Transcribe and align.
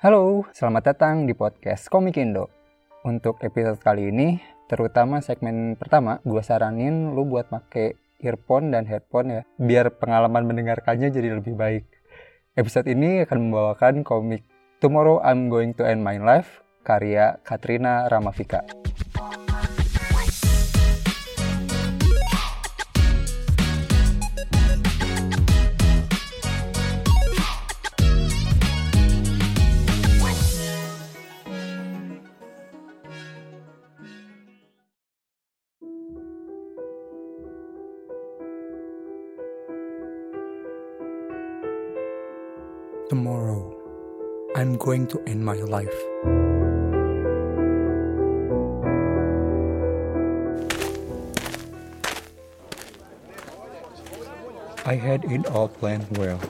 Halo, 0.00 0.48
selamat 0.56 0.96
datang 0.96 1.28
di 1.28 1.36
podcast 1.36 1.92
Komik 1.92 2.16
Indo. 2.16 2.48
Untuk 3.04 3.36
episode 3.44 3.84
kali 3.84 4.08
ini, 4.08 4.40
terutama 4.64 5.20
segmen 5.20 5.76
pertama, 5.76 6.24
gue 6.24 6.40
saranin 6.40 7.12
lu 7.12 7.28
buat 7.28 7.52
pakai 7.52 8.16
earphone 8.24 8.72
dan 8.72 8.88
headphone 8.88 9.28
ya, 9.28 9.42
biar 9.60 10.00
pengalaman 10.00 10.48
mendengarkannya 10.48 11.12
jadi 11.12 11.36
lebih 11.36 11.52
baik. 11.52 11.84
Episode 12.56 12.88
ini 12.88 13.28
akan 13.28 13.52
membawakan 13.52 14.00
komik 14.00 14.40
Tomorrow 14.80 15.20
I'm 15.20 15.52
Going 15.52 15.76
to 15.76 15.84
End 15.84 16.00
My 16.00 16.16
Life, 16.16 16.64
karya 16.80 17.36
Katrina 17.44 18.08
Ramafika. 18.08 18.79
To 45.10 45.22
end 45.26 45.44
my 45.44 45.56
life. 45.56 45.94
I 54.86 54.94
had 54.94 55.24
it 55.24 55.46
all 55.46 55.68
planned 55.68 56.16
well. 56.16 56.40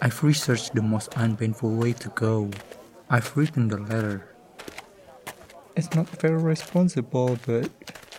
I've 0.00 0.22
researched 0.22 0.74
the 0.74 0.82
most 0.82 1.08
unpainful 1.16 1.74
way 1.74 1.92
to 1.94 2.08
go. 2.10 2.50
I've 3.10 3.36
written 3.36 3.68
the 3.68 3.78
letter. 3.78 4.34
It's 5.74 5.92
not 5.94 6.08
very 6.20 6.36
responsible, 6.36 7.38
but 7.46 7.70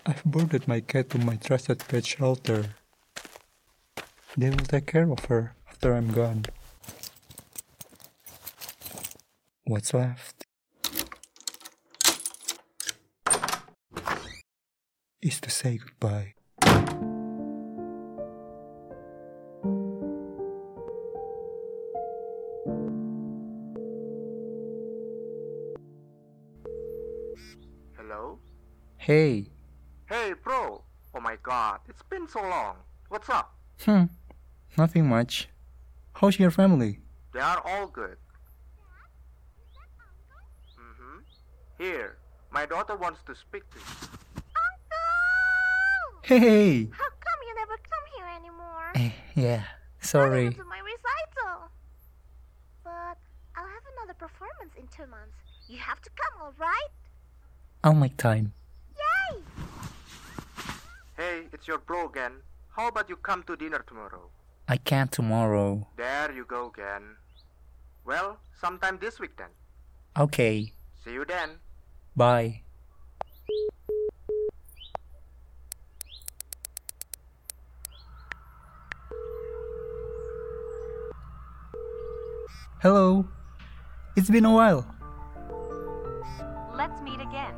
I've 0.06 0.24
boarded 0.26 0.68
my 0.68 0.81
cat 0.81 1.09
to 1.12 1.20
my 1.20 1.36
trusted 1.36 1.80
pet 1.88 2.06
shelter. 2.06 2.76
They 4.36 4.50
will 4.50 4.68
take 4.68 4.88
care 4.88 5.09
of 5.09 5.24
her 5.26 5.56
after 5.70 5.94
I'm 5.94 6.12
gone. 6.12 6.46
What's 9.70 9.94
left 9.94 10.48
is 15.22 15.39
to 15.42 15.50
say 15.52 15.78
goodbye. 15.78 16.34
Hello? 27.95 28.40
Hey, 28.97 29.52
Hey, 30.08 30.34
bro! 30.44 30.84
Oh 31.14 31.20
my 31.20 31.38
god, 31.44 31.81
it's 31.88 32.02
been 32.09 32.28
so 32.28 32.42
long. 32.42 32.78
What's 33.09 33.30
up? 33.30 33.53
hmm, 33.86 34.06
nothing 34.80 35.08
much. 35.08 35.47
How's 36.14 36.40
your 36.40 36.50
family? 36.50 37.02
They 37.34 37.40
are 37.40 37.62
all 37.64 37.86
good. 37.86 38.17
Here, 41.80 42.17
my 42.52 42.66
daughter 42.66 42.95
wants 42.95 43.22
to 43.25 43.33
speak 43.35 43.63
to 43.72 43.77
you. 43.80 43.85
Uncle! 44.67 46.22
Hey, 46.23 46.89
How 46.91 47.09
come 47.25 47.39
you 47.47 47.55
never 47.55 47.77
come 47.77 48.05
here 48.16 48.27
anymore? 48.35 48.91
eh, 48.95 49.11
yeah, 49.35 49.61
What 49.61 50.05
sorry. 50.05 50.44
happened 50.45 50.57
to 50.57 50.63
my 50.66 50.80
recital? 50.80 51.69
But 52.83 53.17
I'll 53.55 53.66
have 53.67 53.85
another 53.97 54.13
performance 54.13 54.73
in 54.77 54.88
two 54.88 55.09
months. 55.09 55.38
You 55.69 55.77
have 55.77 56.02
to 56.02 56.09
come, 56.22 56.41
alright? 56.47 56.91
I'll 57.83 57.94
make 57.94 58.17
time. 58.17 58.52
Yay! 58.97 59.41
Hey, 61.16 61.44
it's 61.53 61.66
your 61.68 61.78
bro 61.78 62.07
again. 62.09 62.34
How 62.75 62.89
about 62.89 63.07
you 63.09 63.16
come 63.16 63.44
to 63.44 63.56
dinner 63.56 63.84
tomorrow? 63.88 64.29
I 64.68 64.75
can't 64.78 65.12
tomorrow. 65.12 65.88
There 65.95 66.31
you 66.34 66.44
go 66.45 66.68
again. 66.75 67.16
Well, 68.06 68.38
sometime 68.59 68.97
this 69.00 69.18
week 69.19 69.38
then. 69.38 69.50
Okay, 70.18 70.73
See 71.06 71.13
you 71.13 71.23
then. 71.23 71.51
Bye. 72.19 72.62
Hello. 82.81 83.25
It's 84.18 84.30
been 84.30 84.44
a 84.44 84.52
while. 84.52 84.85
Let's 86.75 87.00
meet 87.02 87.22
again. 87.22 87.53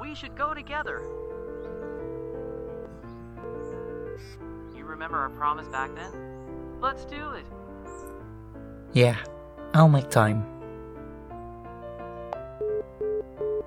We 0.00 0.16
should 0.16 0.36
go 0.36 0.52
together. 0.52 1.00
You 4.74 4.84
remember 4.84 5.18
our 5.18 5.30
promise 5.30 5.68
back 5.68 5.94
then? 5.94 6.10
Let's 6.80 7.04
do 7.04 7.30
it. 7.34 7.46
Yeah, 8.92 9.16
I'll 9.74 9.88
make 9.88 10.08
time. 10.10 10.46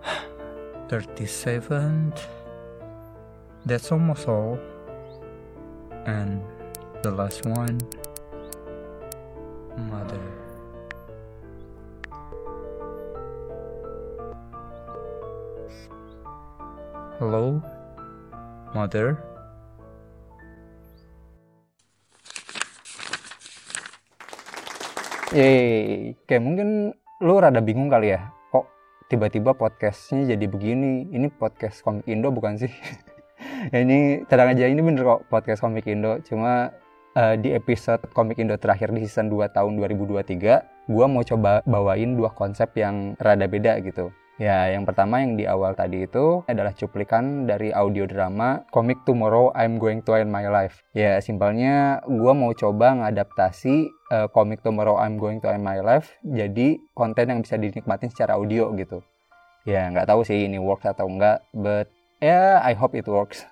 37. 0.90 2.14
That's 3.66 3.92
almost 3.92 4.28
all. 4.28 4.60
And 6.06 6.42
the 7.04 7.12
last 7.12 7.46
one. 7.46 7.80
Mother. 9.78 10.20
Hello? 17.20 17.62
Mother? 18.74 19.28
Yeay, 25.29 26.17
kayak 26.25 26.41
mungkin 26.41 26.90
lu 27.22 27.38
rada 27.38 27.62
bingung 27.62 27.85
kali 27.85 28.17
ya, 28.17 28.34
kok 28.50 28.66
tiba-tiba 29.13 29.53
podcastnya 29.53 30.25
jadi 30.25 30.50
begini? 30.50 31.06
Ini 31.13 31.29
podcast 31.29 31.85
Komik 31.85 32.09
Indo 32.09 32.34
bukan 32.34 32.57
sih? 32.57 32.73
ini 33.78 34.25
tenang 34.25 34.57
aja, 34.57 34.66
ini 34.66 34.81
bener 34.81 35.06
kok 35.06 35.29
podcast 35.29 35.62
Komik 35.62 35.85
Indo. 35.85 36.18
Cuma 36.25 36.73
eh, 37.13 37.38
di 37.38 37.53
episode 37.53 38.09
Komik 38.09 38.41
Indo 38.41 38.57
terakhir 38.57 38.89
di 38.89 39.06
season 39.06 39.29
2 39.29 39.53
tahun 39.53 39.78
2023, 39.78 40.89
gua 40.89 41.06
mau 41.06 41.22
coba 41.22 41.62
bawain 41.62 42.18
dua 42.18 42.34
konsep 42.34 42.73
yang 42.73 43.13
rada 43.22 43.45
beda 43.45 43.78
gitu. 43.85 44.09
Ya, 44.39 44.72
yang 44.72 44.88
pertama 44.88 45.19
yang 45.19 45.35
di 45.35 45.44
awal 45.44 45.75
tadi 45.75 46.07
itu 46.07 46.47
adalah 46.47 46.72
cuplikan 46.72 47.44
dari 47.44 47.75
audio 47.75 48.07
drama 48.07 48.63
komik 48.72 49.03
Tomorrow 49.03 49.51
I'm 49.51 49.75
Going 49.75 50.00
to 50.07 50.16
End 50.16 50.31
My 50.31 50.47
Life. 50.47 50.79
Ya, 50.95 51.19
simpelnya 51.19 52.00
gua 52.07 52.31
mau 52.31 52.55
coba 52.55 52.95
ngadaptasi 53.03 53.91
eh, 53.91 54.27
komik 54.31 54.63
Tomorrow 54.63 54.95
I'm 54.95 55.19
Going 55.19 55.44
to 55.44 55.51
End 55.51 55.59
My 55.59 55.83
Life 55.83 56.16
jadi 56.23 56.79
konten 56.95 57.35
yang 57.35 57.44
bisa 57.44 57.59
dinikmatin 57.59 58.16
secara 58.16 58.39
audio 58.39 58.72
gitu. 58.79 59.03
Ya, 59.67 59.91
nggak 59.91 60.07
tahu 60.07 60.23
sih 60.23 60.47
ini 60.47 60.56
works 60.56 60.88
atau 60.88 61.11
enggak, 61.11 61.44
but 61.51 61.91
ya 62.23 62.63
I 62.63 62.79
hope 62.79 62.95
it 62.95 63.11
works. 63.11 63.44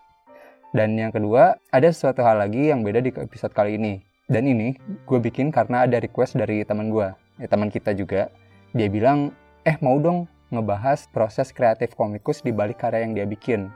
Dan 0.72 0.96
yang 0.96 1.12
kedua, 1.12 1.60
ada 1.68 1.92
sesuatu 1.92 2.24
hal 2.24 2.40
lagi 2.40 2.72
yang 2.72 2.88
beda 2.88 3.04
di 3.04 3.12
episode 3.12 3.52
kali 3.52 3.76
ini. 3.76 4.00
Dan 4.32 4.48
ini 4.48 4.80
gue 5.04 5.20
bikin 5.20 5.52
karena 5.52 5.84
ada 5.84 6.00
request 6.00 6.40
dari 6.40 6.64
teman 6.64 6.96
gue, 6.96 7.12
ya 7.44 7.48
teman 7.52 7.68
kita 7.68 7.92
juga. 7.92 8.32
Dia 8.72 8.88
bilang, 8.88 9.36
eh 9.68 9.76
mau 9.84 10.00
dong 10.00 10.32
ngebahas 10.50 11.10
proses 11.12 11.52
kreatif 11.52 11.94
komikus 11.94 12.42
di 12.42 12.56
balik 12.56 12.80
karya 12.80 13.04
yang 13.04 13.14
dia 13.14 13.28
bikin. 13.28 13.68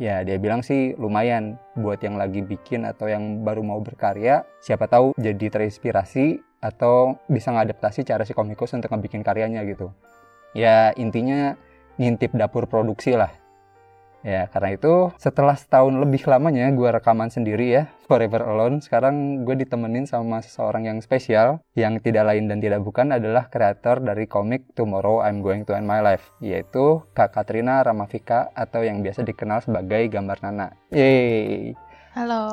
Ya, 0.00 0.24
dia 0.26 0.38
bilang 0.40 0.64
sih 0.64 0.98
lumayan 0.98 1.60
buat 1.78 2.02
yang 2.02 2.18
lagi 2.18 2.42
bikin 2.42 2.86
atau 2.88 3.06
yang 3.06 3.44
baru 3.46 3.62
mau 3.62 3.78
berkarya, 3.78 4.42
siapa 4.58 4.90
tahu 4.90 5.14
jadi 5.20 5.52
terinspirasi 5.52 6.42
atau 6.62 7.18
bisa 7.26 7.50
ngadaptasi 7.50 8.06
cara 8.06 8.22
si 8.22 8.32
komikus 8.34 8.74
untuk 8.74 8.90
ngebikin 8.90 9.22
karyanya 9.22 9.62
gitu. 9.66 9.90
Ya, 10.54 10.94
intinya 10.94 11.58
ngintip 11.98 12.34
dapur 12.34 12.70
produksi 12.70 13.18
lah. 13.18 13.41
Ya, 14.22 14.46
karena 14.54 14.78
itu 14.78 15.10
setelah 15.18 15.58
setahun 15.58 15.98
lebih 15.98 16.22
lamanya 16.30 16.70
gue 16.70 16.88
rekaman 16.94 17.26
sendiri 17.26 17.74
ya, 17.74 17.82
Forever 18.06 18.46
Alone, 18.46 18.78
sekarang 18.78 19.42
gue 19.42 19.58
ditemenin 19.58 20.06
sama 20.06 20.38
seseorang 20.38 20.86
yang 20.86 21.02
spesial, 21.02 21.58
yang 21.74 21.98
tidak 21.98 22.30
lain 22.30 22.46
dan 22.46 22.62
tidak 22.62 22.86
bukan 22.86 23.10
adalah 23.10 23.50
kreator 23.50 23.98
dari 23.98 24.30
komik 24.30 24.70
Tomorrow 24.78 25.26
I'm 25.26 25.42
Going 25.42 25.66
to 25.66 25.74
End 25.74 25.90
My 25.90 25.98
Life, 25.98 26.30
yaitu 26.38 27.02
Kak 27.18 27.34
Katrina 27.34 27.82
Ramafika 27.82 28.54
atau 28.54 28.86
yang 28.86 29.02
biasa 29.02 29.26
dikenal 29.26 29.66
sebagai 29.66 30.06
Gambar 30.06 30.38
Nana. 30.46 30.68
Yeay! 30.94 31.74
Halo. 32.14 32.44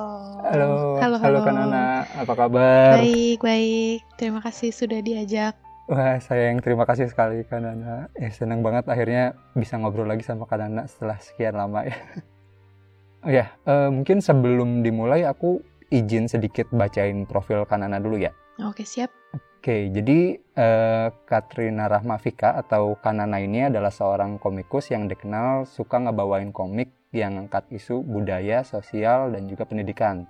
Halo, 0.42 0.98
Halo, 0.98 1.16
halo 1.22 1.38
Kak 1.46 1.54
halo. 1.54 1.70
Nana, 1.70 2.08
apa 2.18 2.34
kabar? 2.34 2.98
Baik, 2.98 3.44
baik. 3.46 4.02
Terima 4.18 4.42
kasih 4.42 4.74
sudah 4.74 5.04
diajak. 5.06 5.69
Wah, 5.90 6.22
saya 6.22 6.54
yang 6.54 6.62
terima 6.62 6.86
kasih 6.86 7.10
sekali 7.10 7.42
Kak 7.50 7.66
Nana. 7.66 8.14
Eh, 8.14 8.30
senang 8.30 8.62
banget 8.62 8.86
akhirnya 8.86 9.34
bisa 9.58 9.74
ngobrol 9.74 10.06
lagi 10.06 10.22
sama 10.22 10.46
Kak 10.46 10.62
Nana 10.62 10.86
setelah 10.86 11.18
sekian 11.18 11.58
lama 11.58 11.82
ya. 11.82 11.98
Oh 13.20 13.28
ya, 13.28 13.52
eh, 13.68 13.92
mungkin 13.92 14.24
sebelum 14.24 14.80
dimulai 14.80 15.28
aku 15.28 15.60
izin 15.92 16.32
sedikit 16.32 16.72
bacain 16.72 17.28
profil 17.28 17.68
Kanana 17.68 18.00
dulu 18.00 18.16
ya. 18.16 18.32
Oke, 18.64 18.88
siap. 18.88 19.12
Oke, 19.60 19.92
jadi 19.92 20.40
eh, 20.40 21.08
Katrina 21.28 21.92
Rahmavika 21.92 22.56
atau 22.56 22.96
Kanana 22.96 23.44
ini 23.44 23.68
adalah 23.68 23.92
seorang 23.92 24.40
komikus 24.40 24.88
yang 24.96 25.12
dikenal 25.12 25.68
suka 25.68 26.00
ngebawain 26.00 26.56
komik 26.56 26.96
yang 27.12 27.36
angkat 27.36 27.68
isu 27.76 28.00
budaya, 28.08 28.64
sosial, 28.64 29.36
dan 29.36 29.52
juga 29.52 29.68
pendidikan. 29.68 30.24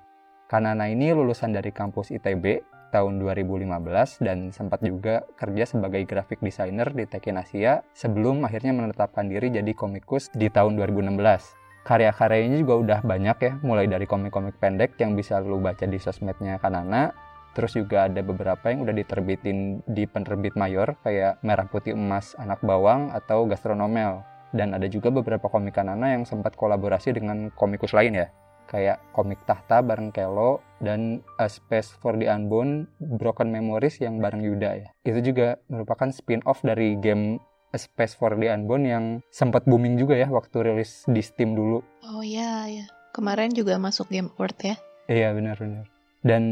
Kanana 0.49 0.89
ini 0.89 1.13
lulusan 1.13 1.53
dari 1.53 1.69
kampus 1.69 2.09
ITB 2.09 2.65
tahun 2.89 3.21
2015 3.21 4.25
dan 4.25 4.49
sempat 4.49 4.81
juga 4.81 5.25
kerja 5.37 5.63
sebagai 5.65 6.03
graphic 6.05 6.41
designer 6.41 6.89
di 6.91 7.05
Tekken 7.05 7.37
Asia 7.37 7.85
sebelum 7.93 8.43
akhirnya 8.43 8.73
menetapkan 8.73 9.29
diri 9.29 9.53
jadi 9.53 9.71
komikus 9.77 10.27
di 10.33 10.49
tahun 10.49 10.77
2016. 10.77 11.85
Karya-karyanya 11.87 12.59
juga 12.59 12.75
udah 12.75 12.99
banyak 13.01 13.37
ya, 13.39 13.53
mulai 13.63 13.87
dari 13.87 14.05
komik-komik 14.05 14.59
pendek 14.59 14.99
yang 14.99 15.15
bisa 15.15 15.39
lu 15.41 15.57
baca 15.57 15.87
di 15.87 15.97
sosmednya 15.97 16.59
Kanana, 16.59 17.09
terus 17.55 17.73
juga 17.73 18.05
ada 18.05 18.21
beberapa 18.21 18.69
yang 18.69 18.85
udah 18.85 18.93
diterbitin 18.93 19.81
di 19.87 20.05
penerbit 20.05 20.53
mayor 20.53 20.99
kayak 21.01 21.41
Merah 21.41 21.65
Putih 21.65 21.97
Emas 21.97 22.37
Anak 22.37 22.61
Bawang 22.61 23.09
atau 23.15 23.47
Gastronomel. 23.47 24.21
Dan 24.49 24.73
ada 24.73 24.85
juga 24.89 25.13
beberapa 25.13 25.45
komik 25.45 25.77
Kanana 25.77 26.13
yang 26.13 26.25
sempat 26.25 26.57
kolaborasi 26.57 27.13
dengan 27.13 27.53
komikus 27.53 27.93
lain 27.93 28.17
ya, 28.17 28.27
kayak 28.69 29.01
komik 29.13 29.41
Tahta 29.49 29.81
bareng 29.81 30.13
Kelo 30.13 30.61
dan 30.79 31.23
A 31.39 31.47
Space 31.47 31.91
for 31.99 32.15
the 32.15 32.27
Unborn 32.27 32.87
Broken 32.99 33.51
Memories 33.51 33.99
yang 33.99 34.19
bareng 34.19 34.43
Yuda 34.43 34.71
ya. 34.83 34.89
Itu 35.03 35.19
juga 35.23 35.59
merupakan 35.67 36.09
spin-off 36.11 36.63
dari 36.63 36.95
game 36.99 37.39
A 37.69 37.77
Space 37.77 38.17
for 38.17 38.33
the 38.33 38.49
Unborn 38.49 38.83
yang 38.87 39.05
sempat 39.29 39.67
booming 39.69 39.99
juga 39.99 40.17
ya 40.17 40.25
waktu 40.31 40.73
rilis 40.73 41.05
di 41.05 41.21
Steam 41.21 41.53
dulu. 41.53 41.85
Oh 42.09 42.25
iya, 42.25 42.65
ya. 42.65 42.85
Kemarin 43.13 43.53
juga 43.53 43.77
masuk 43.77 44.09
Game 44.09 44.33
Award 44.37 44.57
ya. 44.63 44.75
Iya 45.09 45.33
benar-benar. 45.33 45.85
Dan 46.19 46.43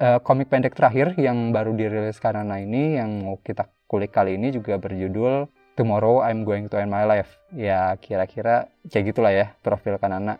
eh, 0.00 0.18
komik 0.24 0.48
pendek 0.48 0.74
terakhir 0.74 1.14
yang 1.20 1.52
baru 1.52 1.76
dirilis 1.76 2.16
karena 2.22 2.58
ini 2.58 2.96
yang 2.96 3.26
mau 3.26 3.36
kita 3.42 3.68
kulik 3.90 4.14
kali 4.14 4.40
ini 4.40 4.54
juga 4.54 4.80
berjudul 4.80 5.46
Tomorrow 5.72 6.20
I'm 6.24 6.44
Going 6.44 6.68
to 6.68 6.76
End 6.76 6.92
My 6.92 7.04
Life. 7.08 7.40
Ya 7.52 7.96
kira-kira 7.96 8.68
kayak 8.88 9.04
gitulah 9.12 9.32
ya 9.32 9.56
profil 9.64 9.96
Kanana. 9.96 10.36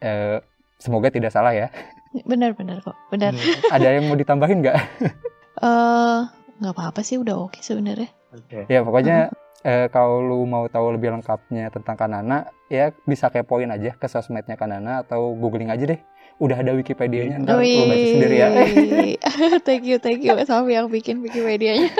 Eh, 0.00 0.40
semoga 0.78 1.08
tidak 1.08 1.32
salah 1.32 1.52
ya. 1.56 1.68
Benar-benar 2.22 2.78
kok, 2.86 2.94
benar. 3.10 3.34
Ada 3.74 3.98
yang 3.98 4.06
mau 4.06 4.14
ditambahin 4.14 4.62
nggak? 4.62 4.78
Eh, 5.54 6.20
nggak 6.60 6.74
apa-apa 6.74 7.00
sih, 7.06 7.14
udah 7.14 7.38
oke 7.38 7.62
sebenarnya. 7.62 8.10
ya 8.66 8.82
pokoknya 8.82 9.30
eh, 9.62 9.86
kalau 9.88 10.20
lu 10.20 10.42
mau 10.44 10.66
tahu 10.66 10.98
lebih 10.98 11.14
lengkapnya 11.14 11.70
tentang 11.70 11.94
Kanana 11.94 12.50
ya 12.66 12.90
bisa 13.06 13.30
kepoin 13.30 13.70
aja 13.70 13.94
ke 13.94 14.10
sosmednya 14.10 14.58
Kanana 14.58 15.06
atau 15.06 15.38
googling 15.38 15.70
aja 15.70 15.86
deh 15.86 16.00
udah 16.42 16.58
ada 16.58 16.74
Wikipedia-nya 16.74 17.46
ntar 17.46 17.62
lu 17.62 17.86
baca 17.86 18.06
sendiri 18.10 18.36
ya 18.42 18.48
thank 19.66 19.86
you, 19.86 20.02
thank 20.02 20.26
you 20.26 20.34
sama 20.42 20.66
yang 20.74 20.90
bikin 20.90 21.22
Wikipedia-nya. 21.22 21.94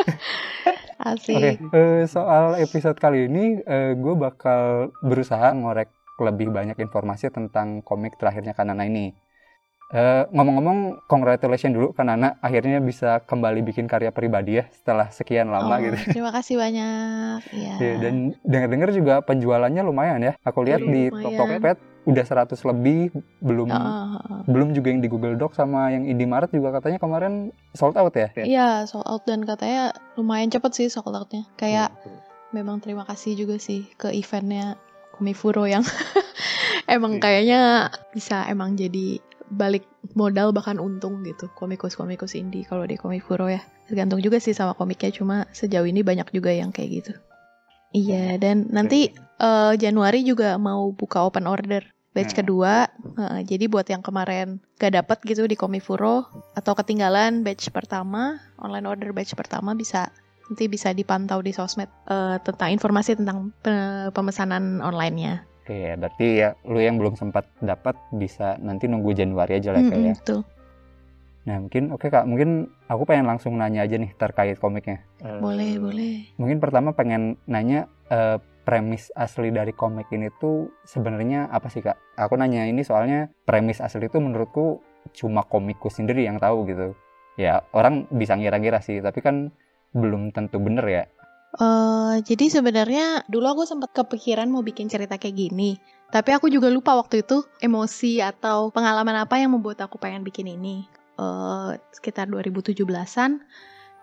Asik. 1.14 1.62
Oke, 1.70 1.78
eh, 1.78 2.02
soal 2.11 2.58
episode 2.58 2.99
kali 2.99 3.31
ini 3.31 3.62
gue 3.94 4.14
bakal 4.19 4.90
berusaha 5.06 5.55
ngorek 5.55 5.94
lebih 6.19 6.50
banyak 6.50 6.78
informasi 6.78 7.31
tentang 7.31 7.82
komik 7.82 8.19
terakhirnya 8.19 8.55
Kanana 8.55 8.87
ini. 8.87 9.14
Eh, 9.92 10.25
Ngomong-ngomong, 10.32 11.04
congratulations 11.04 11.76
dulu 11.76 11.92
Kanana 11.92 12.40
akhirnya 12.40 12.81
bisa 12.81 13.20
kembali 13.20 13.60
bikin 13.60 13.84
karya 13.84 14.08
pribadi 14.10 14.56
ya 14.56 14.64
setelah 14.72 15.12
sekian 15.12 15.52
lama 15.52 15.76
Oh, 15.76 15.78
gitu. 15.78 15.96
Terima 16.08 16.32
kasih 16.32 16.56
banyak. 16.56 17.38
Iya. 17.52 17.75
Ya, 17.76 17.92
dan 18.00 18.14
dengar-dengar 18.42 18.90
juga 18.96 19.20
penjualannya 19.20 19.82
lumayan 19.84 20.25
ya. 20.25 20.32
Aku 20.40 20.64
lihat 20.64 20.81
di 20.81 21.12
Lumayan. 21.12 21.36
Tokped 21.36 21.78
udah 22.04 22.25
100 22.25 22.64
lebih, 22.64 23.12
belum 23.40 23.69
Heeh, 23.69 24.06
heeh. 24.16 24.40
belum 24.48 24.69
juga 24.72 24.88
yang 24.92 25.00
di 25.04 25.08
Google 25.08 25.36
Doc 25.36 25.52
sama 25.52 25.92
yang 25.92 26.04
Indomaret 26.04 26.48
juga 26.48 26.72
katanya 26.72 26.96
kemarin 27.00 27.52
sold 27.76 27.96
out 27.96 28.12
ya. 28.16 28.28
Iya, 28.40 28.69
sold 28.88 29.04
out 29.04 29.25
dan 29.28 29.44
katanya 29.44 29.92
lumayan 30.16 30.48
cepet 30.48 30.72
sih 30.72 30.87
sold 30.88 31.12
outnya. 31.12 31.44
Kayak 31.56 31.92
memang 32.52 32.80
terima 32.80 33.04
kasih 33.04 33.37
juga 33.37 33.60
sih 33.60 33.84
ke 34.00 34.12
eventnya 34.16 34.80
Komifuro 35.14 35.64
yang 35.64 35.80
emang 36.90 37.22
kayaknya 37.22 37.88
bisa 38.10 38.42
emang 38.50 38.75
jadi 38.75 39.22
balik 39.54 39.86
modal 40.18 40.50
bahkan 40.50 40.76
untung 40.82 41.22
gitu 41.22 41.48
komikus-komikus 41.54 42.34
indie 42.34 42.66
kalau 42.66 42.84
di 42.84 42.98
Komifuro 42.98 43.46
ya. 43.48 43.62
Tergantung 43.86 44.18
juga 44.20 44.42
sih 44.42 44.52
sama 44.52 44.74
komiknya 44.74 45.14
cuma 45.14 45.36
sejauh 45.54 45.86
ini 45.86 46.02
banyak 46.02 46.28
juga 46.34 46.50
yang 46.50 46.74
kayak 46.74 46.90
gitu. 47.02 47.12
Iya, 47.94 48.36
dan 48.42 48.66
nanti 48.74 49.14
eh, 49.38 49.72
Januari 49.78 50.26
juga 50.26 50.58
mau 50.58 50.90
buka 50.90 51.22
open 51.22 51.46
order 51.46 51.86
batch 52.14 52.34
Hmm. 52.34 52.40
kedua. 52.42 52.90
Heeh, 53.14 53.40
jadi 53.46 53.70
buat 53.70 53.86
yang 53.86 54.02
kemarin 54.02 54.58
gak 54.82 54.94
dapet 54.98 55.18
gitu 55.22 55.46
di 55.46 55.54
Komifuro 55.54 56.26
atau 56.58 56.74
ketinggalan 56.74 57.46
batch 57.46 57.70
pertama, 57.70 58.42
online 58.58 58.86
order 58.90 59.10
batch 59.14 59.38
pertama 59.38 59.74
bisa 59.78 60.10
nanti 60.50 60.68
bisa 60.68 60.90
dipantau 60.92 61.40
di 61.40 61.54
sosmed 61.54 61.88
eh, 62.10 62.36
tentang 62.42 62.74
informasi 62.74 63.14
tentang 63.14 63.54
pe- 63.62 64.10
pemesanan 64.10 64.82
online-nya. 64.82 65.46
Oke, 65.64 65.81
ya, 65.81 65.96
berarti 65.96 66.26
ya 66.44 66.49
lu 66.69 66.76
yang 66.76 67.00
belum 67.00 67.16
sempat 67.16 67.49
dapat 67.64 67.96
bisa 68.12 68.61
nanti 68.61 68.84
nunggu 68.84 69.16
Januari 69.16 69.56
aja 69.56 69.72
lah 69.72 69.81
Mm-mm, 69.81 69.96
kayak. 69.96 70.20
betul. 70.20 70.40
Nah, 71.49 71.56
mungkin 71.56 71.88
oke 71.88 72.12
Kak, 72.12 72.28
mungkin 72.28 72.69
aku 72.84 73.08
pengen 73.08 73.25
langsung 73.25 73.56
nanya 73.56 73.81
aja 73.81 73.96
nih 73.96 74.12
terkait 74.16 74.61
komiknya. 74.61 75.00
Boleh, 75.40 75.81
boleh. 75.81 76.28
Mungkin 76.37 76.61
pertama 76.61 76.93
pengen 76.93 77.40
nanya 77.49 77.88
eh, 78.12 78.37
premis 78.69 79.08
asli 79.16 79.52
dari 79.52 79.72
komik 79.72 80.12
ini 80.12 80.28
tuh 80.37 80.69
sebenarnya 80.84 81.49
apa 81.49 81.72
sih 81.72 81.81
Kak? 81.81 81.96
Aku 82.20 82.37
nanya 82.37 82.69
ini 82.69 82.84
soalnya 82.84 83.32
premis 83.49 83.81
asli 83.81 84.05
itu 84.08 84.20
menurutku 84.20 84.84
cuma 85.16 85.49
komiku 85.49 85.88
sendiri 85.88 86.28
yang 86.28 86.37
tahu 86.37 86.69
gitu. 86.69 86.93
Ya, 87.40 87.64
orang 87.72 88.05
bisa 88.12 88.37
ngira-ngira 88.37 88.84
sih, 88.84 89.00
tapi 89.00 89.25
kan 89.25 89.49
belum 89.96 90.28
tentu 90.32 90.61
bener 90.61 90.84
ya. 90.84 91.05
Eh, 91.54 92.16
jadi 92.26 92.50
sebenarnya 92.50 93.22
dulu 93.30 93.46
aku 93.46 93.62
sempat 93.62 93.94
kepikiran 93.94 94.50
mau 94.50 94.66
bikin 94.66 94.90
cerita 94.90 95.14
kayak 95.14 95.38
gini. 95.38 95.78
Tapi 96.10 96.30
aku 96.34 96.50
juga 96.50 96.70
lupa 96.70 96.94
waktu 96.98 97.22
itu 97.22 97.42
emosi 97.62 98.22
atau 98.22 98.70
pengalaman 98.74 99.22
apa 99.22 99.38
yang 99.38 99.54
membuat 99.54 99.82
aku 99.86 99.98
pengen 99.98 100.26
bikin 100.26 100.50
ini. 100.50 100.86
Eh, 101.14 101.70
sekitar 101.94 102.26
2017-an. 102.26 103.38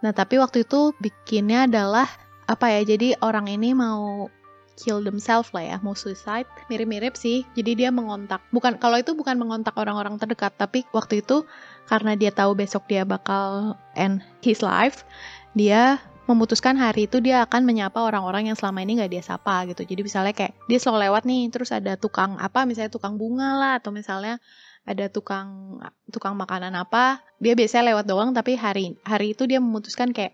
Nah, 0.02 0.12
tapi 0.16 0.40
waktu 0.40 0.64
itu 0.64 0.96
bikinnya 1.04 1.68
adalah 1.68 2.08
apa 2.48 2.72
ya? 2.72 2.88
Jadi 2.88 3.20
orang 3.20 3.52
ini 3.52 3.76
mau 3.76 4.32
kill 4.80 5.04
themselves 5.04 5.52
lah 5.52 5.76
ya, 5.76 5.78
mau 5.84 5.94
suicide. 5.94 6.48
Mirip-mirip 6.72 7.20
sih. 7.20 7.44
Jadi 7.54 7.84
dia 7.84 7.90
mengontak. 7.92 8.40
Bukan 8.56 8.80
kalau 8.80 8.96
itu 8.98 9.12
bukan 9.12 9.36
mengontak 9.36 9.76
orang-orang 9.76 10.16
terdekat, 10.18 10.56
tapi 10.56 10.88
waktu 10.96 11.20
itu 11.20 11.44
karena 11.92 12.16
dia 12.16 12.32
tahu 12.32 12.56
besok 12.56 12.88
dia 12.88 13.04
bakal 13.04 13.76
end 14.00 14.24
his 14.40 14.64
life, 14.64 15.04
dia 15.54 16.00
memutuskan 16.30 16.78
hari 16.78 17.10
itu 17.10 17.18
dia 17.20 17.42
akan 17.46 17.66
menyapa 17.66 17.98
orang-orang 17.98 18.54
yang 18.54 18.58
selama 18.58 18.86
ini 18.86 19.02
nggak 19.02 19.12
dia 19.12 19.24
sapa 19.26 19.66
gitu. 19.70 19.82
Jadi 19.82 20.02
misalnya 20.06 20.34
kayak 20.38 20.54
dia 20.70 20.78
selalu 20.78 21.10
lewat 21.10 21.24
nih, 21.26 21.44
terus 21.50 21.70
ada 21.74 21.98
tukang 21.98 22.38
apa, 22.38 22.64
misalnya 22.70 22.94
tukang 22.94 23.18
bunga 23.18 23.58
lah, 23.58 23.74
atau 23.82 23.90
misalnya 23.90 24.38
ada 24.86 25.06
tukang 25.10 25.78
tukang 26.10 26.34
makanan 26.38 26.74
apa, 26.78 27.22
dia 27.38 27.54
biasanya 27.54 27.94
lewat 27.94 28.06
doang, 28.10 28.30
tapi 28.34 28.58
hari 28.58 28.98
hari 29.06 29.34
itu 29.38 29.46
dia 29.46 29.62
memutuskan 29.62 30.14
kayak, 30.14 30.34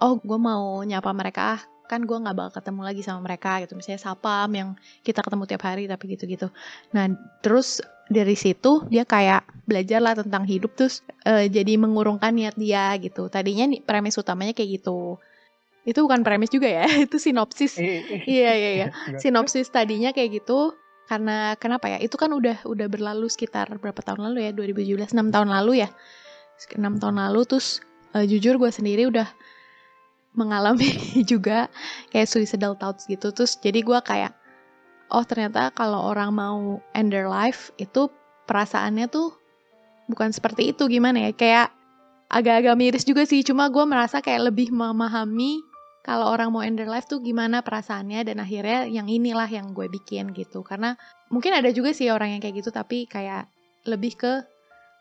oh 0.00 0.20
gue 0.20 0.38
mau 0.40 0.84
nyapa 0.84 1.12
mereka, 1.16 1.56
ah 1.56 1.62
kan 1.86 2.02
gue 2.02 2.18
nggak 2.18 2.36
bakal 2.36 2.52
ketemu 2.60 2.80
lagi 2.82 3.02
sama 3.06 3.24
mereka 3.24 3.62
gitu. 3.62 3.78
Misalnya 3.78 4.02
sapam 4.02 4.50
yang 4.52 4.68
kita 5.06 5.22
ketemu 5.22 5.44
tiap 5.46 5.62
hari 5.64 5.86
tapi 5.86 6.04
gitu-gitu. 6.14 6.50
Nah 6.92 7.10
terus 7.40 7.80
dari 8.06 8.38
situ 8.38 8.86
dia 8.86 9.02
kayak 9.02 9.46
belajar 9.66 9.98
lah 9.98 10.14
tentang 10.14 10.46
hidup 10.46 10.74
terus 10.78 11.02
eh, 11.26 11.50
jadi 11.50 11.78
mengurungkan 11.78 12.34
niat 12.34 12.54
dia 12.54 12.94
gitu. 13.02 13.26
Tadinya 13.26 13.66
nih, 13.66 13.80
premis 13.82 14.18
utamanya 14.18 14.54
kayak 14.54 14.82
gitu. 14.82 15.18
Itu 15.86 16.02
bukan 16.02 16.26
premis 16.26 16.50
juga 16.50 16.66
ya 16.66 16.86
itu 17.06 17.18
sinopsis. 17.18 17.78
Iya 17.78 18.50
iya. 18.54 18.70
Iya 18.74 18.86
sinopsis 19.22 19.70
tadinya 19.70 20.10
kayak 20.14 20.42
gitu 20.42 20.74
karena 21.06 21.54
kenapa 21.58 21.86
ya? 21.86 21.98
Itu 22.02 22.18
kan 22.18 22.34
udah 22.34 22.66
udah 22.66 22.86
berlalu 22.90 23.30
sekitar 23.30 23.70
berapa 23.78 24.02
tahun 24.02 24.30
lalu 24.30 24.46
ya? 24.46 24.50
2017 24.54 25.14
6 25.14 25.34
tahun 25.34 25.48
lalu 25.50 25.86
ya? 25.86 25.88
6 26.58 26.82
tahun 27.02 27.16
lalu 27.22 27.40
terus 27.46 27.82
eh, 28.14 28.26
jujur 28.26 28.58
gue 28.58 28.70
sendiri 28.70 29.06
udah 29.06 29.26
mengalami 30.36 30.92
juga 31.30 31.72
kayak 32.12 32.28
suicidal 32.28 32.76
thoughts 32.76 33.08
gitu. 33.08 33.32
Terus 33.32 33.58
jadi 33.58 33.82
gue 33.82 33.98
kayak 34.04 34.36
oh 35.10 35.24
ternyata 35.24 35.72
kalau 35.72 36.12
orang 36.12 36.30
mau 36.36 36.78
end 36.92 37.10
their 37.10 37.26
life 37.26 37.72
itu 37.80 38.12
perasaannya 38.46 39.08
tuh 39.08 39.34
bukan 40.06 40.30
seperti 40.30 40.76
itu. 40.76 40.86
Gimana 40.86 41.26
ya? 41.26 41.30
Kayak 41.34 41.68
agak-agak 42.30 42.76
miris 42.78 43.04
juga 43.08 43.24
sih. 43.24 43.42
Cuma 43.42 43.72
gue 43.72 43.82
merasa 43.88 44.20
kayak 44.20 44.52
lebih 44.52 44.70
memahami 44.70 45.64
kalau 46.06 46.30
orang 46.30 46.54
mau 46.54 46.62
end 46.62 46.78
their 46.78 46.86
life 46.86 47.10
tuh 47.10 47.18
gimana 47.18 47.66
perasaannya 47.66 48.22
dan 48.30 48.38
akhirnya 48.38 48.86
yang 48.86 49.10
inilah 49.10 49.50
yang 49.50 49.74
gue 49.74 49.90
bikin 49.90 50.30
gitu. 50.36 50.62
Karena 50.62 50.94
mungkin 51.32 51.56
ada 51.56 51.72
juga 51.74 51.90
sih 51.90 52.12
orang 52.12 52.38
yang 52.38 52.40
kayak 52.44 52.62
gitu 52.62 52.70
tapi 52.70 53.10
kayak 53.10 53.50
lebih 53.86 54.14
ke 54.14 54.32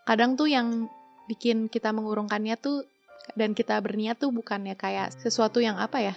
kadang 0.06 0.38
tuh 0.38 0.50
yang 0.50 0.90
bikin 1.26 1.68
kita 1.70 1.90
mengurungkannya 1.90 2.56
tuh 2.62 2.86
dan 3.34 3.58
kita 3.58 3.82
berniat 3.82 4.22
tuh 4.22 4.30
bukannya 4.30 4.78
kayak 4.78 5.18
sesuatu 5.18 5.58
yang 5.58 5.82
apa 5.82 6.14
ya? 6.14 6.16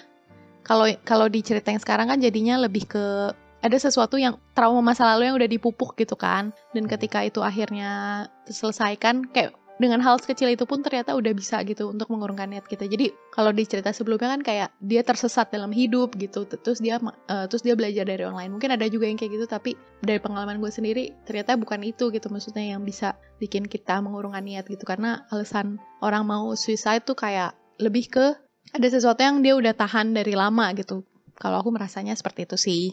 Kalau 0.66 0.84
kalau 1.08 1.32
di 1.32 1.40
cerita 1.40 1.72
yang 1.72 1.80
sekarang 1.80 2.12
kan 2.12 2.20
jadinya 2.20 2.60
lebih 2.60 2.84
ke 2.84 3.32
ada 3.58 3.78
sesuatu 3.78 4.20
yang 4.20 4.38
trauma 4.54 4.84
masa 4.84 5.08
lalu 5.14 5.32
yang 5.32 5.36
udah 5.40 5.50
dipupuk 5.50 5.96
gitu 5.96 6.14
kan. 6.14 6.52
Dan 6.76 6.86
Hmm. 6.86 6.92
ketika 6.92 7.24
itu 7.24 7.40
akhirnya 7.40 8.26
terselesaikan 8.44 9.32
kayak 9.32 9.56
dengan 9.78 10.02
hal 10.02 10.18
sekecil 10.18 10.50
itu 10.50 10.66
pun 10.66 10.82
ternyata 10.82 11.14
udah 11.14 11.30
bisa 11.30 11.62
gitu 11.62 11.94
untuk 11.94 12.10
mengurungkan 12.10 12.50
niat 12.50 12.66
kita. 12.66 12.90
Jadi 12.90 13.14
kalau 13.30 13.54
di 13.54 13.62
cerita 13.62 13.94
sebelumnya 13.94 14.34
kan 14.34 14.42
kayak 14.42 14.68
dia 14.82 15.06
tersesat 15.06 15.54
dalam 15.54 15.70
hidup 15.70 16.18
gitu 16.18 16.44
terus 16.50 16.82
dia 16.82 16.98
eh, 17.30 17.46
terus 17.46 17.62
dia 17.62 17.78
belajar 17.78 18.02
dari 18.02 18.26
lain. 18.26 18.50
Mungkin 18.50 18.74
ada 18.74 18.84
juga 18.90 19.06
yang 19.06 19.14
kayak 19.14 19.38
gitu 19.38 19.46
tapi 19.46 19.78
dari 20.02 20.18
pengalaman 20.18 20.58
gue 20.58 20.70
sendiri 20.74 21.14
ternyata 21.22 21.54
bukan 21.54 21.86
itu 21.86 22.10
gitu 22.10 22.26
maksudnya 22.26 22.74
yang 22.74 22.82
bisa 22.82 23.14
bikin 23.38 23.70
kita 23.70 24.02
mengurungkan 24.02 24.42
niat 24.42 24.66
gitu. 24.66 24.82
Karena 24.82 25.22
alasan 25.30 25.78
orang 26.02 26.26
mau 26.26 26.50
suicide 26.58 27.06
tuh 27.06 27.14
kayak 27.14 27.54
lebih 27.78 28.10
ke 28.10 28.26
ada 28.74 28.88
sesuatu 28.90 29.22
yang 29.22 29.40
dia 29.40 29.54
udah 29.54 29.72
tahan 29.78 30.10
dari 30.10 30.34
lama 30.34 30.74
gitu. 30.74 31.06
Kalau 31.38 31.62
aku 31.62 31.70
merasanya 31.70 32.18
seperti 32.18 32.50
itu 32.50 32.56
sih. 32.58 32.84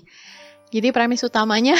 Jadi 0.70 0.94
premis 0.94 1.25
utamanya 1.25 1.74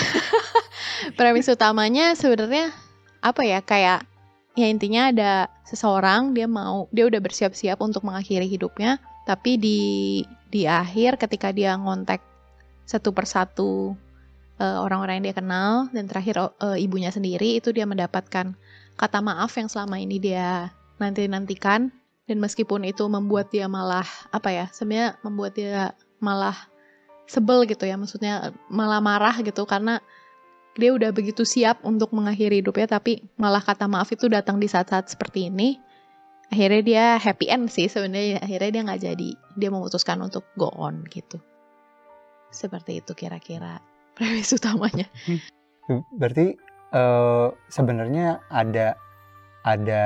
premis 1.18 1.46
utamanya 1.46 2.18
sebenarnya 2.18 2.74
apa 3.22 3.42
ya 3.46 3.62
kayak 3.62 4.15
ya 4.56 4.68
intinya 4.72 5.12
ada 5.12 5.52
seseorang 5.68 6.32
dia 6.32 6.48
mau 6.48 6.88
dia 6.96 7.06
udah 7.06 7.20
bersiap-siap 7.20 7.80
untuk 7.84 8.08
mengakhiri 8.08 8.48
hidupnya 8.48 8.98
tapi 9.28 9.60
di 9.60 9.80
di 10.48 10.64
akhir 10.64 11.20
ketika 11.20 11.52
dia 11.52 11.76
ngontek 11.76 12.24
satu 12.88 13.12
persatu 13.12 13.94
eh, 14.58 14.78
orang-orang 14.80 15.20
yang 15.20 15.26
dia 15.32 15.38
kenal 15.38 15.72
dan 15.92 16.08
terakhir 16.08 16.56
eh, 16.64 16.78
ibunya 16.80 17.12
sendiri 17.12 17.60
itu 17.60 17.76
dia 17.76 17.84
mendapatkan 17.84 18.56
kata 18.96 19.20
maaf 19.20 19.52
yang 19.60 19.68
selama 19.68 20.00
ini 20.00 20.24
dia 20.24 20.72
nanti 20.96 21.28
nantikan 21.28 21.92
dan 22.26 22.38
meskipun 22.40 22.88
itu 22.88 23.06
membuat 23.06 23.52
dia 23.52 23.68
malah 23.68 24.08
apa 24.32 24.50
ya 24.50 24.66
sebenarnya 24.72 25.20
membuat 25.22 25.54
dia 25.60 25.94
malah 26.24 26.56
sebel 27.28 27.66
gitu 27.68 27.84
ya 27.84 28.00
maksudnya 28.00 28.56
malah 28.72 29.02
marah 29.02 29.36
gitu 29.42 29.66
karena 29.68 30.00
dia 30.76 30.92
udah 30.92 31.16
begitu 31.16 31.48
siap 31.48 31.82
untuk 31.88 32.12
mengakhiri 32.12 32.60
hidupnya 32.60 33.00
tapi 33.00 33.24
malah 33.40 33.64
kata 33.64 33.88
maaf 33.88 34.12
itu 34.12 34.28
datang 34.28 34.60
di 34.60 34.68
saat-saat 34.68 35.08
seperti 35.08 35.48
ini 35.48 35.80
akhirnya 36.52 36.82
dia 36.82 37.06
happy 37.18 37.46
end 37.50 37.72
sih 37.72 37.90
sebenarnya. 37.90 38.42
Akhirnya 38.42 38.70
dia 38.72 38.82
nggak 38.86 39.02
jadi. 39.02 39.30
Dia 39.58 39.70
memutuskan 39.74 40.22
untuk 40.22 40.46
go 40.60 40.70
on 40.76 41.06
gitu. 41.10 41.42
Seperti 42.54 43.02
itu 43.02 43.12
kira-kira 43.18 43.82
premis 44.18 44.54
utamanya. 44.54 45.08
Berarti 46.16 46.56
eh, 46.94 47.48
sebenarnya 47.70 48.42
ada 48.50 48.98
ada 49.66 50.06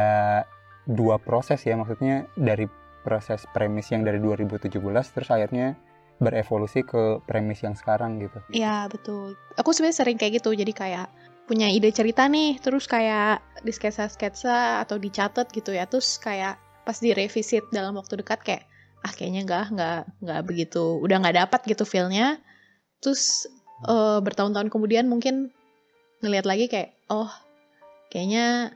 dua 0.89 1.19
proses 1.21 1.61
ya 1.67 1.75
maksudnya 1.75 2.25
dari 2.33 2.65
proses 3.03 3.45
premis 3.53 3.91
yang 3.91 4.01
dari 4.01 4.17
2017 4.17 4.79
terus 5.13 5.29
akhirnya 5.29 5.77
berevolusi 6.19 6.83
ke 6.83 7.23
premis 7.23 7.63
yang 7.63 7.73
sekarang 7.73 8.19
gitu. 8.19 8.39
ya 8.51 8.85
betul. 8.91 9.39
Aku 9.55 9.71
sebenarnya 9.71 10.03
sering 10.03 10.17
kayak 10.19 10.43
gitu 10.43 10.51
jadi 10.51 10.73
kayak 10.75 11.07
punya 11.47 11.71
ide 11.71 11.89
cerita 11.89 12.29
nih 12.29 12.61
terus 12.61 12.85
kayak 12.85 13.41
di 13.65 13.73
sketsa-sketsa 13.73 14.85
atau 14.85 15.01
dicatat 15.01 15.49
gitu 15.49 15.73
ya 15.73 15.89
terus 15.89 16.21
kayak 16.21 16.61
pas 16.85 16.93
direvisit 17.01 17.65
dalam 17.73 17.97
waktu 17.97 18.21
dekat 18.21 18.45
kayak 18.45 18.63
ah 19.01 19.09
kayaknya 19.15 19.47
nggak 19.47 19.65
nggak 19.73 19.99
nggak 20.21 20.41
begitu 20.45 21.01
udah 21.01 21.17
nggak 21.23 21.37
dapat 21.47 21.61
gitu 21.65 21.87
feelnya. 21.87 22.37
Terus 23.01 23.47
eh, 23.87 24.19
bertahun-tahun 24.21 24.69
kemudian 24.69 25.07
mungkin 25.07 25.49
ngelihat 26.19 26.45
lagi 26.45 26.67
kayak 26.67 26.93
oh 27.09 27.31
kayaknya 28.11 28.75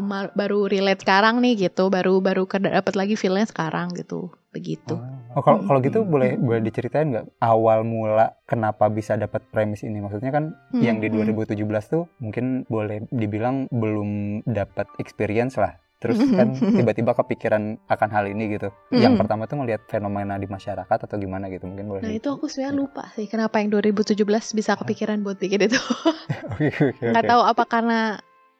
ma- 0.00 0.32
baru 0.32 0.64
relate 0.64 1.04
sekarang 1.04 1.44
nih 1.44 1.68
gitu 1.68 1.92
baru 1.92 2.24
baru 2.24 2.48
dapat 2.48 2.94
lagi 2.96 3.14
feelnya 3.18 3.44
sekarang 3.44 3.92
gitu 3.98 4.32
begitu. 4.54 4.96
Oh 4.96 5.17
kalau 5.34 5.60
kalau 5.62 5.78
gitu 5.78 5.98
Hmm. 6.00 6.10
boleh 6.10 6.30
boleh 6.34 6.60
diceritain 6.60 7.08
nggak 7.08 7.26
awal 7.38 7.82
mula 7.82 8.36
kenapa 8.44 8.88
bisa 8.88 9.14
dapat 9.14 9.44
premis 9.48 9.82
ini? 9.82 9.98
Maksudnya 9.98 10.30
kan 10.30 10.56
Hmm, 10.70 10.80
yang 10.80 10.96
di 10.98 11.08
hmm. 11.08 11.34
2017 11.36 11.58
tuh 11.86 12.08
mungkin 12.18 12.64
boleh 12.64 13.04
dibilang 13.10 13.68
belum 13.68 14.08
dapat 14.44 14.88
experience 14.96 15.54
lah. 15.54 15.76
Terus 15.98 16.14
kan 16.30 16.54
tiba-tiba 16.54 17.10
kepikiran 17.10 17.82
akan 17.84 18.08
hal 18.08 18.24
ini 18.26 18.54
gitu. 18.54 18.70
Yang 18.92 19.18
Hmm. 19.18 19.20
pertama 19.20 19.42
tuh 19.44 19.58
ngelihat 19.58 19.82
fenomena 19.86 20.38
di 20.38 20.46
masyarakat 20.46 20.86
atau 20.86 21.16
gimana 21.18 21.50
gitu 21.50 21.66
mungkin 21.66 21.90
boleh. 21.90 22.06
Nah 22.06 22.14
itu 22.14 22.30
aku 22.30 22.46
sebenarnya 22.46 22.78
lupa 22.78 23.10
sih 23.12 23.26
kenapa 23.26 23.58
yang 23.58 23.74
2017 23.74 24.14
bisa 24.54 24.78
kepikiran 24.78 25.26
buat 25.26 25.36
bikin 25.36 25.66
itu. 25.66 25.74
Oke 26.54 26.70
oke 26.70 27.02
Nggak 27.02 27.24
oke. 27.24 27.30
tahu 27.34 27.42
apa 27.42 27.64
karena 27.66 28.00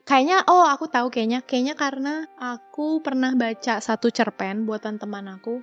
kayaknya 0.03 0.43
oh 0.47 0.67
aku 0.67 0.91
tahu 0.91 1.15
kayaknya 1.15 1.41
kayaknya 1.41 1.75
karena 1.79 2.15
aku 2.35 2.99
pernah 3.01 3.31
baca 3.33 3.79
satu 3.79 4.11
cerpen 4.11 4.67
buatan 4.67 4.99
teman 4.99 5.31
aku. 5.31 5.63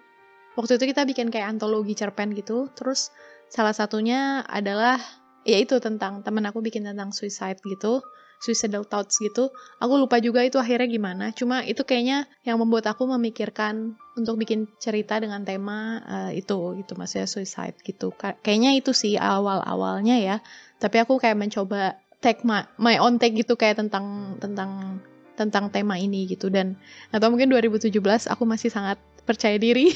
Waktu 0.55 0.79
itu 0.79 0.95
kita 0.95 1.03
bikin 1.03 1.27
kayak 1.29 1.55
antologi 1.59 1.93
cerpen 1.95 2.31
gitu. 2.31 2.71
Terus 2.73 3.11
salah 3.51 3.75
satunya 3.75 4.41
adalah 4.47 4.97
ya 5.45 5.61
itu 5.61 5.77
tentang 5.83 6.23
teman 6.25 6.47
aku 6.47 6.63
bikin 6.63 6.87
tentang 6.87 7.11
suicide 7.11 7.59
gitu. 7.63 7.99
Suicidal 8.39 8.83
thoughts 8.83 9.15
gitu. 9.23 9.51
Aku 9.79 9.95
lupa 9.95 10.19
juga 10.19 10.43
itu 10.43 10.59
akhirnya 10.59 10.91
gimana. 10.91 11.25
Cuma 11.31 11.63
itu 11.63 11.83
kayaknya 11.87 12.27
yang 12.43 12.59
membuat 12.59 12.87
aku 12.91 13.07
memikirkan 13.07 13.95
untuk 14.19 14.35
bikin 14.39 14.67
cerita 14.79 15.19
dengan 15.19 15.47
tema 15.47 16.03
eh, 16.03 16.43
itu 16.43 16.55
gitu 16.83 16.99
maksudnya 16.99 17.27
suicide 17.27 17.79
gitu. 17.83 18.11
Ka- 18.11 18.35
Kayaknya 18.43 18.75
itu 18.75 18.91
sih 18.91 19.15
awal-awalnya 19.15 20.19
ya. 20.19 20.35
Tapi 20.79 20.99
aku 20.99 21.15
kayak 21.19 21.39
mencoba 21.39 21.95
take 22.19 22.43
my, 22.43 22.67
my 22.79 22.99
own 22.99 23.19
take 23.21 23.35
gitu 23.39 23.55
kayak 23.55 23.79
tentang 23.79 24.35
tentang 24.41 24.99
tentang 25.35 25.67
tema 25.67 25.99
ini 25.99 26.25
gitu 26.31 26.47
dan 26.47 26.79
atau 27.11 27.27
mungkin 27.27 27.51
2017 27.51 27.91
aku 28.31 28.43
masih 28.47 28.71
sangat 28.71 28.95
percaya 29.25 29.57
diri 29.57 29.89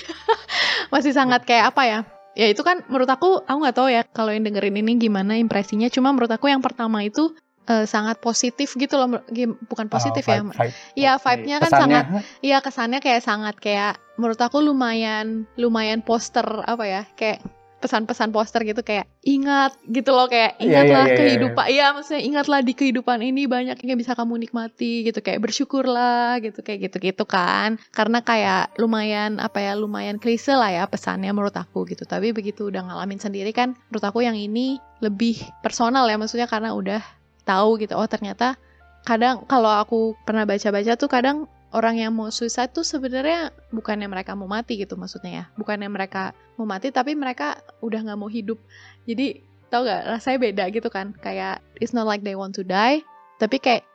masih 0.94 1.14
sangat 1.14 1.46
kayak 1.46 1.72
apa 1.72 1.84
ya 1.86 2.00
ya 2.34 2.48
itu 2.50 2.62
kan 2.62 2.82
menurut 2.88 3.10
aku 3.10 3.42
aku 3.44 3.58
nggak 3.62 3.78
tahu 3.78 3.88
ya 3.90 4.02
kalau 4.06 4.34
yang 4.34 4.46
dengerin 4.46 4.80
ini 4.80 4.98
gimana 4.98 5.38
impresinya 5.38 5.88
cuma 5.88 6.10
menurut 6.10 6.30
aku 6.30 6.48
yang 6.48 6.62
pertama 6.62 7.02
itu 7.04 7.34
eh, 7.68 7.86
sangat 7.86 8.18
positif 8.18 8.74
gitu 8.74 8.96
loh 8.96 9.22
bukan 9.68 9.88
positif 9.88 10.24
Oh, 10.26 10.34
ya 10.34 10.42
vibe- 10.42 10.56
vibe. 10.56 10.76
Iya 10.96 11.12
Oke. 11.16 11.24
vibe-nya 11.26 11.58
kan 11.60 11.70
Kesannya, 11.70 12.02
sangat 12.02 12.04
Iya 12.40 12.58
kesannya 12.62 13.00
kayak 13.00 13.22
sangat 13.22 13.56
kayak 13.60 13.94
menurut 14.16 14.40
aku 14.40 14.58
lumayan 14.60 15.46
lumayan 15.56 16.00
poster 16.02 16.46
apa 16.64 16.84
ya 16.86 17.02
kayak 17.14 17.44
pesan-pesan 17.80 18.30
poster 18.36 18.62
gitu 18.68 18.84
kayak 18.84 19.08
ingat 19.24 19.76
gitu 19.88 20.12
loh 20.12 20.28
kayak 20.28 20.60
Iya, 20.60 20.64
iya, 20.64 20.68
ingatlah 20.68 21.04
iya, 21.04 21.10
iya, 21.10 21.18
kehidupan 21.18 21.66
iya. 21.72 21.86
maksudnya 21.96 22.22
ingatlah 22.24 22.60
di 22.60 22.74
kehidupan 22.76 23.20
ini 23.24 23.42
banyak 23.48 23.78
yang 23.82 24.00
bisa 24.00 24.14
kamu 24.14 24.36
nikmati 24.44 25.08
gitu 25.08 25.20
kayak 25.24 25.40
bersyukurlah 25.40 26.44
gitu 26.44 26.60
kayak 26.60 26.92
gitu-gitu 26.92 27.24
kan. 27.24 27.80
Karena 27.96 28.20
kayak 28.20 28.76
lumayan 28.76 29.40
apa 29.40 29.64
ya 29.64 29.74
lumayan 29.80 30.20
klise 30.20 30.54
lah 30.54 30.72
ya 30.72 30.84
pesannya 30.86 31.32
menurut 31.32 31.56
aku 31.56 31.88
gitu. 31.88 32.04
Tapi 32.04 32.36
begitu 32.36 32.68
udah 32.68 32.92
ngalamin 32.92 33.18
sendiri 33.18 33.56
kan 33.56 33.74
menurut 33.90 34.06
aku 34.06 34.22
yang 34.22 34.36
ini 34.36 34.78
lebih 35.00 35.40
personal 35.64 36.06
ya 36.12 36.20
maksudnya 36.20 36.46
karena 36.46 36.76
udah 36.76 37.00
tahu 37.48 37.80
gitu 37.80 37.96
oh 37.96 38.06
ternyata 38.06 38.60
kadang 39.08 39.48
kalau 39.48 39.72
aku 39.72 40.14
pernah 40.28 40.44
baca-baca 40.44 40.94
tuh 41.00 41.10
kadang 41.10 41.50
orang 41.74 42.02
yang 42.02 42.12
mau 42.16 42.34
suicide 42.34 42.74
tuh 42.74 42.86
sebenarnya 42.86 43.54
bukannya 43.70 44.10
mereka 44.10 44.34
mau 44.34 44.50
mati 44.50 44.80
gitu 44.82 44.98
maksudnya 44.98 45.32
ya. 45.32 45.46
Bukannya 45.56 45.90
mereka 45.90 46.34
mau 46.58 46.66
mati 46.66 46.90
tapi 46.90 47.14
mereka 47.14 47.62
udah 47.84 48.00
nggak 48.02 48.20
mau 48.20 48.30
hidup. 48.30 48.58
Jadi 49.06 49.46
tau 49.70 49.86
gak 49.86 50.10
rasanya 50.10 50.38
beda 50.42 50.64
gitu 50.74 50.90
kan. 50.90 51.14
Kayak 51.22 51.62
it's 51.78 51.94
not 51.94 52.10
like 52.10 52.26
they 52.26 52.34
want 52.34 52.58
to 52.58 52.66
die 52.66 53.06
tapi 53.40 53.62
kayak 53.62 53.88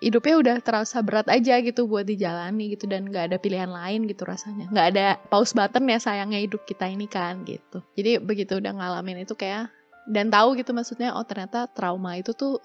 hidupnya 0.00 0.34
udah 0.40 0.56
terasa 0.64 1.04
berat 1.04 1.28
aja 1.28 1.60
gitu 1.60 1.84
buat 1.84 2.08
dijalani 2.08 2.72
gitu 2.72 2.88
dan 2.88 3.08
nggak 3.08 3.32
ada 3.32 3.36
pilihan 3.36 3.68
lain 3.68 4.08
gitu 4.08 4.24
rasanya. 4.24 4.66
Nggak 4.72 4.86
ada 4.96 5.06
pause 5.28 5.52
button 5.52 5.88
ya 5.88 6.00
sayangnya 6.00 6.40
hidup 6.40 6.64
kita 6.64 6.88
ini 6.88 7.06
kan 7.06 7.44
gitu. 7.44 7.84
Jadi 7.94 8.18
begitu 8.18 8.58
udah 8.58 8.72
ngalamin 8.74 9.22
itu 9.22 9.36
kayak 9.36 9.68
dan 10.08 10.32
tahu 10.32 10.56
gitu 10.56 10.72
maksudnya 10.72 11.12
oh 11.12 11.22
ternyata 11.22 11.68
trauma 11.70 12.16
itu 12.16 12.32
tuh 12.32 12.58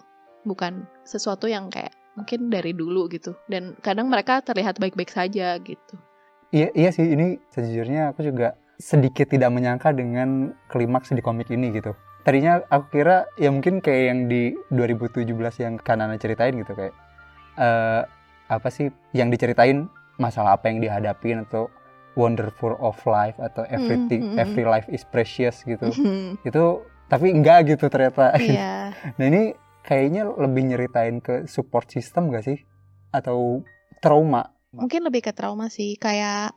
bukan 0.48 0.88
sesuatu 1.03 1.51
yang 1.51 1.67
kayak 1.67 1.91
mungkin 2.15 2.48
dari 2.48 2.72
dulu 2.72 3.12
gitu 3.12 3.36
dan 3.51 3.75
kadang 3.84 4.07
mereka 4.07 4.39
terlihat 4.39 4.79
baik-baik 4.79 5.12
saja 5.12 5.55
gitu 5.60 5.95
Iya, 6.55 6.72
iya 6.72 6.89
sih 6.95 7.03
ini 7.03 7.36
sejujurnya 7.51 8.15
aku 8.15 8.24
juga 8.24 8.55
sedikit 8.79 9.27
tidak 9.27 9.51
menyangka 9.51 9.91
dengan 9.91 10.55
klimaks 10.72 11.12
di 11.12 11.19
komik 11.19 11.51
ini 11.51 11.75
gitu. 11.75 11.91
Tadinya 12.24 12.63
aku 12.72 12.95
kira 12.95 13.27
ya 13.36 13.51
mungkin 13.51 13.84
kayak 13.84 14.03
yang 14.07 14.19
di 14.31 14.55
2017 14.72 15.27
yang 15.62 15.75
Kanana 15.75 16.15
ceritain 16.15 16.55
gitu 16.55 16.72
kayak 16.72 16.95
eh 17.60 18.01
apa 18.48 18.67
sih 18.72 18.88
yang 19.12 19.27
diceritain 19.27 19.91
masalah 20.15 20.55
apa 20.55 20.72
yang 20.72 20.79
dihadapin 20.79 21.43
atau 21.43 21.67
wonderful 22.15 22.79
of 22.79 22.95
life 23.03 23.36
atau 23.41 23.67
everything 23.67 24.24
mm, 24.24 24.31
mm. 24.38 24.43
every 24.43 24.63
life 24.63 24.88
is 24.88 25.03
precious 25.03 25.60
gitu. 25.67 25.91
Itu 26.48 26.88
tapi 27.12 27.36
enggak 27.36 27.67
gitu 27.75 27.91
ternyata. 27.91 28.39
iya 28.39 28.95
Nah 29.19 29.25
ini 29.27 29.51
kayaknya 29.86 30.25
lebih 30.25 30.74
nyeritain 30.74 31.22
ke 31.22 31.46
support 31.46 31.88
system 31.94 32.34
gak 32.34 32.50
sih? 32.50 32.58
Atau 33.13 33.62
trauma? 34.01 34.56
mungkin 34.75 35.08
lebih 35.08 35.24
ke 35.24 35.32
trauma 35.32 35.72
sih 35.72 35.96
kayak 35.96 36.51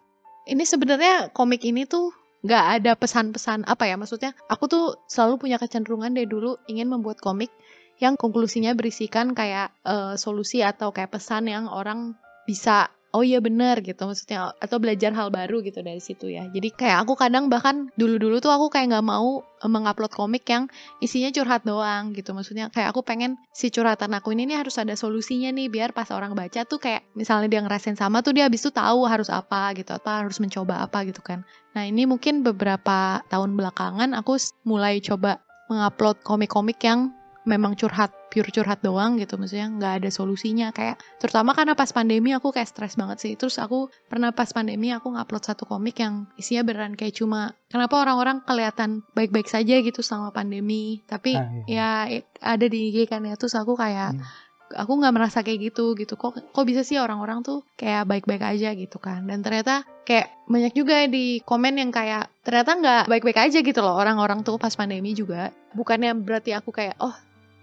ini 0.51 0.67
sebenarnya 0.67 1.31
komik 1.31 1.63
ini 1.63 1.87
tuh 1.87 2.11
nggak 2.43 2.65
ada 2.83 2.93
pesan-pesan 2.99 3.67
apa 3.67 3.87
ya 3.87 3.95
maksudnya 3.99 4.35
aku 4.51 4.67
tuh 4.67 4.85
selalu 5.07 5.47
punya 5.47 5.57
kecenderungan 5.59 6.15
dari 6.15 6.27
dulu 6.27 6.59
ingin 6.67 6.91
membuat 6.91 7.23
komik 7.23 7.51
yang 7.99 8.15
konklusinya 8.15 8.75
berisikan 8.79 9.35
kayak 9.35 9.75
eh, 9.87 10.15
solusi 10.19 10.63
atau 10.63 10.95
kayak 10.95 11.19
pesan 11.19 11.51
yang 11.51 11.67
orang 11.67 12.15
bisa 12.47 12.91
oh 13.17 13.25
iya 13.25 13.41
bener 13.41 13.81
gitu 13.81 14.05
maksudnya 14.05 14.53
atau 14.61 14.77
belajar 14.77 15.17
hal 15.17 15.33
baru 15.33 15.65
gitu 15.65 15.81
dari 15.81 16.01
situ 16.01 16.29
ya. 16.29 16.45
Jadi 16.53 16.69
kayak 16.77 17.09
aku 17.09 17.17
kadang 17.17 17.49
bahkan 17.49 17.89
dulu-dulu 17.97 18.41
tuh 18.45 18.53
aku 18.53 18.69
kayak 18.69 18.93
nggak 18.93 19.07
mau 19.07 19.41
eh, 19.41 19.71
mengupload 19.71 20.13
komik 20.13 20.45
yang 20.49 20.69
isinya 21.01 21.33
curhat 21.33 21.65
doang 21.65 22.13
gitu. 22.13 22.37
Maksudnya 22.37 22.69
kayak 22.69 22.93
aku 22.93 23.01
pengen 23.01 23.41
si 23.53 23.73
curhatan 23.73 24.13
aku 24.13 24.37
ini 24.37 24.45
nih 24.49 24.61
harus 24.61 24.77
ada 24.77 24.93
solusinya 24.93 25.49
nih 25.53 25.73
biar 25.73 25.97
pas 25.97 26.09
orang 26.13 26.37
baca 26.37 26.69
tuh 26.69 26.77
kayak 26.77 27.09
misalnya 27.17 27.49
dia 27.49 27.61
ngerasain 27.65 27.97
sama 27.97 28.21
tuh 28.21 28.37
dia 28.37 28.45
habis 28.45 28.61
itu 28.61 28.71
tahu 28.71 29.09
harus 29.09 29.33
apa 29.33 29.73
gitu 29.73 29.97
atau 29.97 30.13
harus 30.13 30.37
mencoba 30.39 30.85
apa 30.85 31.09
gitu 31.09 31.25
kan. 31.25 31.49
Nah 31.73 31.89
ini 31.89 32.05
mungkin 32.05 32.45
beberapa 32.45 33.25
tahun 33.33 33.57
belakangan 33.57 34.13
aku 34.17 34.37
mulai 34.69 35.01
coba 35.01 35.41
mengupload 35.69 36.25
komik-komik 36.25 36.81
yang 36.81 37.13
memang 37.49 37.73
curhat 37.75 38.13
pure 38.29 38.53
curhat 38.53 38.85
doang 38.85 39.17
gitu 39.17 39.41
maksudnya 39.41 39.73
nggak 39.73 40.05
ada 40.05 40.11
solusinya. 40.13 40.69
Kayak 40.71 41.01
terutama 41.17 41.57
karena 41.57 41.73
pas 41.73 41.89
pandemi 41.89 42.37
aku 42.37 42.53
kayak 42.53 42.69
stres 42.69 42.95
banget 42.95 43.19
sih. 43.19 43.33
Terus 43.35 43.57
aku 43.57 43.89
pernah 44.07 44.29
pas 44.31 44.53
pandemi 44.53 44.93
aku 44.93 45.09
ngupload 45.17 45.41
satu 45.43 45.65
komik 45.65 45.97
yang 45.99 46.29
isinya 46.37 46.63
beneran 46.63 46.93
kayak 46.93 47.17
cuma 47.17 47.57
kenapa 47.73 48.05
orang-orang 48.05 48.45
kelihatan 48.45 49.01
baik-baik 49.17 49.49
saja 49.49 49.81
gitu 49.81 50.05
selama 50.05 50.29
pandemi. 50.31 51.01
Tapi 51.09 51.33
Ah, 51.35 51.49
iya. 51.65 51.89
ya 52.13 52.21
ada 52.45 52.67
di 52.69 52.93
IG 52.93 53.09
kan 53.09 53.25
ya. 53.25 53.35
Terus 53.35 53.57
aku 53.57 53.73
kayak 53.75 54.13
Hmm. 54.13 54.23
aku 54.69 55.01
nggak 55.01 55.15
merasa 55.17 55.41
kayak 55.41 55.73
gitu 55.73 55.97
gitu. 55.97 56.21
Kok 56.21 56.53
kok 56.53 56.65
bisa 56.69 56.85
sih 56.85 57.01
orang-orang 57.01 57.41
tuh 57.41 57.65
kayak 57.81 58.05
baik-baik 58.05 58.45
aja 58.45 58.77
gitu 58.77 59.01
kan? 59.01 59.25
Dan 59.25 59.41
ternyata 59.41 59.89
kayak 60.05 60.29
banyak 60.45 60.77
juga 60.77 61.09
di 61.09 61.41
komen 61.41 61.81
yang 61.81 61.89
kayak 61.89 62.29
ternyata 62.45 62.77
nggak 62.77 63.03
baik-baik 63.09 63.49
aja 63.49 63.59
gitu 63.65 63.81
loh 63.81 63.97
orang-orang 63.97 64.45
tuh 64.45 64.61
pas 64.61 64.73
pandemi 64.77 65.17
juga. 65.17 65.49
Bukannya 65.73 66.13
berarti 66.21 66.53
aku 66.53 66.69
kayak 66.69 67.01
oh 67.01 67.17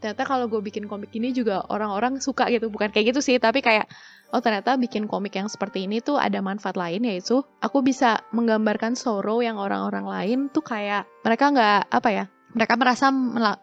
ternyata 0.06 0.22
kalau 0.30 0.46
gue 0.46 0.62
bikin 0.62 0.86
komik 0.86 1.10
ini 1.18 1.34
juga 1.34 1.66
orang-orang 1.66 2.22
suka 2.22 2.46
gitu. 2.54 2.70
Bukan 2.70 2.94
kayak 2.94 3.10
gitu 3.10 3.26
sih 3.26 3.42
tapi 3.42 3.66
kayak 3.66 3.90
oh 4.30 4.38
ternyata 4.38 4.78
bikin 4.78 5.10
komik 5.10 5.34
yang 5.34 5.50
seperti 5.50 5.90
ini 5.90 5.98
tuh 5.98 6.22
ada 6.22 6.46
manfaat 6.46 6.78
lain 6.78 7.02
yaitu 7.10 7.42
aku 7.58 7.82
bisa 7.82 8.22
menggambarkan 8.30 8.94
sorrow 8.94 9.42
yang 9.42 9.58
orang-orang 9.58 10.06
lain 10.06 10.40
tuh 10.54 10.62
kayak 10.62 11.10
mereka 11.26 11.50
nggak 11.50 11.82
apa 11.90 12.10
ya 12.14 12.26
mereka 12.54 12.78
merasa 12.78 13.10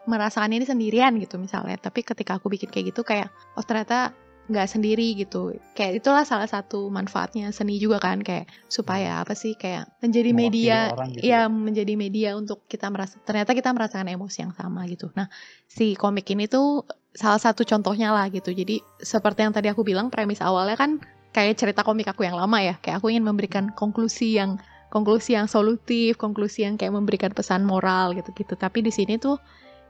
merasakan 0.03 0.51
ini 0.51 0.67
sendirian 0.67 1.15
gitu 1.15 1.39
misalnya. 1.39 1.79
Tapi 1.79 2.03
ketika 2.03 2.35
aku 2.35 2.51
bikin 2.51 2.67
kayak 2.67 2.91
gitu 2.91 3.07
kayak 3.07 3.31
oh 3.55 3.63
ternyata 3.63 4.11
nggak 4.43 4.67
sendiri 4.67 5.15
gitu. 5.15 5.55
Kayak 5.71 6.03
itulah 6.03 6.27
salah 6.27 6.47
satu 6.47 6.91
manfaatnya 6.91 7.47
seni 7.55 7.79
juga 7.79 8.03
kan 8.03 8.19
kayak 8.19 8.51
supaya 8.67 9.23
apa 9.23 9.39
sih 9.39 9.55
kayak 9.55 9.87
menjadi 10.03 10.35
Mewakili 10.35 10.43
media 10.43 10.77
gitu 10.91 11.23
ya 11.23 11.39
ya. 11.47 11.51
menjadi 11.51 11.93
media 11.95 12.29
untuk 12.35 12.67
kita 12.67 12.91
merasa 12.91 13.15
ternyata 13.23 13.55
kita 13.55 13.71
merasakan 13.71 14.11
emosi 14.11 14.43
yang 14.43 14.53
sama 14.55 14.83
gitu. 14.91 15.15
Nah 15.15 15.31
si 15.71 15.95
komik 15.95 16.27
ini 16.27 16.51
tuh 16.51 16.83
salah 17.15 17.39
satu 17.39 17.63
contohnya 17.63 18.11
lah 18.11 18.27
gitu. 18.27 18.51
Jadi 18.51 18.83
seperti 18.99 19.47
yang 19.47 19.55
tadi 19.55 19.71
aku 19.71 19.87
bilang 19.87 20.11
premis 20.11 20.43
awalnya 20.43 20.75
kan 20.75 20.99
kayak 21.31 21.55
cerita 21.55 21.87
komik 21.87 22.11
aku 22.11 22.27
yang 22.27 22.35
lama 22.35 22.59
ya. 22.59 22.75
Kayak 22.83 22.99
aku 22.99 23.15
ingin 23.15 23.23
memberikan 23.23 23.71
konklusi 23.71 24.35
yang 24.35 24.59
konklusi 24.91 25.33
yang 25.33 25.49
solutif 25.49 26.21
konklusi 26.21 26.67
yang 26.67 26.75
kayak 26.77 26.93
memberikan 26.93 27.31
pesan 27.31 27.63
moral 27.63 28.11
gitu-gitu. 28.13 28.59
Tapi 28.59 28.83
di 28.83 28.91
sini 28.91 29.15
tuh 29.15 29.39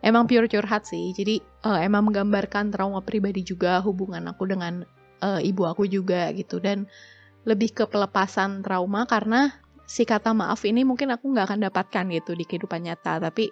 emang 0.04 0.28
pure 0.28 0.52
curhat 0.52 0.86
sih. 0.86 1.16
Jadi 1.16 1.40
eh, 1.42 1.80
emang 1.88 2.12
menggambarkan 2.12 2.70
trauma 2.70 3.00
pribadi 3.00 3.42
juga 3.42 3.80
hubungan 3.80 4.28
aku 4.30 4.44
dengan 4.46 4.84
eh, 5.24 5.42
ibu 5.42 5.64
aku 5.66 5.88
juga 5.88 6.30
gitu. 6.36 6.60
Dan 6.60 6.86
lebih 7.48 7.72
ke 7.76 7.84
pelepasan 7.88 8.62
trauma 8.62 9.08
karena 9.08 9.52
si 9.88 10.08
kata 10.08 10.32
maaf 10.32 10.64
ini 10.64 10.88
mungkin 10.88 11.12
aku 11.12 11.32
nggak 11.32 11.46
akan 11.52 11.60
dapatkan 11.72 12.06
gitu 12.12 12.36
di 12.36 12.44
kehidupan 12.44 12.84
nyata. 12.86 13.24
Tapi 13.24 13.50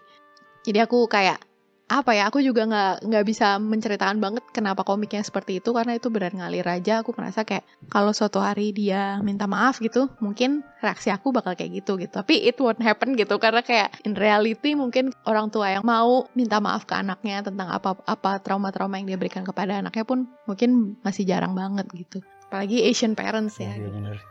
jadi 0.68 0.86
aku 0.86 1.08
kayak 1.10 1.51
apa 1.92 2.16
ya 2.16 2.32
aku 2.32 2.40
juga 2.40 2.64
nggak 2.64 3.04
nggak 3.04 3.26
bisa 3.28 3.60
menceritakan 3.60 4.24
banget 4.24 4.44
kenapa 4.56 4.88
komiknya 4.88 5.20
seperti 5.28 5.60
itu 5.60 5.76
karena 5.76 6.00
itu 6.00 6.08
benar 6.08 6.32
ngalir 6.32 6.64
aja. 6.64 7.04
Aku 7.04 7.12
merasa 7.12 7.44
kayak 7.44 7.68
kalau 7.92 8.16
suatu 8.16 8.40
hari 8.40 8.72
dia 8.72 9.20
minta 9.20 9.44
maaf 9.44 9.84
gitu 9.84 10.08
mungkin 10.24 10.64
reaksi 10.80 11.12
aku 11.12 11.36
bakal 11.36 11.60
kayak 11.60 11.84
gitu 11.84 12.00
gitu. 12.00 12.16
Tapi 12.24 12.48
it 12.48 12.56
won't 12.64 12.80
happen 12.80 13.20
gitu 13.20 13.36
karena 13.36 13.60
kayak 13.60 13.92
in 14.08 14.16
reality 14.16 14.72
mungkin 14.72 15.12
orang 15.28 15.52
tua 15.52 15.76
yang 15.76 15.84
mau 15.84 16.32
minta 16.32 16.64
maaf 16.64 16.88
ke 16.88 16.96
anaknya 16.96 17.44
tentang 17.44 17.68
apa 17.68 18.00
apa 18.08 18.40
trauma-trauma 18.40 18.96
yang 19.04 19.12
dia 19.12 19.20
berikan 19.20 19.44
kepada 19.44 19.84
anaknya 19.84 20.08
pun 20.08 20.32
mungkin 20.48 20.96
masih 21.04 21.28
jarang 21.28 21.52
banget 21.52 21.92
gitu. 21.92 22.24
Apalagi 22.48 22.88
Asian 22.88 23.20
parents 23.20 23.60
ya. 23.60 23.76
Iya 23.76 23.92
bener. 23.92 24.31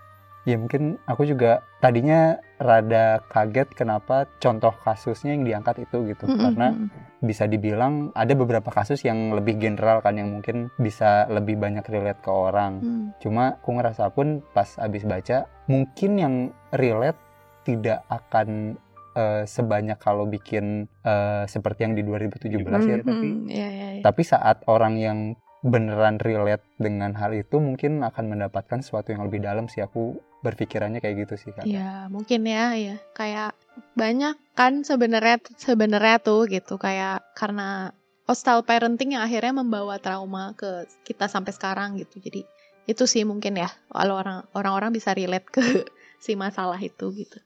Ya 0.50 0.58
mungkin 0.58 0.98
aku 1.06 1.22
juga 1.30 1.62
tadinya 1.78 2.42
rada 2.58 3.22
kaget 3.30 3.70
kenapa 3.72 4.26
contoh 4.42 4.74
kasusnya 4.82 5.38
yang 5.38 5.46
diangkat 5.46 5.86
itu 5.86 6.10
gitu 6.10 6.26
Mm-mm, 6.26 6.42
karena 6.42 6.68
mm-mm. 6.74 7.22
bisa 7.22 7.46
dibilang 7.46 8.10
ada 8.18 8.34
beberapa 8.34 8.68
kasus 8.74 9.06
yang 9.06 9.30
lebih 9.30 9.62
general 9.62 10.02
kan 10.02 10.18
yang 10.18 10.28
mungkin 10.34 10.74
bisa 10.76 11.30
lebih 11.30 11.54
banyak 11.56 11.86
relate 11.86 12.20
ke 12.20 12.32
orang. 12.34 12.72
Hmm. 12.82 13.06
Cuma 13.22 13.62
aku 13.62 13.78
ngerasa 13.78 14.10
pun 14.10 14.42
pas 14.50 14.66
abis 14.82 15.06
baca 15.06 15.46
mungkin 15.70 16.10
yang 16.18 16.34
relate 16.74 17.18
tidak 17.62 18.02
akan 18.10 18.74
eh, 19.14 19.44
sebanyak 19.46 19.98
kalau 20.02 20.26
bikin 20.26 20.90
eh, 21.06 21.44
seperti 21.46 21.86
yang 21.86 21.94
di 21.94 22.02
2017 22.02 22.50
ya 22.50 22.98
Hmm, 23.00 23.06
tapi 23.06 23.28
hmm, 23.28 23.46
iya, 23.46 23.68
iya, 23.70 23.88
iya. 23.98 24.02
tapi 24.02 24.22
saat 24.26 24.66
orang 24.66 24.94
yang 24.98 25.18
beneran 25.60 26.16
relate 26.16 26.64
dengan 26.80 27.12
hal 27.20 27.36
itu 27.36 27.60
mungkin 27.60 28.00
akan 28.00 28.32
mendapatkan 28.32 28.80
sesuatu 28.80 29.12
yang 29.12 29.28
lebih 29.28 29.44
dalam 29.44 29.68
sih 29.68 29.84
aku 29.84 30.16
berpikirannya 30.40 31.00
kayak 31.04 31.28
gitu 31.28 31.34
sih 31.36 31.50
kak. 31.52 31.68
Iya, 31.68 32.08
mungkin 32.08 32.48
ya, 32.48 32.72
ya. 32.76 32.96
Kayak 33.12 33.52
banyak 33.96 34.36
kan 34.56 34.82
sebenarnya 34.84 35.40
sebenarnya 35.56 36.16
tuh 36.20 36.48
gitu 36.48 36.80
kayak 36.80 37.24
karena 37.36 37.92
hostile 38.24 38.64
parenting 38.64 39.16
yang 39.16 39.24
akhirnya 39.24 39.50
membawa 39.50 40.00
trauma 40.00 40.56
ke 40.56 40.88
kita 41.04 41.28
sampai 41.28 41.52
sekarang 41.52 42.00
gitu. 42.00 42.20
Jadi 42.20 42.46
itu 42.88 43.04
sih 43.04 43.22
mungkin 43.28 43.60
ya 43.60 43.68
kalau 43.92 44.18
orang 44.18 44.46
orang-orang 44.56 44.90
bisa 44.96 45.12
relate 45.12 45.48
ke 45.50 45.62
si 46.24 46.34
masalah 46.34 46.80
itu 46.80 47.12
gitu. 47.14 47.38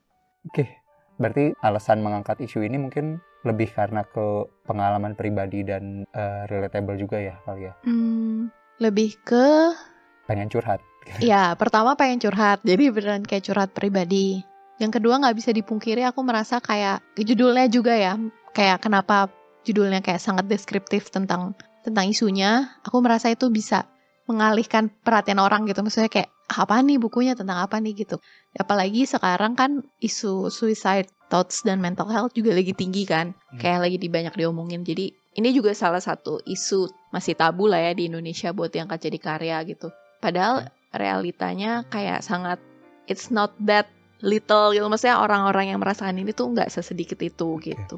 Oke, 0.47 0.69
berarti 1.17 1.57
alasan 1.59 1.99
mengangkat 2.05 2.39
isu 2.39 2.63
ini 2.63 2.77
mungkin 2.79 3.19
lebih 3.45 3.69
karena 3.73 4.01
ke 4.05 4.49
pengalaman 4.65 5.13
pribadi 5.13 5.61
dan 5.61 6.05
eh, 6.13 6.43
relatable 6.49 6.97
juga 6.97 7.17
ya 7.21 7.35
kali 7.45 7.69
ya. 7.69 7.73
Hmm, 7.85 8.49
lebih 8.81 9.17
ke 9.21 9.73
Pengen 10.25 10.49
curhat. 10.49 10.81
ya 11.21 11.53
pertama 11.53 11.93
pengen 11.93 12.17
curhat. 12.21 12.61
Jadi 12.65 12.89
beneran 12.89 13.23
kayak 13.25 13.45
curhat 13.45 13.69
pribadi. 13.73 14.41
Yang 14.81 14.99
kedua 14.99 15.21
nggak 15.21 15.35
bisa 15.37 15.55
dipungkiri 15.55 16.03
aku 16.03 16.19
merasa 16.25 16.59
kayak 16.59 16.99
judulnya 17.15 17.71
juga 17.71 17.95
ya 17.95 18.19
kayak 18.51 18.83
kenapa 18.83 19.31
judulnya 19.63 20.03
kayak 20.03 20.19
sangat 20.19 20.45
deskriptif 20.51 21.07
tentang 21.13 21.55
tentang 21.85 22.05
isunya. 22.09 22.75
Aku 22.83 22.99
merasa 22.99 23.31
itu 23.31 23.47
bisa 23.53 23.87
mengalihkan 24.25 24.89
perhatian 24.89 25.37
orang 25.37 25.69
gitu. 25.69 25.85
Maksudnya 25.85 26.09
kayak 26.09 26.29
"Ah, 26.49 26.65
apa 26.65 26.81
nih 26.81 26.97
bukunya 26.97 27.37
tentang 27.37 27.61
apa 27.61 27.77
nih 27.77 28.05
gitu. 28.05 28.17
Apalagi 28.57 29.05
sekarang 29.05 29.53
kan 29.53 29.85
isu 30.01 30.49
suicide 30.49 31.09
thoughts 31.29 31.65
dan 31.65 31.81
mental 31.81 32.09
health 32.09 32.33
juga 32.33 32.53
lagi 32.53 32.73
tinggi 32.73 33.05
kan. 33.05 33.33
Hmm. 33.53 33.61
Kayak 33.61 33.79
lagi 33.89 33.97
di 34.01 34.09
banyak 34.09 34.33
diomongin. 34.33 34.81
Jadi 34.81 35.13
ini 35.35 35.49
juga 35.53 35.75
salah 35.77 36.01
satu 36.01 36.41
isu 36.45 36.89
masih 37.13 37.37
tabu 37.37 37.69
lah 37.69 37.81
ya 37.81 37.91
di 37.93 38.09
Indonesia 38.09 38.49
buat 38.55 38.73
diangkat 38.73 39.09
jadi 39.09 39.17
karya 39.21 39.57
gitu. 39.67 39.89
Padahal 40.19 40.69
realitanya 40.91 41.83
kayak 41.87 42.23
sangat 42.23 42.59
it's 43.05 43.29
not 43.29 43.51
that 43.61 43.85
little 44.23 44.71
gitu. 44.71 44.85
Maksudnya 44.87 45.19
orang-orang 45.19 45.75
yang 45.75 45.79
merasakan 45.79 46.17
ini 46.17 46.31
tuh 46.31 46.51
nggak 46.51 46.71
sesedikit 46.71 47.19
itu 47.21 47.59
gitu. 47.61 47.97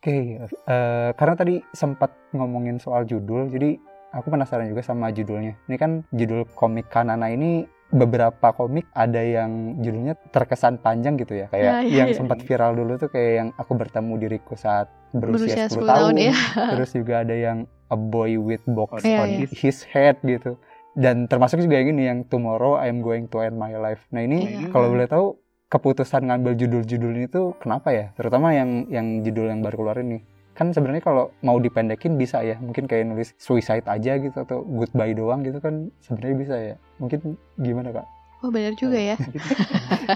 Oke, 0.00 0.40
eh, 0.40 1.10
karena 1.12 1.34
tadi 1.36 1.60
sempat 1.76 2.08
ngomongin 2.32 2.80
soal 2.80 3.04
judul, 3.04 3.52
jadi 3.52 3.76
aku 4.16 4.32
penasaran 4.32 4.64
juga 4.64 4.80
sama 4.80 5.12
judulnya. 5.12 5.60
Ini 5.68 5.76
kan 5.76 6.08
judul 6.08 6.48
komik 6.56 6.88
Kanana 6.88 7.28
ini 7.28 7.68
beberapa 7.90 8.54
komik 8.54 8.86
ada 8.94 9.18
yang 9.18 9.82
judulnya 9.82 10.14
terkesan 10.30 10.78
panjang 10.78 11.18
gitu 11.18 11.34
ya, 11.36 11.50
kayak 11.50 11.64
Ya, 11.66 11.76
iya, 11.84 11.96
yang 12.00 12.08
iya. 12.14 12.16
sempat 12.16 12.38
viral 12.40 12.78
dulu 12.78 12.96
tuh 12.96 13.10
kayak 13.10 13.32
yang 13.34 13.48
aku 13.58 13.72
bertemu 13.76 14.12
diriku 14.16 14.54
saat 14.54 14.88
berusia, 15.10 15.36
Berusia 15.36 15.64
10 15.68 15.74
10 15.74 15.84
tahun. 15.84 15.90
tahun, 15.90 16.14
iya. 16.16 16.36
Terus 16.78 16.90
juga 16.94 17.14
ada 17.20 17.34
yang 17.34 17.58
A 17.90 17.96
Boy 17.98 18.38
with 18.38 18.62
Box 18.64 19.02
Iya, 19.02 19.18
on 19.20 19.28
iya. 19.42 19.46
His 19.50 19.82
Head 19.84 20.22
gitu. 20.22 20.54
Dan 21.00 21.24
termasuk 21.24 21.64
juga 21.64 21.80
yang 21.80 21.96
ini 21.96 22.02
yang 22.04 22.18
Tomorrow 22.28 22.76
I'm 22.76 23.00
Going 23.00 23.32
to 23.32 23.40
End 23.40 23.56
My 23.56 23.72
Life. 23.72 24.04
Nah 24.12 24.20
ini 24.20 24.38
Iya. 24.44 24.68
kalau 24.68 24.92
boleh 24.92 25.08
tahu 25.08 25.40
keputusan 25.72 26.28
ngambil 26.28 26.60
judul-judul 26.60 27.12
ini 27.16 27.26
tuh 27.26 27.56
kenapa 27.56 27.88
ya? 27.88 28.12
Terutama 28.12 28.52
yang 28.52 28.84
yang 28.92 29.24
judul 29.24 29.48
yang 29.48 29.64
baru 29.64 29.80
keluar 29.80 29.96
ini. 29.98 30.20
Kan 30.52 30.76
sebenarnya 30.76 31.00
kalau 31.00 31.32
mau 31.40 31.56
dipendekin 31.56 32.20
bisa 32.20 32.44
ya. 32.44 32.60
Mungkin 32.60 32.84
kayak 32.84 33.08
nulis 33.08 33.32
suicide 33.40 33.88
aja 33.88 34.20
gitu 34.20 34.36
atau 34.36 34.60
goodbye 34.60 35.16
doang 35.16 35.40
gitu 35.40 35.56
kan 35.56 35.88
sebenarnya 36.04 36.36
bisa 36.36 36.54
ya. 36.60 36.76
Mungkin 37.00 37.32
gimana 37.56 37.96
kak? 37.96 38.06
Oh 38.44 38.52
benar 38.52 38.76
juga 38.76 39.00
ya. 39.00 39.16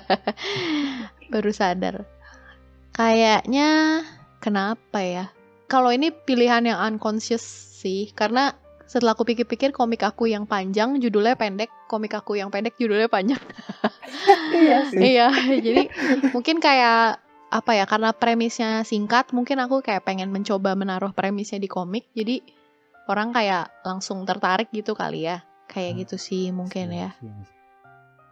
Baru 1.33 1.49
sadar. 1.49 2.05
Kayaknya 2.93 4.01
kenapa 4.39 5.01
ya? 5.01 5.25
Kalau 5.67 5.91
ini 5.91 6.13
pilihan 6.13 6.63
yang 6.69 6.79
unconscious 6.79 7.43
sih, 7.81 8.13
karena 8.13 8.53
setelah 8.95 9.19
aku 9.19 9.27
pikir-pikir 9.27 9.75
komik 9.75 10.07
aku 10.07 10.31
yang 10.31 10.47
panjang 10.47 11.03
judulnya 11.03 11.35
pendek, 11.35 11.67
komik 11.91 12.15
aku 12.15 12.39
yang 12.39 12.47
pendek 12.55 12.79
judulnya 12.79 13.11
panjang. 13.11 13.43
iya 14.55 14.79
sih. 14.87 15.03
iya, 15.03 15.29
jadi 15.59 15.91
mungkin 16.31 16.63
kayak 16.63 17.19
apa 17.51 17.71
ya? 17.75 17.91
Karena 17.91 18.15
premisnya 18.15 18.87
singkat, 18.87 19.35
mungkin 19.35 19.59
aku 19.59 19.83
kayak 19.83 20.07
pengen 20.07 20.31
mencoba 20.31 20.79
menaruh 20.79 21.11
premisnya 21.11 21.59
di 21.59 21.67
komik. 21.67 22.07
Jadi 22.15 22.39
orang 23.11 23.35
kayak 23.35 23.83
langsung 23.83 24.23
tertarik 24.23 24.71
gitu 24.71 24.95
kali 24.95 25.27
ya. 25.27 25.43
Kayak 25.67 25.91
Hmm. 25.91 26.01
gitu 26.07 26.17
sih 26.17 26.55
mungkin 26.55 26.95
ya. 26.95 27.11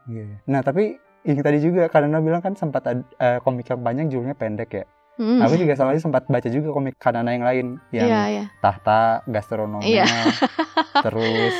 Iya. 0.06 0.38
Nah 0.46 0.62
tapi 0.62 0.94
yang 1.26 1.42
tadi 1.42 1.58
juga 1.58 1.90
karena 1.90 2.22
bilang 2.22 2.38
kan 2.38 2.54
sempat 2.54 2.86
ada 2.86 3.02
eh, 3.18 3.38
komik 3.42 3.66
yang 3.66 3.82
panjang 3.82 4.06
judulnya 4.14 4.38
pendek 4.38 4.70
ya. 4.78 4.86
Hmm. 5.14 5.38
Aku 5.38 5.54
juga 5.54 5.72
soalnya 5.72 6.00
sempat 6.00 6.24
baca 6.24 6.48
juga 6.48 6.70
komik 6.70 6.96
Kanana 6.96 7.30
yang 7.30 7.42
lain 7.42 7.66
yang 7.90 8.08
Iya, 8.08 8.22
iya. 8.28 8.44
tahta, 8.58 9.20
gastronomnya, 9.26 9.84
Iya. 9.84 10.04
terus 11.04 11.54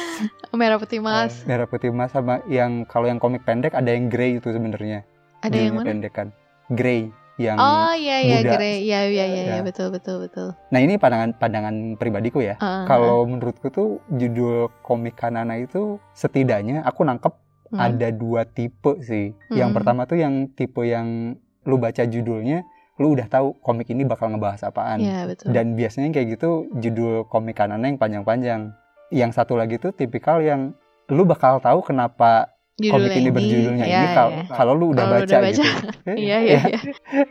Merah 0.50 0.76
putih 0.76 0.98
mas. 0.98 1.44
merah 1.44 1.64
putih 1.64 1.88
emas 1.88 2.10
sama 2.10 2.40
yang 2.46 2.84
kalau 2.84 3.06
yang 3.06 3.16
komik 3.16 3.40
pendek 3.42 3.72
ada 3.72 3.88
yang 3.88 4.06
grey 4.06 4.36
itu 4.36 4.48
sebenarnya. 4.48 5.04
Ada 5.40 5.56
yang 5.58 5.74
mana? 5.74 5.86
pendek 5.86 6.12
kan. 6.12 6.28
Grey 6.68 7.08
yang 7.34 7.56
Oh 7.56 7.92
iya 7.92 8.20
iya. 8.20 8.38
Grey. 8.42 8.84
Iya 8.84 9.00
iya 9.06 9.24
iya 9.26 9.42
Ya. 9.50 9.60
betul 9.60 9.88
betul 9.90 10.20
betul. 10.20 10.52
Nah 10.68 10.78
ini 10.78 10.96
pandangan 10.96 11.32
pandangan 11.34 11.74
pribadiku 11.96 12.40
ya. 12.40 12.56
Ah, 12.56 12.84
Kalau 12.84 13.24
menurutku 13.24 13.68
tuh 13.68 13.88
judul 14.08 14.68
komik 14.80 15.12
Kanana 15.14 15.56
itu 15.56 15.96
setidaknya 16.12 16.80
aku 16.82 17.02
nangkep 17.02 17.32
hmm. 17.68 17.78
ada 17.78 18.08
dua 18.08 18.44
tipe 18.44 19.00
sih. 19.00 19.32
Yang 19.48 19.68
Hmm. 19.68 19.76
pertama 19.76 20.00
tuh 20.04 20.16
yang 20.16 20.48
tipe 20.50 20.80
yang 20.82 21.36
lu 21.62 21.76
baca 21.76 22.02
judulnya, 22.02 22.66
lu 22.96 23.12
udah 23.12 23.24
tahu 23.24 23.56
komik 23.58 23.88
ini 23.88 24.04
bakal 24.04 24.28
ngebahas 24.28 24.64
apaan. 24.64 24.98
Iya 24.98 25.24
betul. 25.24 25.48
Dan 25.48 25.72
biasanya 25.72 26.10
kayak 26.10 26.36
gitu 26.36 26.50
judul 26.74 27.24
komik 27.26 27.56
Kanana 27.56 27.82
yang 27.82 27.96
panjang-panjang. 27.96 28.76
Yang 29.08 29.30
satu 29.32 29.54
lagi 29.54 29.76
tuh 29.76 29.90
tipikal 29.90 30.38
yang 30.38 30.76
lu 31.08 31.24
bakal 31.24 31.56
tahu 31.58 31.80
kenapa 31.82 32.48
komik 32.74 32.88
Judulnya 33.12 33.18
ini 33.18 33.30
berjudulnya 33.30 33.84
Iya, 33.84 33.98
ini 33.98 34.08
kal- 34.10 34.32
iya. 34.32 34.44
kalau 34.48 34.72
lu 34.72 34.90
udah 34.90 35.04
lu 35.04 35.12
baca, 35.14 35.24
udah 35.24 35.40
baca. 35.40 35.52
gitu. 35.60 35.88
Iya 36.24 36.36
iya 36.40 36.60
iya. 36.66 36.80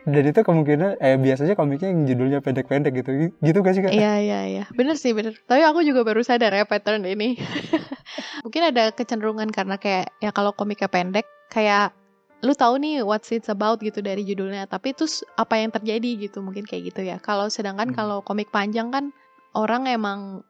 Dan 0.04 0.24
itu 0.24 0.40
kemungkinan 0.40 0.92
eh 0.98 1.18
biasanya 1.18 1.54
komiknya 1.54 1.90
yang 1.90 2.02
judulnya 2.06 2.40
pendek-pendek 2.40 2.94
gitu. 2.96 3.10
Gitu 3.36 3.58
gak 3.60 3.74
sih 3.74 3.82
Kak? 3.82 3.92
Iya 3.92 4.14
iya 4.18 4.40
iya. 4.48 4.64
Bener 4.70 4.96
sih 4.96 5.12
bener. 5.12 5.34
Tapi 5.44 5.62
aku 5.62 5.82
juga 5.82 6.02
baru 6.04 6.22
sadar 6.22 6.54
ya 6.54 6.64
pattern 6.64 7.04
ini. 7.04 7.42
Mungkin 8.46 8.62
ada 8.64 8.92
kecenderungan 8.92 9.50
karena 9.50 9.76
kayak 9.76 10.14
ya 10.20 10.30
kalau 10.30 10.54
komiknya 10.54 10.88
pendek 10.88 11.26
kayak 11.50 11.94
lu 12.42 12.54
tahu 12.58 12.82
nih 12.82 13.06
what's 13.06 13.30
it's 13.30 13.50
about 13.54 13.78
gitu 13.82 14.02
dari 14.02 14.26
judulnya 14.26 14.66
tapi 14.66 14.98
terus 14.98 15.22
apa 15.38 15.62
yang 15.62 15.70
terjadi 15.70 16.30
gitu 16.30 16.42
mungkin 16.42 16.66
kayak 16.66 16.94
gitu 16.94 17.02
ya 17.06 17.22
kalau 17.22 17.48
sedangkan 17.48 17.94
Hmm. 17.94 17.98
kalau 17.98 18.18
komik 18.26 18.50
panjang 18.50 18.90
kan 18.90 19.14
orang 19.54 19.86
emang 19.86 20.42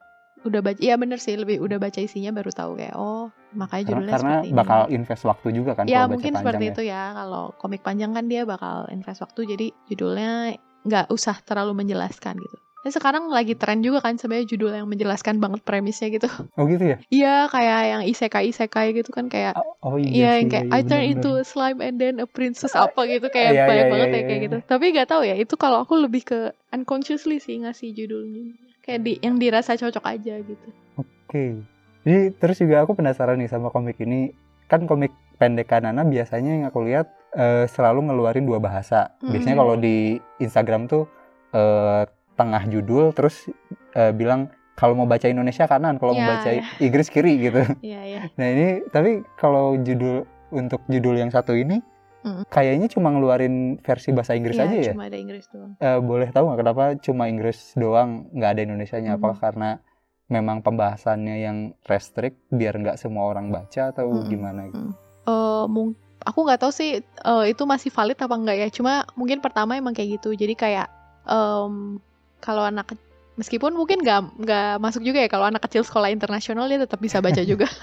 udah 0.42 0.58
baca 0.58 0.80
iya 0.82 0.98
bener 0.98 1.22
sih 1.22 1.38
lebih 1.38 1.62
udah 1.62 1.78
baca 1.78 2.02
isinya 2.02 2.34
baru 2.34 2.50
tahu 2.50 2.74
kayak 2.74 2.98
oh 2.98 3.30
makanya 3.54 3.70
Karena, 3.70 3.86
judulnya 3.86 4.12
karena 4.12 4.30
seperti 4.32 4.48
ini 4.48 4.58
bakal 4.58 4.80
invest 4.90 5.22
waktu 5.28 5.48
juga 5.54 5.70
kan 5.78 5.84
ya 5.86 6.00
mungkin 6.10 6.32
seperti 6.34 6.64
ya. 6.66 6.70
itu 6.74 6.82
ya 6.82 7.02
kalau 7.14 7.44
komik 7.62 7.82
panjang 7.86 8.10
kan 8.16 8.24
dia 8.26 8.42
bakal 8.42 8.88
invest 8.90 9.22
waktu 9.22 9.40
jadi 9.54 9.66
judulnya 9.92 10.58
nggak 10.82 11.06
usah 11.14 11.38
terlalu 11.46 11.78
menjelaskan 11.84 12.42
gitu 12.42 12.58
dan 12.82 12.90
sekarang 12.90 13.30
lagi 13.30 13.54
tren 13.54 13.78
juga 13.78 14.02
kan 14.02 14.18
sebenarnya 14.18 14.46
judul 14.50 14.74
yang 14.74 14.90
menjelaskan 14.90 15.38
banget 15.38 15.62
premisnya 15.62 16.10
gitu 16.10 16.26
Oh 16.58 16.66
gitu 16.66 16.82
ya? 16.82 16.96
iya 17.08 17.46
kayak 17.46 17.80
yang 17.88 18.02
isekai 18.04 18.50
isekai 18.50 18.90
gitu 18.92 19.10
kan 19.10 19.30
kayak 19.30 19.54
Oh, 19.54 19.94
oh 19.94 19.96
iya 19.96 20.10
Iya 20.10 20.30
yang 20.42 20.48
kayak 20.50 20.66
iya, 20.66 20.74
I 20.74 20.80
iya, 20.82 20.88
turn 20.90 21.04
into 21.06 21.30
a 21.38 21.44
slime 21.46 21.78
and 21.78 21.96
then 21.96 22.18
a 22.18 22.26
princess 22.26 22.74
apa 22.84 23.06
gitu 23.06 23.30
kayak 23.30 23.54
Iya, 23.54 23.64
banyak 23.70 23.86
iya, 23.86 23.92
banget 23.94 24.08
iya, 24.08 24.14
ya 24.14 24.22
kayak 24.22 24.34
iya. 24.34 24.46
gitu. 24.50 24.56
Tapi 24.66 24.84
nggak 24.90 25.08
tahu 25.08 25.22
ya 25.22 25.34
itu 25.38 25.54
kalau 25.54 25.78
aku 25.80 25.94
lebih 25.96 26.22
ke 26.26 26.38
unconsciously 26.70 27.38
sih 27.38 27.62
ngasih 27.62 27.94
judulnya 27.94 28.58
kayak 28.82 29.00
di 29.06 29.12
yang 29.22 29.38
dirasa 29.38 29.78
cocok 29.78 30.02
aja 30.02 30.34
gitu. 30.42 30.68
Oke. 30.98 31.62
Jadi 32.02 32.34
terus 32.34 32.58
juga 32.58 32.82
aku 32.82 32.98
penasaran 32.98 33.38
nih 33.38 33.46
sama 33.46 33.70
komik 33.70 34.02
ini. 34.02 34.34
Kan 34.66 34.90
komik 34.90 35.14
pendek 35.38 35.70
Kanana 35.70 36.02
biasanya 36.02 36.50
yang 36.58 36.64
aku 36.66 36.82
lihat 36.82 37.06
eh, 37.32 37.70
selalu 37.70 38.10
ngeluarin 38.10 38.42
dua 38.42 38.58
bahasa. 38.58 39.14
Biasanya 39.22 39.54
Mm-mm. 39.54 39.62
kalau 39.62 39.74
di 39.78 39.96
Instagram 40.38 40.90
tuh 40.90 41.06
eh, 41.52 42.02
tengah 42.34 42.64
judul 42.64 43.12
terus 43.12 43.48
eh, 43.92 44.10
bilang 44.10 44.48
kalau 44.72 44.94
mau 44.94 45.04
baca 45.04 45.28
Indonesia 45.28 45.64
kanan, 45.64 46.00
kalau 46.00 46.16
mau 46.16 46.24
Ya, 46.24 46.28
baca 46.32 46.50
ya. 46.50 46.64
Inggris 46.78 47.06
kiri 47.06 47.36
gitu. 47.38 47.60
Iya 47.82 48.00
ya. 48.02 48.20
Nah 48.34 48.46
ini 48.48 48.66
tapi 48.88 49.10
kalau 49.36 49.76
judul 49.76 50.24
untuk 50.50 50.80
judul 50.86 51.16
yang 51.16 51.28
satu 51.28 51.52
ini 51.52 51.80
Mm. 52.22 52.46
kayaknya 52.46 52.86
cuma 52.86 53.10
ngeluarin 53.10 53.54
versi 53.78 54.14
bahasa 54.14 54.32
Inggris 54.32 54.54
Iya, 54.54 54.64
aja 54.64 54.76
ya. 54.80 54.92
Cuma 54.94 55.10
ada 55.10 55.18
Inggris 55.18 55.42
doang. 55.50 55.74
Eh, 55.76 55.98
boleh 55.98 56.30
tahu 56.30 56.44
nggak 56.46 56.60
kenapa 56.60 56.82
cuma 56.96 57.26
Inggris 57.26 57.74
doang 57.74 58.30
nggak 58.30 58.50
ada 58.52 58.60
Indonesianya? 58.62 59.10
Mhm. 59.10 59.18
Apakah 59.18 59.38
karena 59.42 59.70
memang 60.28 60.62
pembahasannya 60.62 61.36
yang 61.36 61.56
restrict 61.84 62.38
biar 62.48 62.78
nggak 62.78 62.94
semua 62.94 63.26
orang 63.26 63.50
baca 63.50 63.90
atau 63.90 64.06
Mhm. 64.06 64.24
gimana? 64.24 64.70
gitu? 64.70 64.94
Eh, 65.26 65.64
mung- 65.66 65.98
aku 66.22 66.46
nggak 66.46 66.62
tahu 66.62 66.70
sih 66.70 66.90
eh, 67.02 67.44
itu 67.44 67.62
masih 67.66 67.90
valid 67.90 68.14
apa 68.16 68.34
enggak 68.34 68.56
ya. 68.56 68.68
Cuma 68.70 69.02
mungkin 69.12 69.42
pertama 69.42 69.74
emang 69.74 69.90
kayak 69.90 70.16
gitu. 70.16 70.30
Jadi 70.32 70.54
kayak 70.54 70.86
em, 71.24 71.98
kalau 72.42 72.66
anak 72.66 72.98
meskipun 73.32 73.72
mungkin 73.72 74.04
nggak 74.04 74.44
nggak 74.44 74.72
masuk 74.76 75.00
juga 75.00 75.24
ya 75.24 75.28
kalau 75.32 75.48
anak 75.48 75.64
kecil 75.64 75.80
sekolah 75.80 76.12
internasional 76.12 76.68
dia 76.68 76.82
tetap 76.82 77.00
bisa 77.00 77.22
baca 77.24 77.40
juga. 77.42 77.68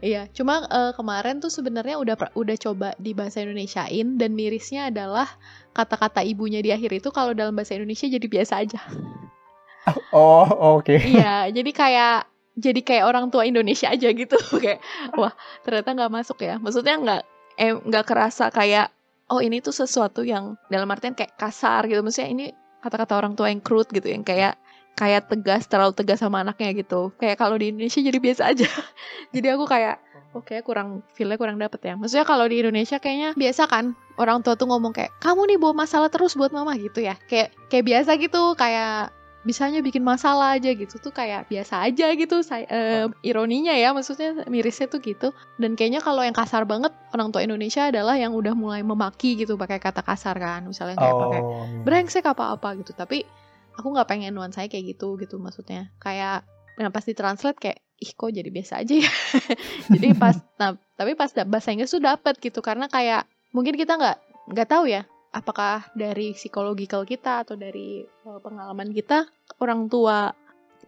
Iya, 0.00 0.28
cuma 0.36 0.64
eh, 0.68 0.92
kemarin 0.96 1.40
tuh 1.40 1.48
sebenarnya 1.48 1.96
udah 1.96 2.16
udah 2.36 2.56
coba 2.60 2.92
di 3.00 3.16
bahasa 3.16 3.40
Indonesiain 3.40 4.20
dan 4.20 4.36
mirisnya 4.36 4.92
adalah 4.92 5.28
kata-kata 5.72 6.20
ibunya 6.24 6.60
di 6.60 6.72
akhir 6.72 7.00
itu 7.00 7.08
kalau 7.08 7.32
dalam 7.32 7.56
bahasa 7.56 7.76
Indonesia 7.76 8.04
jadi 8.08 8.26
biasa 8.28 8.54
aja. 8.60 8.80
Oh 10.12 10.44
oke. 10.76 10.92
Iya, 10.92 11.48
jadi 11.48 11.70
kayak 11.72 12.28
jadi 12.52 12.80
kayak 12.84 13.04
orang 13.08 13.32
tua 13.32 13.48
Indonesia 13.48 13.88
aja 13.88 14.12
gitu 14.12 14.36
kayak 14.62 14.84
wah 15.16 15.32
ternyata 15.64 15.96
nggak 15.96 16.12
masuk 16.12 16.38
ya. 16.44 16.60
Maksudnya 16.60 17.00
nggak 17.00 17.22
eh 17.56 17.72
nggak 17.72 18.04
kerasa 18.04 18.52
kayak 18.52 18.92
oh 19.32 19.40
ini 19.40 19.64
tuh 19.64 19.72
sesuatu 19.72 20.20
yang 20.20 20.60
dalam 20.68 20.84
artian 20.92 21.16
kayak 21.16 21.32
kasar 21.40 21.88
gitu. 21.88 22.04
Maksudnya 22.04 22.28
ini 22.28 22.46
kata-kata 22.80 23.16
orang 23.16 23.32
tua 23.36 23.52
yang 23.52 23.60
crude 23.60 23.88
gitu 23.92 24.08
yang 24.08 24.24
kayak 24.24 24.56
kayak 24.98 25.32
tegas 25.32 25.64
terlalu 25.64 25.96
tegas 25.96 26.20
sama 26.20 26.44
anaknya 26.44 26.76
gitu. 26.76 27.14
Kayak 27.16 27.40
kalau 27.40 27.56
di 27.56 27.72
Indonesia 27.72 28.00
jadi 28.04 28.18
biasa 28.20 28.42
aja. 28.52 28.68
jadi 29.34 29.56
aku 29.56 29.64
kayak 29.64 29.96
oke 30.36 30.54
kurang 30.62 31.00
feelnya 31.16 31.40
kurang 31.40 31.56
dapet 31.56 31.80
ya. 31.84 31.94
Maksudnya 31.96 32.26
kalau 32.28 32.44
di 32.44 32.60
Indonesia 32.60 33.00
kayaknya 33.00 33.32
biasa 33.32 33.64
kan 33.70 33.96
orang 34.20 34.44
tua 34.44 34.58
tuh 34.60 34.68
ngomong 34.68 34.92
kayak 34.92 35.12
kamu 35.24 35.54
nih 35.54 35.58
bawa 35.60 35.86
masalah 35.86 36.12
terus 36.12 36.36
buat 36.36 36.52
mama 36.52 36.76
gitu 36.76 37.00
ya. 37.00 37.16
Kayak 37.30 37.56
kayak 37.72 37.84
biasa 37.86 38.10
gitu 38.20 38.52
kayak 38.60 39.14
bisanya 39.40 39.80
bikin 39.80 40.04
masalah 40.04 40.60
aja 40.60 40.68
gitu. 40.72 41.00
Tuh 41.00 41.12
kayak 41.12 41.48
biasa 41.48 41.80
aja 41.88 42.12
gitu 42.12 42.44
saya 42.44 42.68
eh, 42.68 43.06
ironinya 43.24 43.72
ya 43.72 43.96
maksudnya 43.96 44.44
mirisnya 44.52 44.92
tuh 44.92 45.00
gitu. 45.00 45.32
Dan 45.56 45.74
kayaknya 45.80 46.04
kalau 46.04 46.20
yang 46.20 46.36
kasar 46.36 46.68
banget 46.68 46.92
orang 47.16 47.32
tua 47.32 47.40
Indonesia 47.40 47.88
adalah 47.88 48.20
yang 48.20 48.36
udah 48.36 48.52
mulai 48.52 48.84
memaki 48.84 49.40
gitu 49.40 49.56
pakai 49.56 49.80
kata 49.80 50.04
kasar 50.04 50.36
kan. 50.36 50.68
Misalnya 50.68 51.00
kayak 51.00 51.16
pakai 51.16 51.40
Oh. 51.40 51.64
brengsek 51.88 52.24
apa 52.28 52.52
apa 52.52 52.76
gitu. 52.76 52.92
Tapi 52.92 53.24
aku 53.76 53.86
nggak 53.96 54.08
pengen 54.08 54.36
nuansanya 54.36 54.68
kayak 54.68 54.92
gitu 54.96 55.16
gitu 55.16 55.40
maksudnya. 55.40 55.88
Kayak 55.96 56.44
nah 56.76 56.88
pas 56.92 57.04
ditranslate 57.04 57.56
kayak 57.60 57.78
ih 58.00 58.12
kok 58.16 58.32
jadi 58.32 58.48
biasa 58.48 58.80
aja 58.80 58.94
ya? 58.96 59.12
Jadi 59.92 60.16
pas 60.16 60.32
nah 60.56 60.72
tapi 60.96 61.12
pas 61.12 61.28
bahasa 61.44 61.68
Inggris 61.72 61.92
tuh 61.92 62.00
dapat 62.00 62.36
gitu. 62.40 62.60
Karena 62.60 62.88
kayak 62.88 63.24
mungkin 63.52 63.76
kita 63.76 63.96
nggak 63.96 64.16
nggak 64.52 64.68
tahu 64.68 64.88
ya 64.88 65.04
apakah 65.30 65.86
dari 65.94 66.34
psikologikal 66.34 67.06
kita 67.06 67.46
atau 67.46 67.54
dari 67.54 68.02
uh, 68.26 68.42
pengalaman 68.42 68.90
kita 68.90 69.30
orang 69.62 69.86
tua 69.86 70.34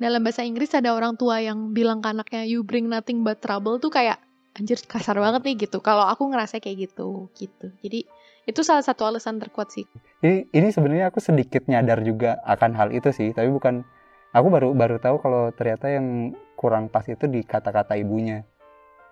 dalam 0.03 0.25
bahasa 0.25 0.43
Inggris 0.43 0.75
ada 0.75 0.91
orang 0.97 1.15
tua 1.15 1.39
yang 1.39 1.71
bilang 1.71 2.03
ke 2.03 2.11
anaknya 2.11 2.43
you 2.43 2.67
bring 2.67 2.91
nothing 2.91 3.23
but 3.23 3.39
trouble 3.39 3.79
tuh 3.79 3.93
kayak 3.93 4.19
anjir 4.59 4.77
kasar 4.85 5.17
banget 5.17 5.43
nih 5.47 5.57
gitu. 5.69 5.79
Kalau 5.81 6.05
aku 6.09 6.29
ngerasa 6.29 6.61
kayak 6.61 6.91
gitu 6.91 7.31
gitu. 7.39 7.73
Jadi 7.81 8.05
itu 8.43 8.61
salah 8.67 8.83
satu 8.83 9.07
alasan 9.07 9.39
terkuat 9.39 9.71
sih. 9.71 9.87
Ini, 10.21 10.51
ini 10.51 10.69
sebenarnya 10.75 11.15
aku 11.15 11.23
sedikit 11.23 11.71
nyadar 11.71 12.03
juga 12.03 12.43
akan 12.43 12.75
hal 12.75 12.89
itu 12.91 13.15
sih, 13.15 13.31
tapi 13.31 13.49
bukan 13.55 13.87
aku 14.35 14.47
baru 14.51 14.75
baru 14.75 14.97
tahu 14.99 15.23
kalau 15.23 15.55
ternyata 15.55 15.87
yang 15.93 16.35
kurang 16.59 16.91
pas 16.91 17.07
itu 17.07 17.31
di 17.31 17.47
kata-kata 17.47 17.95
ibunya. 17.95 18.43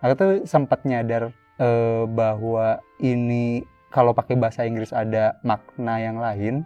Aku 0.03 0.13
tuh 0.17 0.33
sempat 0.49 0.83
nyadar 0.83 1.31
eh, 1.61 2.05
bahwa 2.11 2.83
ini 2.99 3.63
kalau 3.91 4.15
pakai 4.15 4.39
bahasa 4.39 4.63
Inggris 4.65 4.95
ada 4.95 5.37
makna 5.43 5.99
yang 5.99 6.19
lain 6.19 6.65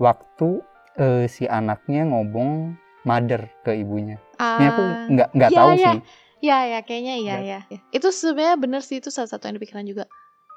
waktu 0.00 0.60
eh, 0.96 1.24
si 1.28 1.44
anaknya 1.46 2.08
ngomong 2.08 2.74
mother 3.06 3.48
ke 3.62 3.76
ibunya. 3.76 4.18
Ini 4.36 4.66
aku 4.72 4.82
Ah, 4.82 5.06
nggak 5.12 5.28
nggak 5.36 5.50
iya, 5.52 5.60
tahu 5.60 5.70
iya. 5.76 5.92
sih. 5.92 6.00
Ya 6.44 6.58
ya 6.68 6.80
kayaknya 6.84 7.14
iya 7.16 7.36
ya. 7.40 7.60
Itu 7.92 8.12
sebenarnya 8.12 8.56
bener 8.60 8.82
sih 8.84 9.00
itu 9.00 9.08
salah 9.08 9.30
satu 9.30 9.48
yang 9.48 9.56
dipikiran 9.56 9.86
juga. 9.88 10.04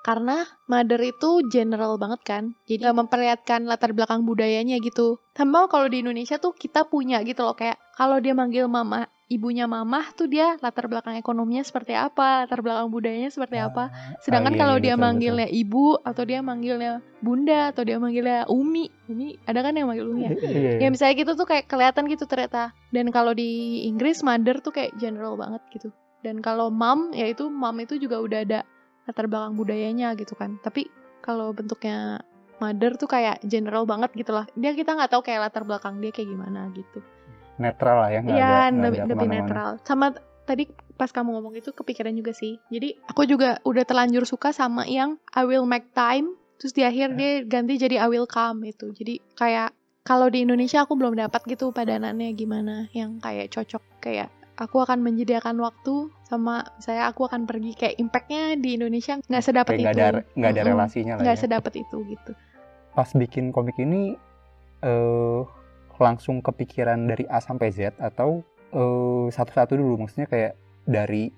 Karena 0.03 0.47
mother 0.71 0.99
itu 1.03 1.43
general 1.51 1.99
banget 1.99 2.23
kan. 2.23 2.43
Jadi 2.67 2.88
nggak 2.88 2.97
memperlihatkan 3.05 3.67
latar 3.67 3.91
belakang 3.91 4.23
budayanya 4.23 4.79
gitu. 4.79 5.19
Tambah 5.35 5.67
kalau 5.67 5.88
di 5.91 5.99
Indonesia 6.03 6.39
tuh 6.39 6.55
kita 6.55 6.88
punya 6.88 7.19
gitu 7.27 7.43
loh 7.43 7.55
kayak 7.55 7.79
kalau 7.99 8.19
dia 8.23 8.31
manggil 8.35 8.67
mama 8.71 9.07
ibunya 9.30 9.70
mamah 9.70 10.10
tuh 10.18 10.26
dia 10.26 10.58
latar 10.60 10.89
belakang 10.89 11.13
ekonominya 11.22 11.62
seperti 11.62 11.94
apa, 11.94 12.44
latar 12.44 12.65
belakang 12.65 12.89
budayanya 12.89 13.30
seperti 13.30 13.62
apa. 13.62 13.94
Ah, 13.94 14.18
Sedangkan 14.26 14.58
iya, 14.58 14.60
kalau 14.60 14.76
iya, 14.82 14.84
dia 14.84 14.94
betul, 14.98 15.06
manggilnya 15.06 15.48
ibu 15.54 15.86
atau 16.02 16.24
dia 16.26 16.39
manggilnya 16.42 16.94
bunda 17.22 17.70
atau 17.70 17.86
dia 17.86 18.02
manggilnya 18.02 18.50
umi, 18.50 18.89
umi 19.06 19.38
ada 19.46 19.62
kan 19.62 19.78
yang 19.78 19.86
manggil 19.86 20.10
umi 20.10 20.22
ya? 20.26 20.32
betul. 20.34 20.50
Iya. 20.60 20.72
Ya 20.82 20.88
misalnya 20.89 21.15
gitu 21.22 21.32
tuh 21.38 21.48
kayak 21.48 21.65
kelihatan 21.70 22.04
gitu 22.10 22.26
ternyata. 22.26 22.74
Dan 22.89 23.13
kalau 23.13 23.38
di 23.38 23.86
Inggris 23.86 24.26
mother 24.26 24.58
tuh 24.65 24.74
kayak 24.74 24.98
general 24.98 25.38
banget 25.38 25.62
gitu. 25.78 25.94
Dan 26.26 26.42
kalau 26.42 26.74
mom 26.74 27.13
ya 27.13 27.30
itu 27.30 27.48
mom 27.48 27.78
itu 27.80 28.02
juga 28.02 28.20
udah 28.20 28.39
ada 28.44 28.60
latar 29.06 29.30
belakang 29.30 29.54
budayanya 29.56 30.18
gitu 30.18 30.34
kan. 30.34 30.58
Tapi 30.65 30.89
kalau 31.22 31.54
bentuknya 31.54 32.26
mother 32.58 32.98
tuh 32.98 33.08
kayak 33.08 33.46
general 33.46 33.86
banget 33.86 34.10
gitu 34.18 34.34
lah. 34.34 34.50
Dia 34.58 34.74
kita 34.74 34.98
nggak 34.98 35.13
tahu 35.13 35.22
kayak 35.22 35.48
latar 35.48 35.63
belakang 35.63 36.02
dia 36.02 36.10
kayak 36.10 36.34
gimana 36.34 36.68
gitu. 36.74 37.00
Netral 37.60 38.02
lah 38.02 38.10
ya 38.10 38.19
nggak 38.24 38.38
Iya, 38.39 38.48
ada, 38.48 38.80
lebih, 38.80 39.00
ada 39.04 39.12
lebih 39.13 39.28
netral. 39.30 39.69
Sama 39.84 40.15
tadi 40.48 40.63
pas 40.98 41.12
kamu 41.13 41.30
ngomong 41.38 41.54
itu 41.60 41.69
kepikiran 41.76 42.15
juga 42.15 42.34
sih. 42.34 42.58
Jadi 42.74 42.98
aku 43.06 43.28
juga 43.30 43.62
udah 43.67 43.84
terlanjur 43.86 44.26
suka 44.26 44.50
sama 44.56 44.88
yang 44.89 45.22
I 45.36 45.45
will 45.45 45.69
make 45.69 45.91
time. 45.93 46.34
Terus 46.60 46.76
di 46.76 46.84
akhir 46.84 47.15
dia 47.15 47.43
ganti 47.48 47.80
jadi 47.80 48.04
I 48.04 48.08
will 48.12 48.28
come 48.28 48.67
itu. 48.67 48.91
Jadi 48.91 49.22
kayak 49.38 49.72
kalau 50.04 50.28
di 50.28 50.43
Indonesia 50.43 50.84
aku 50.84 50.98
belum 50.98 51.15
dapat 51.15 51.45
gitu 51.45 51.69
padanannya 51.72 52.34
gimana 52.34 52.89
yang 52.91 53.22
kayak 53.22 53.54
cocok 53.54 53.84
kayak 54.02 54.34
aku 54.60 54.84
akan 54.84 55.00
menyediakan 55.00 55.56
waktu 55.63 56.12
sama 56.28 56.67
saya 56.84 57.08
aku 57.08 57.24
akan 57.30 57.48
pergi 57.48 57.78
kayak 57.80 57.95
impactnya 57.95 58.60
di 58.60 58.76
Indonesia 58.76 59.22
nggak 59.24 59.43
sedapat 59.43 59.80
itu 59.80 59.88
nggak 59.88 59.95
ada 59.95 60.08
nggak 60.36 60.52
ada 60.52 60.62
relasinya 60.67 61.13
lah 61.15 61.24
nggak 61.24 61.38
ya. 61.38 61.41
sedapat 61.48 61.74
itu 61.80 61.98
gitu 62.12 62.32
Pas 62.91 63.08
bikin 63.15 63.56
komik 63.56 63.80
ini 63.80 64.19
eh 64.84 65.39
langsung 65.99 66.39
kepikiran 66.39 66.97
dari 67.05 67.27
A 67.27 67.43
sampai 67.43 67.69
Z 67.69 67.99
atau 67.99 68.41
eh, 68.71 69.27
satu-satu 69.29 69.75
dulu 69.75 70.05
maksudnya 70.05 70.27
kayak 70.31 70.53
dari 70.88 71.29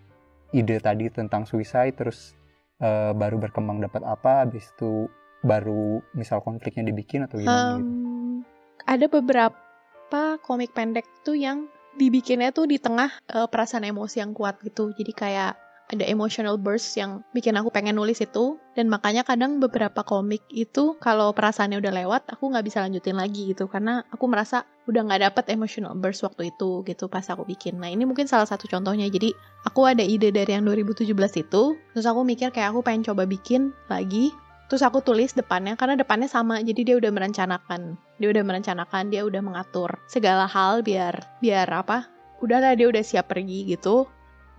ide 0.51 0.77
tadi 0.79 1.09
tentang 1.11 1.43
suicide 1.49 1.95
terus 1.97 2.37
eh, 2.79 3.11
baru 3.11 3.41
berkembang 3.41 3.81
dapat 3.81 4.05
apa 4.05 4.45
habis 4.47 4.69
itu 4.77 5.09
baru 5.41 6.05
misal 6.13 6.39
konfliknya 6.45 6.85
dibikin 6.85 7.25
atau 7.25 7.41
gimana 7.41 7.81
gitu. 7.81 7.89
Em, 7.89 8.45
ada 8.85 9.05
beberapa 9.09 10.23
komik 10.45 10.73
pendek 10.77 11.05
tuh 11.25 11.33
yang 11.33 11.65
dibikinnya 11.97 12.53
tuh 12.53 12.69
di 12.69 12.77
tengah 12.77 13.09
eh, 13.29 13.47
perasaan 13.49 13.85
emosi 13.85 14.21
yang 14.21 14.31
kuat 14.37 14.61
gitu. 14.61 14.93
Jadi 14.93 15.11
kayak 15.11 15.57
ada 15.91 16.07
emotional 16.07 16.55
burst 16.55 16.95
yang 16.95 17.19
bikin 17.35 17.59
aku 17.59 17.67
pengen 17.69 17.99
nulis 17.99 18.23
itu. 18.23 18.55
Dan 18.71 18.87
makanya 18.87 19.27
kadang 19.27 19.59
beberapa 19.59 20.01
komik 20.07 20.41
itu 20.47 20.95
kalau 21.03 21.35
perasaannya 21.35 21.83
udah 21.83 21.93
lewat 22.03 22.21
aku 22.31 22.47
nggak 22.51 22.65
bisa 22.65 22.79
lanjutin 22.83 23.19
lagi 23.19 23.51
gitu. 23.51 23.67
Karena 23.67 24.01
aku 24.07 24.25
merasa 24.31 24.63
udah 24.87 25.03
nggak 25.05 25.21
dapet 25.27 25.45
emotional 25.51 25.93
burst 25.93 26.23
waktu 26.23 26.49
itu 26.55 26.81
gitu 26.87 27.11
pas 27.11 27.27
aku 27.27 27.43
bikin. 27.43 27.77
Nah 27.77 27.91
ini 27.91 28.07
mungkin 28.07 28.25
salah 28.25 28.47
satu 28.47 28.65
contohnya. 28.71 29.11
Jadi 29.11 29.35
aku 29.67 29.83
ada 29.83 30.01
ide 30.01 30.31
dari 30.31 30.55
yang 30.55 30.63
2017 30.63 31.11
itu. 31.43 31.63
Terus 31.75 32.05
aku 32.07 32.23
mikir 32.23 32.49
kayak 32.55 32.71
aku 32.71 32.79
pengen 32.81 33.03
coba 33.05 33.27
bikin 33.27 33.75
lagi. 33.91 34.31
Terus 34.71 34.87
aku 34.87 35.03
tulis 35.03 35.35
depannya 35.35 35.75
karena 35.75 35.99
depannya 35.99 36.31
sama, 36.31 36.63
jadi 36.63 36.87
dia 36.87 36.95
udah 36.95 37.11
merencanakan, 37.11 37.99
dia 38.23 38.31
udah 38.31 38.39
merencanakan, 38.39 39.11
dia 39.11 39.27
udah 39.27 39.43
mengatur 39.43 39.99
segala 40.07 40.47
hal 40.47 40.79
biar 40.79 41.27
biar 41.43 41.67
apa? 41.67 42.07
Udahlah 42.39 42.79
dia 42.79 42.87
udah 42.87 43.03
siap 43.03 43.27
pergi 43.27 43.67
gitu. 43.67 44.07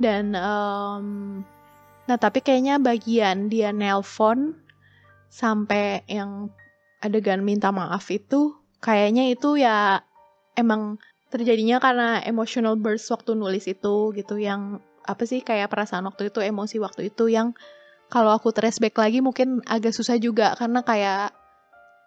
Dan 0.00 0.36
em, 0.36 1.06
nah 2.08 2.18
tapi 2.18 2.42
kayaknya 2.44 2.82
bagian 2.82 3.46
dia 3.48 3.70
nelpon 3.70 4.56
sampai 5.32 6.04
yang 6.10 6.52
adegan 7.00 7.40
minta 7.40 7.72
maaf 7.72 8.10
itu 8.12 8.54
kayaknya 8.82 9.32
itu 9.32 9.56
ya 9.56 10.04
emang 10.58 11.00
terjadinya 11.32 11.80
karena 11.80 12.20
emotional 12.22 12.76
burst 12.76 13.08
waktu 13.08 13.32
nulis 13.32 13.64
itu 13.64 14.12
gitu. 14.12 14.36
Yang 14.36 14.84
apa 15.02 15.22
sih 15.26 15.40
kayak 15.42 15.72
perasaan 15.72 16.06
waktu 16.06 16.30
itu 16.30 16.38
emosi 16.44 16.76
waktu 16.78 17.10
itu 17.10 17.32
yang 17.32 17.56
kalau 18.12 18.36
aku 18.36 18.52
trace 18.52 18.76
back 18.76 19.00
lagi 19.00 19.24
mungkin 19.24 19.64
agak 19.64 19.96
susah 19.96 20.20
juga 20.20 20.52
karena 20.54 20.84
kayak 20.84 21.32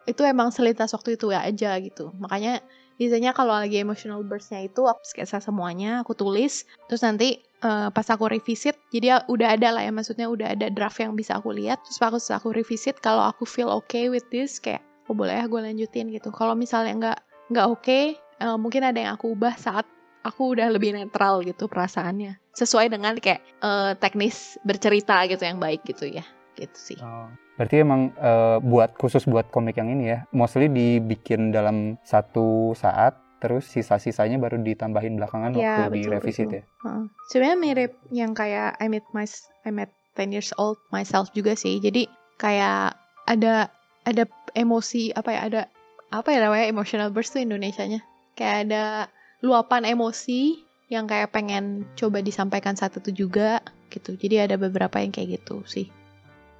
itu 0.05 0.21
emang 0.21 0.53
selintas 0.53 0.93
waktu 0.93 1.17
itu 1.17 1.33
ya 1.33 1.41
aja 1.41 1.81
gitu. 1.81 2.13
Makanya 2.21 2.61
biasanya 2.95 3.31
kalau 3.35 3.55
lagi 3.55 3.79
emotional 3.79 4.23
burstnya 4.23 4.65
itu 4.65 4.87
aku 4.87 5.03
sketsa 5.03 5.39
semuanya 5.43 6.03
aku 6.03 6.15
tulis. 6.15 6.63
Terus 6.87 7.01
nanti 7.03 7.39
eh, 7.41 7.87
pas 7.91 8.07
aku 8.07 8.27
revisit 8.31 8.75
jadi 8.91 9.23
udah 9.27 9.55
ada 9.59 9.75
lah 9.75 9.83
ya 9.83 9.91
maksudnya 9.91 10.27
udah 10.27 10.55
ada 10.55 10.67
draft 10.71 10.99
yang 10.99 11.13
bisa 11.15 11.39
aku 11.39 11.55
lihat. 11.55 11.83
Terus 11.87 11.99
aku 12.01 12.17
aku 12.19 12.49
revisit 12.55 12.99
kalau 12.99 13.23
aku 13.23 13.43
feel 13.43 13.71
okay 13.71 14.07
with 14.07 14.25
this 14.31 14.57
kayak 14.59 14.83
oh 15.07 15.15
boleh 15.15 15.35
ya 15.37 15.45
gue 15.45 15.61
lanjutin 15.61 16.11
gitu. 16.11 16.31
Kalau 16.31 16.55
misalnya 16.57 16.93
nggak 16.97 17.19
nggak 17.55 17.67
oke 17.69 17.99
eh, 18.17 18.57
mungkin 18.59 18.81
ada 18.83 18.99
yang 18.99 19.11
aku 19.15 19.31
ubah 19.35 19.55
saat 19.55 19.85
aku 20.25 20.57
udah 20.57 20.67
lebih 20.73 20.95
netral 20.95 21.45
gitu 21.45 21.69
perasaannya. 21.71 22.41
Sesuai 22.55 22.91
dengan 22.91 23.15
kayak 23.19 23.41
eh, 23.63 23.91
teknis 23.99 24.59
bercerita 24.67 25.23
gitu 25.31 25.43
yang 25.43 25.59
baik 25.59 25.83
gitu 25.87 26.07
ya 26.09 26.25
gitu 26.57 26.75
sih 26.75 26.99
Oh. 26.99 27.29
Berarti 27.55 27.87
emang 27.87 28.11
eh, 28.19 28.57
buat 28.59 28.99
khusus 28.99 29.23
buat 29.23 29.47
komik 29.47 29.79
yang 29.79 29.87
ini 29.87 30.11
ya, 30.11 30.19
mostly 30.35 30.67
dibikin 30.67 31.55
dalam 31.55 31.95
satu 32.03 32.75
saat, 32.75 33.15
terus 33.39 33.63
sisa-sisanya 33.71 34.35
baru 34.35 34.59
ditambahin 34.59 35.15
belakangan 35.15 35.55
Ya, 35.55 35.87
waktu 35.87 35.95
betul, 35.95 35.95
direvisit 36.03 36.47
betul. 36.51 36.57
ya. 36.59 36.63
Heeh. 36.83 37.03
Sebenarnya 37.31 37.57
mirip 37.57 37.91
yang 38.11 38.31
kayak 38.35 38.75
I 38.75 38.91
met 38.91 39.07
my 39.15 39.23
I 39.63 39.71
met 39.71 39.87
10 40.19 40.35
years 40.35 40.51
old 40.59 40.75
myself 40.91 41.31
juga 41.31 41.55
sih. 41.55 41.79
Jadi 41.79 42.11
kayak 42.35 42.99
ada 43.23 43.71
ada 44.03 44.23
emosi 44.51 45.15
apa 45.15 45.29
ya 45.31 45.41
ada 45.47 45.61
apa 46.11 46.35
ya 46.35 46.43
namanya 46.43 46.67
emotional 46.67 47.07
burst 47.07 47.39
tuh 47.39 47.43
Indonesianya. 47.43 48.03
Kayak 48.35 48.67
ada 48.67 48.83
luapan 49.39 49.95
emosi 49.95 50.59
yang 50.91 51.07
kayak 51.07 51.31
pengen 51.31 51.87
coba 51.95 52.19
disampaikan 52.19 52.75
saat 52.75 52.99
itu 52.99 53.15
juga 53.15 53.63
gitu. 53.87 54.19
Jadi 54.19 54.43
ada 54.43 54.59
beberapa 54.59 54.99
yang 54.99 55.15
kayak 55.15 55.39
gitu 55.39 55.63
sih. 55.63 55.87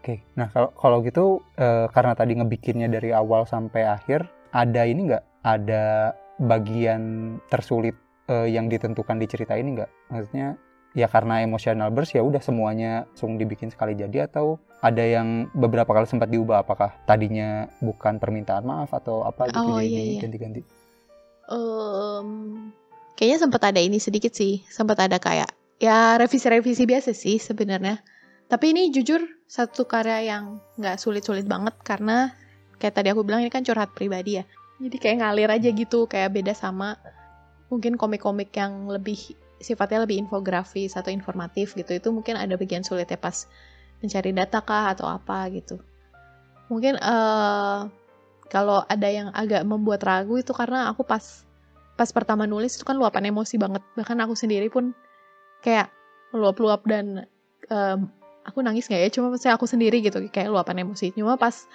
Oke, 0.06 0.22
nah 0.38 0.54
kalau 0.54 0.70
kalau 0.78 0.98
gitu 1.02 1.42
eh, 1.58 1.90
karena 1.90 2.14
tadi 2.14 2.38
ngebikinnya 2.38 2.86
dari 2.86 3.10
awal 3.10 3.50
sampai 3.50 3.90
akhir, 3.90 4.30
ada 4.54 4.86
ini 4.86 5.10
nggak? 5.10 5.42
Ada 5.42 6.14
bagian 6.46 7.02
tersulit 7.50 7.98
eh, 8.30 8.54
yang 8.54 8.70
ditentukan 8.70 9.18
di 9.18 9.26
cerita 9.26 9.58
ini 9.58 9.82
nggak? 9.82 10.14
Maksudnya 10.14 10.62
ya 10.94 11.10
karena 11.10 11.42
emotional 11.42 11.90
burst 11.90 12.14
ya 12.14 12.22
udah 12.22 12.38
semuanya 12.38 13.10
langsung 13.10 13.42
dibikin 13.42 13.74
sekali 13.74 13.98
jadi 13.98 14.30
atau 14.30 14.62
ada 14.86 15.02
yang 15.02 15.50
beberapa 15.58 15.90
kali 15.90 16.06
sempat 16.06 16.30
diubah 16.30 16.62
apakah 16.62 16.94
tadinya 17.10 17.66
bukan 17.82 18.22
permintaan 18.22 18.62
maaf 18.62 18.94
atau 18.94 19.26
apa 19.26 19.50
gitu 19.50 19.58
Oh, 19.58 19.82
jadi 19.82 19.90
iya, 19.90 20.02
iya. 20.06 20.22
ganti-ganti. 20.22 20.62
Em, 21.50 22.30
kayaknya 23.18 23.40
sempat 23.42 23.74
ada 23.74 23.82
ini 23.82 23.98
sedikit 23.98 24.38
sih, 24.38 24.62
sempat 24.70 25.02
ada 25.02 25.18
kayak 25.18 25.50
ya 25.82 26.14
revisi-revisi 26.22 26.86
biasa 26.86 27.10
sih 27.18 27.42
sebenarnya. 27.42 28.06
Tapi 28.46 28.70
ini 28.70 28.94
jujur 28.94 29.35
satu 29.46 29.86
karya 29.86 30.26
yang 30.26 30.58
nggak 30.78 30.98
sulit-sulit 30.98 31.46
banget 31.46 31.78
karena 31.86 32.34
kayak 32.82 32.98
tadi 32.98 33.08
aku 33.14 33.22
bilang 33.22 33.46
ini 33.46 33.54
kan 33.54 33.62
curhat 33.62 33.94
pribadi 33.94 34.42
ya. 34.42 34.44
Jadi 34.82 34.98
kayak 35.00 35.18
ngalir 35.24 35.50
aja 35.50 35.70
gitu, 35.72 36.10
kayak 36.10 36.36
beda 36.36 36.52
sama 36.52 37.00
mungkin 37.72 37.96
komik-komik 37.96 38.52
yang 38.52 38.92
lebih 38.92 39.38
sifatnya 39.64 40.04
lebih 40.04 40.20
infografis 40.20 41.00
atau 41.00 41.14
informatif 41.14 41.78
gitu. 41.78 41.96
Itu 41.96 42.12
mungkin 42.12 42.36
ada 42.36 42.60
bagian 42.60 42.84
sulitnya 42.84 43.16
pas 43.16 43.48
mencari 44.04 44.36
data 44.36 44.60
kah 44.60 44.92
atau 44.92 45.08
apa 45.08 45.48
gitu. 45.56 45.80
Mungkin 46.68 47.00
eh 47.00 47.80
kalau 48.50 48.86
ada 48.86 49.08
yang 49.10 49.34
agak 49.34 49.66
membuat 49.66 50.06
ragu 50.06 50.38
itu 50.38 50.54
karena 50.54 50.92
aku 50.92 51.02
pas 51.02 51.46
pas 51.96 52.10
pertama 52.12 52.44
nulis 52.46 52.76
itu 52.76 52.84
kan 52.84 53.00
luapan 53.00 53.32
emosi 53.32 53.56
banget 53.56 53.82
bahkan 53.96 54.20
aku 54.20 54.36
sendiri 54.36 54.68
pun 54.68 54.92
kayak 55.64 55.90
meluap-luap 56.36 56.84
dan 56.86 57.24
em, 57.72 58.12
aku 58.46 58.62
nangis 58.62 58.88
nggak 58.88 59.02
ya? 59.02 59.10
Cuma 59.12 59.34
saya 59.36 59.58
aku 59.58 59.66
sendiri 59.66 60.00
gitu 60.06 60.22
kayak 60.30 60.54
luapan 60.54 60.86
emosi. 60.86 61.12
Cuma 61.18 61.36
pas 61.36 61.66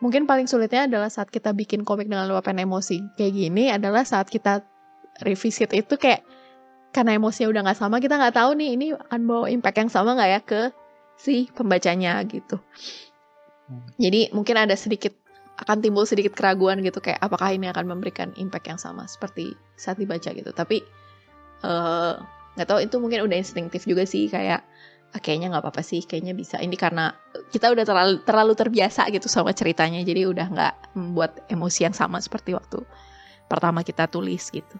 mungkin 0.00 0.24
paling 0.24 0.48
sulitnya 0.48 0.88
adalah 0.88 1.12
saat 1.12 1.28
kita 1.28 1.52
bikin 1.52 1.84
komik 1.84 2.08
dengan 2.08 2.26
luapan 2.26 2.64
emosi. 2.64 3.04
Kayak 3.20 3.32
gini 3.36 3.64
adalah 3.68 4.02
saat 4.02 4.32
kita 4.32 4.64
revisit 5.22 5.70
itu 5.76 5.94
kayak 6.00 6.24
karena 6.90 7.14
emosinya 7.14 7.48
udah 7.54 7.60
nggak 7.70 7.78
sama 7.78 8.02
kita 8.02 8.18
nggak 8.18 8.34
tahu 8.34 8.50
nih 8.58 8.70
ini 8.74 8.86
akan 8.96 9.20
bawa 9.22 9.46
impact 9.46 9.78
yang 9.78 9.90
sama 9.90 10.18
nggak 10.18 10.30
ya 10.30 10.40
ke 10.42 10.60
si 11.14 11.46
pembacanya 11.54 12.18
gitu. 12.26 12.58
Hmm. 13.70 13.86
jadi 14.02 14.34
mungkin 14.34 14.58
ada 14.58 14.74
sedikit 14.74 15.14
akan 15.62 15.78
timbul 15.78 16.02
sedikit 16.02 16.34
keraguan 16.34 16.82
gitu 16.82 16.98
kayak 16.98 17.22
apakah 17.22 17.54
ini 17.54 17.70
akan 17.70 17.86
memberikan 17.86 18.34
impact 18.34 18.66
yang 18.66 18.80
sama 18.80 19.06
seperti 19.06 19.54
saat 19.78 20.00
dibaca 20.00 20.32
gitu. 20.32 20.50
Tapi 20.50 20.82
eh, 21.62 22.14
nggak 22.56 22.66
tahu 22.66 22.80
itu 22.82 22.96
mungkin 22.98 23.22
udah 23.28 23.36
instinktif 23.38 23.86
juga 23.86 24.02
sih 24.08 24.26
kayak 24.26 24.64
"Ah, 25.10 25.18
kayaknya 25.18 25.50
nggak 25.50 25.62
apa-apa 25.66 25.82
sih 25.82 26.06
kayaknya 26.06 26.38
bisa 26.38 26.62
ini 26.62 26.78
karena 26.78 27.14
kita 27.50 27.70
udah 27.70 27.82
terlalu 27.82 28.14
terlalu 28.22 28.52
terbiasa 28.54 29.10
gitu 29.10 29.26
sama 29.26 29.50
ceritanya 29.50 30.00
jadi 30.06 30.30
udah 30.30 30.46
nggak 30.50 30.74
membuat 30.94 31.44
emosi 31.50 31.90
yang 31.90 31.96
sama 31.96 32.22
seperti 32.22 32.54
waktu 32.54 32.82
pertama 33.50 33.82
kita 33.82 34.06
tulis 34.06 34.50
gitu 34.54 34.78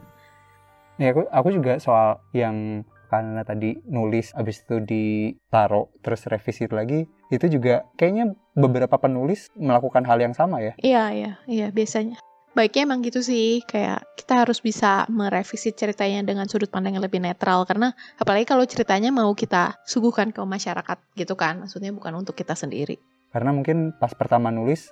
Ya 1.01 1.17
aku, 1.17 1.25
aku 1.33 1.49
juga 1.57 1.81
soal 1.81 2.21
yang 2.37 2.85
karena 3.09 3.43
tadi 3.43 3.81
nulis 3.89 4.37
abis 4.37 4.63
itu 4.63 4.85
ditaruh 4.85 5.89
terus 6.05 6.29
revisit 6.29 6.71
lagi 6.71 7.09
itu 7.33 7.47
juga 7.51 7.89
kayaknya 7.97 8.37
beberapa 8.55 9.01
penulis 9.01 9.49
melakukan 9.57 10.07
hal 10.07 10.21
yang 10.21 10.37
sama 10.37 10.61
ya. 10.61 10.77
Iya, 10.79 11.05
iya, 11.11 11.33
iya, 11.49 11.67
biasanya. 11.73 12.21
Baiknya 12.51 12.83
emang 12.83 13.07
gitu 13.07 13.23
sih, 13.23 13.63
kayak 13.63 14.03
kita 14.19 14.43
harus 14.43 14.59
bisa 14.59 15.07
merevisi 15.07 15.71
ceritanya 15.71 16.27
dengan 16.27 16.51
sudut 16.51 16.67
pandang 16.67 16.99
yang 16.99 17.05
lebih 17.07 17.23
netral, 17.23 17.63
karena 17.63 17.95
apalagi 18.19 18.43
kalau 18.43 18.67
ceritanya 18.67 19.15
mau 19.15 19.31
kita 19.39 19.79
suguhkan 19.87 20.35
ke 20.35 20.43
masyarakat 20.43 20.99
gitu 21.15 21.39
kan, 21.39 21.63
maksudnya 21.63 21.95
bukan 21.95 22.19
untuk 22.19 22.35
kita 22.35 22.59
sendiri. 22.59 22.99
Karena 23.31 23.55
mungkin 23.55 23.95
pas 23.95 24.11
pertama 24.19 24.51
nulis 24.51 24.91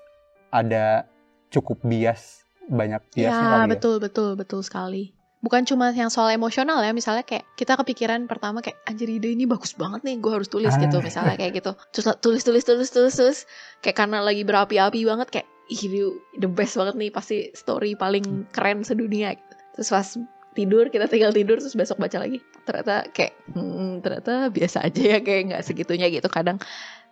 ada 0.54 1.10
cukup 1.50 1.82
bias 1.82 2.46
banyak 2.70 3.02
biasnya 3.10 3.46
ya, 3.50 3.58
ya. 3.64 3.66
betul, 3.66 3.98
betul, 3.98 4.38
betul 4.38 4.62
sekali. 4.62 5.10
Bukan 5.42 5.66
cuma 5.66 5.90
yang 5.90 6.14
soal 6.14 6.30
emosional 6.34 6.78
ya, 6.82 6.94
misalnya 6.94 7.26
kayak 7.26 7.42
kita 7.58 7.74
kepikiran 7.74 8.30
pertama 8.30 8.62
kayak 8.62 8.78
anjir 8.86 9.10
ide 9.10 9.34
ini 9.34 9.50
bagus 9.50 9.74
banget 9.74 10.06
nih, 10.06 10.18
gue 10.22 10.30
harus 10.30 10.46
tulis 10.46 10.70
Ah. 10.70 10.78
gitu, 10.78 11.02
misalnya 11.02 11.34
kayak 11.34 11.58
gitu. 11.58 11.74
Terus 11.90 12.06
tulis, 12.22 12.42
tulis, 12.46 12.62
tulis, 12.62 12.90
tulis, 12.90 13.14
tulis, 13.18 13.38
kayak 13.82 13.98
karena 13.98 14.22
lagi 14.22 14.46
berapi-api 14.46 15.02
banget 15.02 15.30
kayak 15.34 15.48
ih 15.68 15.80
ini 15.88 16.00
the 16.40 16.48
best 16.48 16.76
banget 16.80 16.96
nih, 16.96 17.10
pasti 17.12 17.52
story 17.52 17.94
paling 17.94 18.48
keren 18.50 18.82
sedunia. 18.82 19.36
Gitu. 19.36 19.54
Terus 19.78 19.88
pas 19.92 20.08
tidur 20.56 20.90
kita 20.90 21.06
tinggal 21.06 21.30
tidur 21.30 21.62
terus 21.62 21.78
besok 21.78 22.02
baca 22.02 22.18
lagi 22.18 22.42
ternyata 22.66 23.06
kayak 23.14 23.30
hmm, 23.54 24.02
ternyata 24.02 24.50
biasa 24.50 24.90
aja 24.90 25.02
ya 25.14 25.18
kayak 25.22 25.54
nggak 25.54 25.62
segitunya 25.62 26.10
gitu 26.10 26.26
kadang 26.26 26.58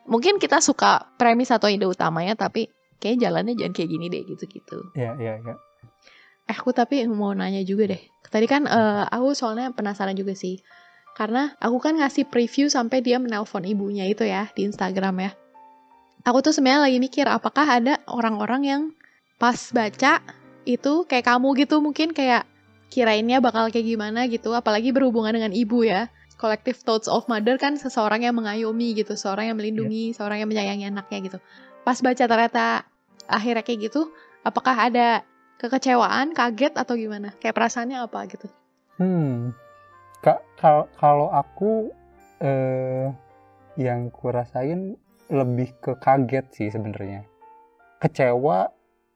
mungkin 0.02 0.42
kita 0.42 0.58
suka 0.58 1.14
premis 1.14 1.54
atau 1.54 1.70
ide 1.70 1.86
utamanya 1.86 2.34
tapi 2.34 2.66
kayak 2.98 3.22
jalannya 3.22 3.54
jangan 3.54 3.70
kayak 3.70 3.90
gini 3.94 4.10
deh 4.10 4.26
gitu-gitu 4.26 4.90
Iya, 4.98 5.14
iya, 5.22 5.34
iya. 5.46 5.54
Eh, 6.46 6.54
aku 6.54 6.70
tapi 6.70 7.02
mau 7.10 7.34
nanya 7.34 7.62
juga 7.66 7.90
deh. 7.90 8.02
Tadi 8.30 8.46
kan 8.46 8.70
eh, 8.70 9.04
aku 9.10 9.34
soalnya 9.34 9.74
penasaran 9.74 10.14
juga 10.14 10.38
sih. 10.38 10.62
Karena 11.18 11.50
aku 11.58 11.82
kan 11.82 11.98
ngasih 11.98 12.28
preview 12.30 12.70
sampai 12.70 13.02
dia 13.02 13.18
menelpon 13.18 13.66
ibunya 13.66 14.06
itu 14.06 14.22
ya 14.22 14.46
di 14.54 14.68
Instagram 14.68 15.26
ya. 15.26 15.30
Aku 16.26 16.42
tuh 16.42 16.50
sebenarnya 16.50 16.90
lagi 16.90 16.98
mikir 16.98 17.30
apakah 17.30 17.78
ada 17.78 18.02
orang-orang 18.10 18.62
yang 18.66 18.82
pas 19.38 19.54
baca 19.70 20.18
itu 20.66 21.06
kayak 21.06 21.22
kamu 21.22 21.54
gitu 21.62 21.78
mungkin 21.78 22.10
kayak 22.10 22.42
kirainnya 22.90 23.38
bakal 23.38 23.70
kayak 23.70 23.86
gimana 23.86 24.26
gitu. 24.26 24.50
Apalagi 24.50 24.90
berhubungan 24.90 25.30
dengan 25.30 25.54
ibu 25.54 25.86
ya. 25.86 26.10
Collective 26.34 26.82
thoughts 26.82 27.06
of 27.06 27.30
mother 27.30 27.54
kan 27.56 27.78
seseorang 27.78 28.26
yang 28.26 28.34
mengayomi 28.34 28.98
gitu, 28.98 29.14
seorang 29.14 29.48
yang 29.48 29.56
melindungi, 29.56 30.12
seorang 30.12 30.42
yang 30.42 30.50
menyayangi 30.50 30.90
anaknya 30.90 31.30
gitu. 31.30 31.38
Pas 31.86 31.96
baca 32.02 32.24
ternyata 32.26 32.84
akhirnya 33.30 33.62
kayak 33.62 33.88
gitu, 33.88 34.10
apakah 34.42 34.76
ada 34.76 35.22
kekecewaan, 35.62 36.36
kaget 36.36 36.76
atau 36.76 36.98
gimana? 36.98 37.32
Kayak 37.40 37.56
perasaannya 37.56 38.02
apa 38.02 38.20
gitu? 38.28 38.50
Hmm. 39.00 39.56
Kak, 40.20 40.42
kalau 40.60 40.84
kalau 40.98 41.28
aku 41.32 41.88
eh 42.42 43.14
yang 43.80 44.12
kurasain 44.12 45.00
lebih 45.28 45.74
ke 45.78 45.92
kaget 45.98 46.46
sih 46.52 46.68
sebenarnya. 46.68 47.26
Kecewa 47.98 48.70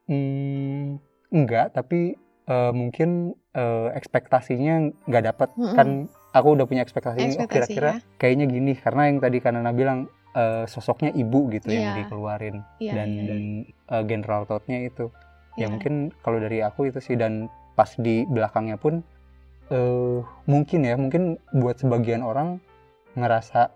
hmm, 0.08 0.98
enggak, 1.30 1.76
tapi 1.76 2.14
eh, 2.46 2.72
mungkin 2.72 3.32
eh, 3.52 3.88
ekspektasinya 3.94 5.06
nggak 5.06 5.24
dapet. 5.24 5.48
Mm-mm. 5.54 5.76
Kan 5.76 5.88
aku 6.30 6.54
udah 6.54 6.66
punya 6.66 6.82
ekspektasi, 6.82 7.18
oh, 7.18 7.26
Ekspektasi, 7.26 7.50
kira-kira 7.50 7.90
ya. 7.98 8.02
kayaknya 8.16 8.46
gini 8.46 8.72
karena 8.74 9.02
yang 9.10 9.18
tadi 9.18 9.38
Kanana 9.38 9.70
bilang 9.70 10.06
eh, 10.32 10.64
sosoknya 10.66 11.10
ibu 11.12 11.50
gitu 11.50 11.70
yang 11.70 11.90
Iya. 11.90 12.06
dikeluarin 12.06 12.56
Iya, 12.78 12.92
dan 12.94 13.08
iya, 13.10 13.18
iya. 13.18 13.26
dan 13.26 13.40
eh, 13.66 14.02
general 14.06 14.42
thought-nya 14.46 14.86
itu 14.86 15.10
ya 15.58 15.66
Iya. 15.66 15.74
mungkin 15.74 15.94
kalau 16.22 16.38
dari 16.38 16.62
aku 16.62 16.86
itu 16.86 17.02
sih 17.02 17.18
dan 17.18 17.50
pas 17.74 17.90
di 17.98 18.22
belakangnya 18.30 18.78
pun 18.78 19.02
eh 19.70 20.18
mungkin 20.46 20.82
ya 20.82 20.94
mungkin 20.94 21.34
buat 21.50 21.78
sebagian 21.78 22.22
orang 22.22 22.58
ngerasa 23.14 23.74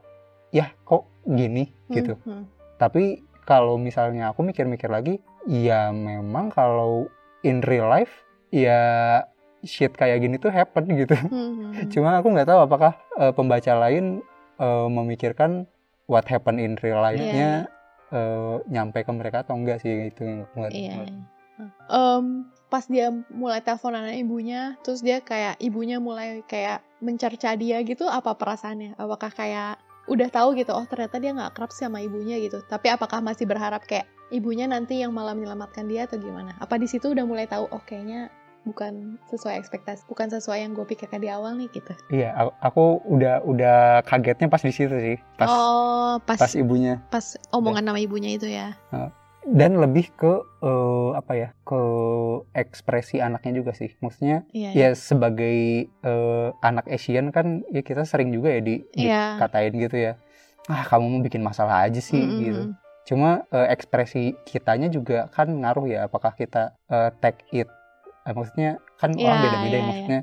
ya 0.55 0.71
kok 0.81 1.03
gini 1.27 1.67
Hmm, 1.85 1.95
gitu 1.95 2.15
hmm, 2.17 2.47
tapi 2.77 3.19
kalau 3.43 3.75
misalnya 3.77 4.31
aku 4.31 4.41
mikir-mikir 4.41 4.87
lagi 4.87 5.19
ya 5.45 5.91
memang 5.91 6.49
kalau 6.49 7.11
in 7.43 7.61
real 7.61 7.87
life 7.87 8.23
ya 8.49 9.21
shit 9.61 9.93
kayak 9.93 10.21
gini 10.21 10.37
tuh 10.37 10.49
happen 10.49 10.87
gitu 10.89 11.13
hmm, 11.13 11.29
hmm, 11.29 11.53
hmm. 11.75 11.89
cuma 11.93 12.17
aku 12.17 12.31
nggak 12.31 12.47
tahu 12.47 12.61
apakah 12.63 12.93
eh, 13.17 13.33
pembaca 13.33 13.73
lain 13.79 14.23
eh, 14.57 14.89
memikirkan 14.89 15.67
what 16.07 16.25
happen 16.25 16.57
in 16.57 16.79
real 16.79 17.01
life-nya 17.01 17.67
eh, 18.11 18.55
nyampe 18.67 19.03
ke 19.03 19.11
mereka 19.11 19.43
atau 19.43 19.57
enggak 19.57 19.81
sih 19.81 20.09
itu 20.09 20.23
yang 20.23 20.39
aku 20.45 20.55
nggak- 20.57 20.73
Iya. 20.73 20.95
iya. 21.03 21.23
Em, 21.87 22.25
pas 22.67 22.83
dia 22.85 23.09
mulai 23.31 23.63
teleponan 23.63 24.03
sama 24.03 24.19
ibunya, 24.19 24.75
terus 24.83 25.01
dia 25.01 25.23
kayak 25.23 25.55
ibunya 25.59 26.03
mulai 26.03 26.43
kayak 26.45 26.83
mencerca 26.99 27.55
dia 27.55 27.79
gitu, 27.81 28.05
apa 28.05 28.35
perasaannya? 28.35 28.99
Apakah 28.99 29.31
kayak 29.31 29.79
udah 30.05 30.29
tahu 30.29 30.57
gitu, 30.59 30.73
oh 30.73 30.85
ternyata 30.85 31.17
dia 31.17 31.33
nggak 31.33 31.57
kerap 31.57 31.73
sama 31.73 32.01
ibunya 32.05 32.37
gitu. 32.41 32.61
Tapi 32.65 32.93
apakah 32.93 33.25
masih 33.25 33.49
berharap 33.49 33.85
kayak 33.89 34.05
ibunya 34.29 34.69
nanti 34.69 35.01
yang 35.01 35.13
malah 35.17 35.33
menyelamatkan 35.33 35.89
dia 35.89 36.05
atau 36.05 36.21
gimana? 36.21 36.53
Apa 36.61 36.77
di 36.77 36.85
situ 36.85 37.13
udah 37.13 37.25
mulai 37.25 37.49
tahu, 37.49 37.69
oh 37.73 37.83
kayaknya 37.85 38.29
bukan 38.65 39.21
sesuai 39.29 39.61
ekspektasi, 39.61 40.09
bukan 40.09 40.33
sesuai 40.33 40.65
yang 40.65 40.73
gue 40.73 40.89
pikirkan 40.89 41.21
di 41.21 41.29
awal 41.29 41.53
nih 41.57 41.69
gitu. 41.73 41.93
Iya, 42.09 42.33
aku, 42.33 42.51
aku 42.65 42.85
udah 43.13 43.35
udah 43.45 43.79
kagetnya 44.09 44.49
pas 44.49 44.65
di 44.65 44.73
situ 44.73 44.97
sih, 44.97 45.17
pas 45.37 45.49
oh 45.53 46.17
pas 46.25 46.41
pas 46.41 46.53
ibunya 46.57 46.97
pas 47.13 47.37
omongan 47.53 47.85
nama 47.85 48.01
ibunya 48.01 48.33
itu 48.33 48.49
ya. 48.49 48.73
Dan 49.47 49.77
lebih 49.77 50.09
ke 50.17 50.33
eh, 50.63 51.11
apa 51.13 51.33
ya, 51.35 51.49
ke 51.63 51.81
ekspresi 52.53 53.21
anaknya 53.21 53.61
juga 53.61 53.73
sih. 53.77 53.93
Maksudnya 54.01 54.49
Iya. 54.51 54.71
ya 54.73 54.89
sebagai 54.93 55.59
eh, 55.91 56.49
anak 56.61 56.89
Asian 56.89 57.29
kan 57.29 57.61
ya 57.69 57.85
kita 57.85 58.09
sering 58.09 58.33
juga 58.33 58.49
ya 58.53 58.61
di 58.65 58.85
Iya. 58.97 59.37
dikatain 59.37 59.75
gitu 59.77 59.97
ya. 60.01 60.13
Ah, 60.65 60.81
kamu 60.89 61.05
mau 61.13 61.21
bikin 61.21 61.45
masalah 61.45 61.85
aja 61.85 62.01
sih 62.01 62.17
Mm-mm. 62.17 62.41
gitu. 62.41 62.63
Cuma 63.05 63.45
eh, 63.53 63.69
ekspresi 63.69 64.33
kitanya 64.49 64.89
juga 64.89 65.29
kan 65.29 65.53
ngaruh 65.53 65.85
ya 65.85 66.09
apakah 66.09 66.33
kita 66.33 66.73
eh, 66.89 67.13
take 67.21 67.45
it 67.53 67.69
eh, 68.25 68.33
maksudnya 68.33 68.81
kan 68.97 69.13
Iya, 69.13 69.29
orang 69.29 69.39
beda-beda 69.45 69.61
iya, 69.61 69.69
ya 69.69 69.77
iya. 69.77 69.89
maksudnya 69.89 70.21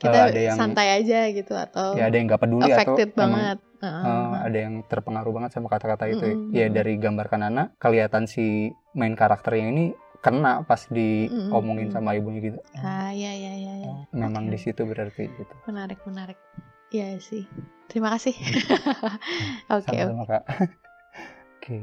Kita 0.00 0.16
eh, 0.16 0.28
ada 0.32 0.40
yang 0.40 0.56
santai 0.56 0.88
aja 1.00 1.20
gitu 1.32 1.52
atau 1.56 1.88
ya 1.96 2.08
ada 2.08 2.16
yang 2.16 2.28
nggak 2.28 2.40
peduli 2.40 2.72
atau 2.72 2.96
emang 2.96 3.56
Heeh. 3.80 4.02
Eh, 4.04 4.34
ada 4.46 4.58
yang 4.60 4.74
terpengaruh 4.84 5.32
banget 5.32 5.50
sama 5.56 5.72
kata-kata 5.72 6.04
itu 6.06 6.24
ya. 6.24 6.36
Mm-mm. 6.36 6.52
ya 6.52 6.66
dari 6.68 6.94
gambar 7.00 7.26
kanana 7.26 7.62
kelihatan 7.80 8.28
si 8.28 8.68
main 8.92 9.16
karakternya 9.16 9.66
ini 9.72 9.84
kena 10.20 10.68
pas 10.68 10.84
diomongin 10.92 11.88
Mm-mm. 11.88 11.96
sama 11.96 12.12
ibunya 12.12 12.40
gitu 12.44 12.58
Ah, 12.76 13.08
iya, 13.08 13.32
iya, 13.32 13.52
iya, 13.56 13.72
iya. 13.80 13.92
memang 14.12 14.46
Oke. 14.46 14.52
di 14.52 14.58
situ 14.60 14.84
berarti 14.84 15.32
gitu 15.32 15.54
Menarik, 15.64 16.00
menarik. 16.04 16.36
Iya 16.90 17.16
sih. 17.22 17.48
Terima 17.88 18.12
kasih. 18.12 18.34
Oke, 19.74 19.96
kak 20.26 20.42
oke 21.58 21.78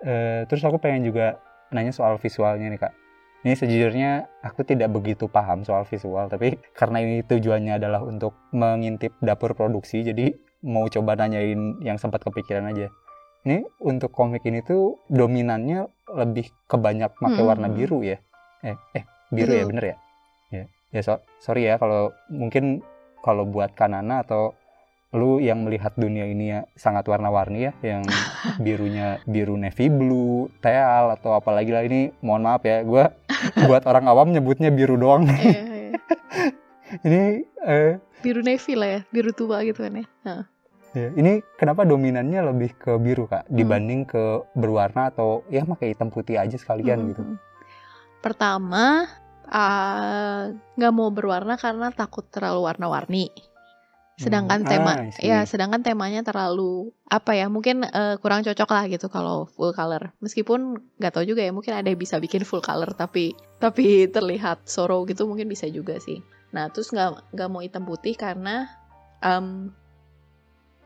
Eh, 0.00 0.48
terus 0.48 0.64
aku 0.64 0.80
pengen 0.80 1.04
juga 1.12 1.36
nanya 1.68 1.92
soal 1.92 2.16
visualnya 2.16 2.72
nih 2.72 2.80
kak 2.80 2.92
ini 3.44 3.52
sejujurnya 3.52 4.10
aku 4.40 4.64
tidak 4.64 4.88
begitu 4.88 5.28
paham 5.28 5.60
soal 5.60 5.84
visual 5.84 6.24
tapi 6.28 6.56
karena 6.72 7.04
ini 7.04 7.20
tujuannya 7.20 7.76
adalah 7.76 8.00
untuk 8.04 8.32
mengintip 8.52 9.12
dapur 9.20 9.52
produksi 9.52 10.00
jadi 10.00 10.32
mau 10.60 10.86
coba 10.86 11.16
nanyain 11.16 11.80
yang 11.80 11.96
sempat 11.96 12.20
kepikiran 12.20 12.68
aja 12.68 12.92
ini 13.42 13.64
untuk 13.80 14.12
komik 14.12 14.44
ini 14.44 14.60
tuh 14.60 15.00
dominannya 15.08 15.88
lebih 16.12 16.52
kebanyak 16.66 17.08
pakai 17.14 17.40
Hmm. 17.40 17.48
warna 17.48 17.68
biru 17.68 18.04
ya 18.04 18.20
eh 18.60 18.76
eh 18.92 19.04
biru 19.28 19.50
ya 19.50 19.64
Betul. 19.64 19.70
bener 19.72 19.84
ya 19.84 19.96
ya 20.50 20.64
ya 20.90 21.00
so- 21.00 21.22
sorry 21.38 21.64
ya 21.64 21.80
kalau 21.80 22.12
mungkin 22.28 22.84
kalau 23.20 23.44
buat 23.44 23.72
kanana 23.72 24.20
atau 24.20 24.52
lu 25.10 25.42
yang 25.42 25.66
melihat 25.66 25.90
dunia 25.96 26.22
ini 26.22 26.44
ya 26.48 26.60
sangat 26.74 27.02
warna-warni 27.04 27.66
ya 27.66 27.72
yang 27.82 28.04
birunya 28.64 29.18
biru 29.24 29.56
navy 29.56 29.88
blue 29.88 30.46
teal 30.60 31.10
atau 31.10 31.34
apalagi 31.34 31.72
lah 31.72 31.82
ini 31.82 32.12
mohon 32.20 32.44
maaf 32.44 32.62
ya 32.62 32.84
gua 32.84 33.10
buat 33.66 33.88
orang 33.88 34.06
awam 34.06 34.30
nyebutnya 34.30 34.68
biru 34.68 34.94
doang 34.94 35.24
iya. 35.26 35.66
Ini 37.00 37.44
eh, 37.62 37.98
Biru 38.20 38.44
navy 38.44 38.76
lah 38.76 38.88
ya, 38.88 39.00
biru 39.08 39.32
tua 39.32 39.64
gitu 39.64 39.80
kan 39.80 39.96
ya. 39.96 40.06
Ya, 40.90 41.06
ini 41.14 41.38
kenapa 41.54 41.86
dominannya 41.86 42.50
lebih 42.50 42.74
ke 42.74 42.98
biru 42.98 43.24
kak 43.24 43.46
Hmm. 43.46 43.56
dibanding 43.56 44.02
ke 44.04 44.42
berwarna 44.52 45.08
atau 45.08 45.46
ya 45.46 45.62
pakai 45.62 45.94
hitam 45.94 46.10
putih 46.10 46.34
aja 46.36 46.58
sekalian 46.58 46.98
Mhm. 47.00 47.08
gitu 47.14 47.22
Pertama, 48.20 49.08
ah, 49.48 50.50
nggak 50.76 50.92
mau 50.92 51.08
berwarna 51.08 51.56
karena 51.56 51.88
takut 51.88 52.26
terlalu 52.28 52.66
warna-warni. 52.68 53.30
Sedangkan 54.20 54.60
Hmm, 54.60 54.68
tema, 54.68 54.92
ah, 55.00 55.08
ya 55.16 55.48
sedangkan 55.48 55.80
temanya 55.80 56.20
terlalu 56.20 56.92
apa 57.08 57.32
ya? 57.32 57.48
Mungkin 57.48 57.88
eh, 57.88 58.20
kurang 58.20 58.44
cocok 58.44 58.68
lah 58.68 58.84
gitu 58.92 59.08
kalau 59.08 59.48
full 59.48 59.72
color. 59.72 60.12
Meskipun 60.20 60.76
nggak 61.00 61.12
tahu 61.16 61.24
juga 61.24 61.40
ya, 61.40 61.56
mungkin 61.56 61.72
ada 61.72 61.88
yang 61.88 61.96
bisa 61.96 62.20
bikin 62.20 62.44
full 62.44 62.60
color 62.60 62.92
tapi 62.92 63.32
tapi 63.56 64.04
terlihat 64.12 64.68
sorrow 64.68 65.08
gitu 65.08 65.24
mungkin 65.24 65.48
bisa 65.48 65.64
juga 65.72 65.96
sih. 65.96 66.20
Nah 66.50 66.68
terus 66.70 66.90
nggak 66.90 67.34
nggak 67.34 67.48
mau 67.48 67.62
hitam 67.62 67.86
putih 67.86 68.14
karena 68.18 68.66
em, 69.22 69.70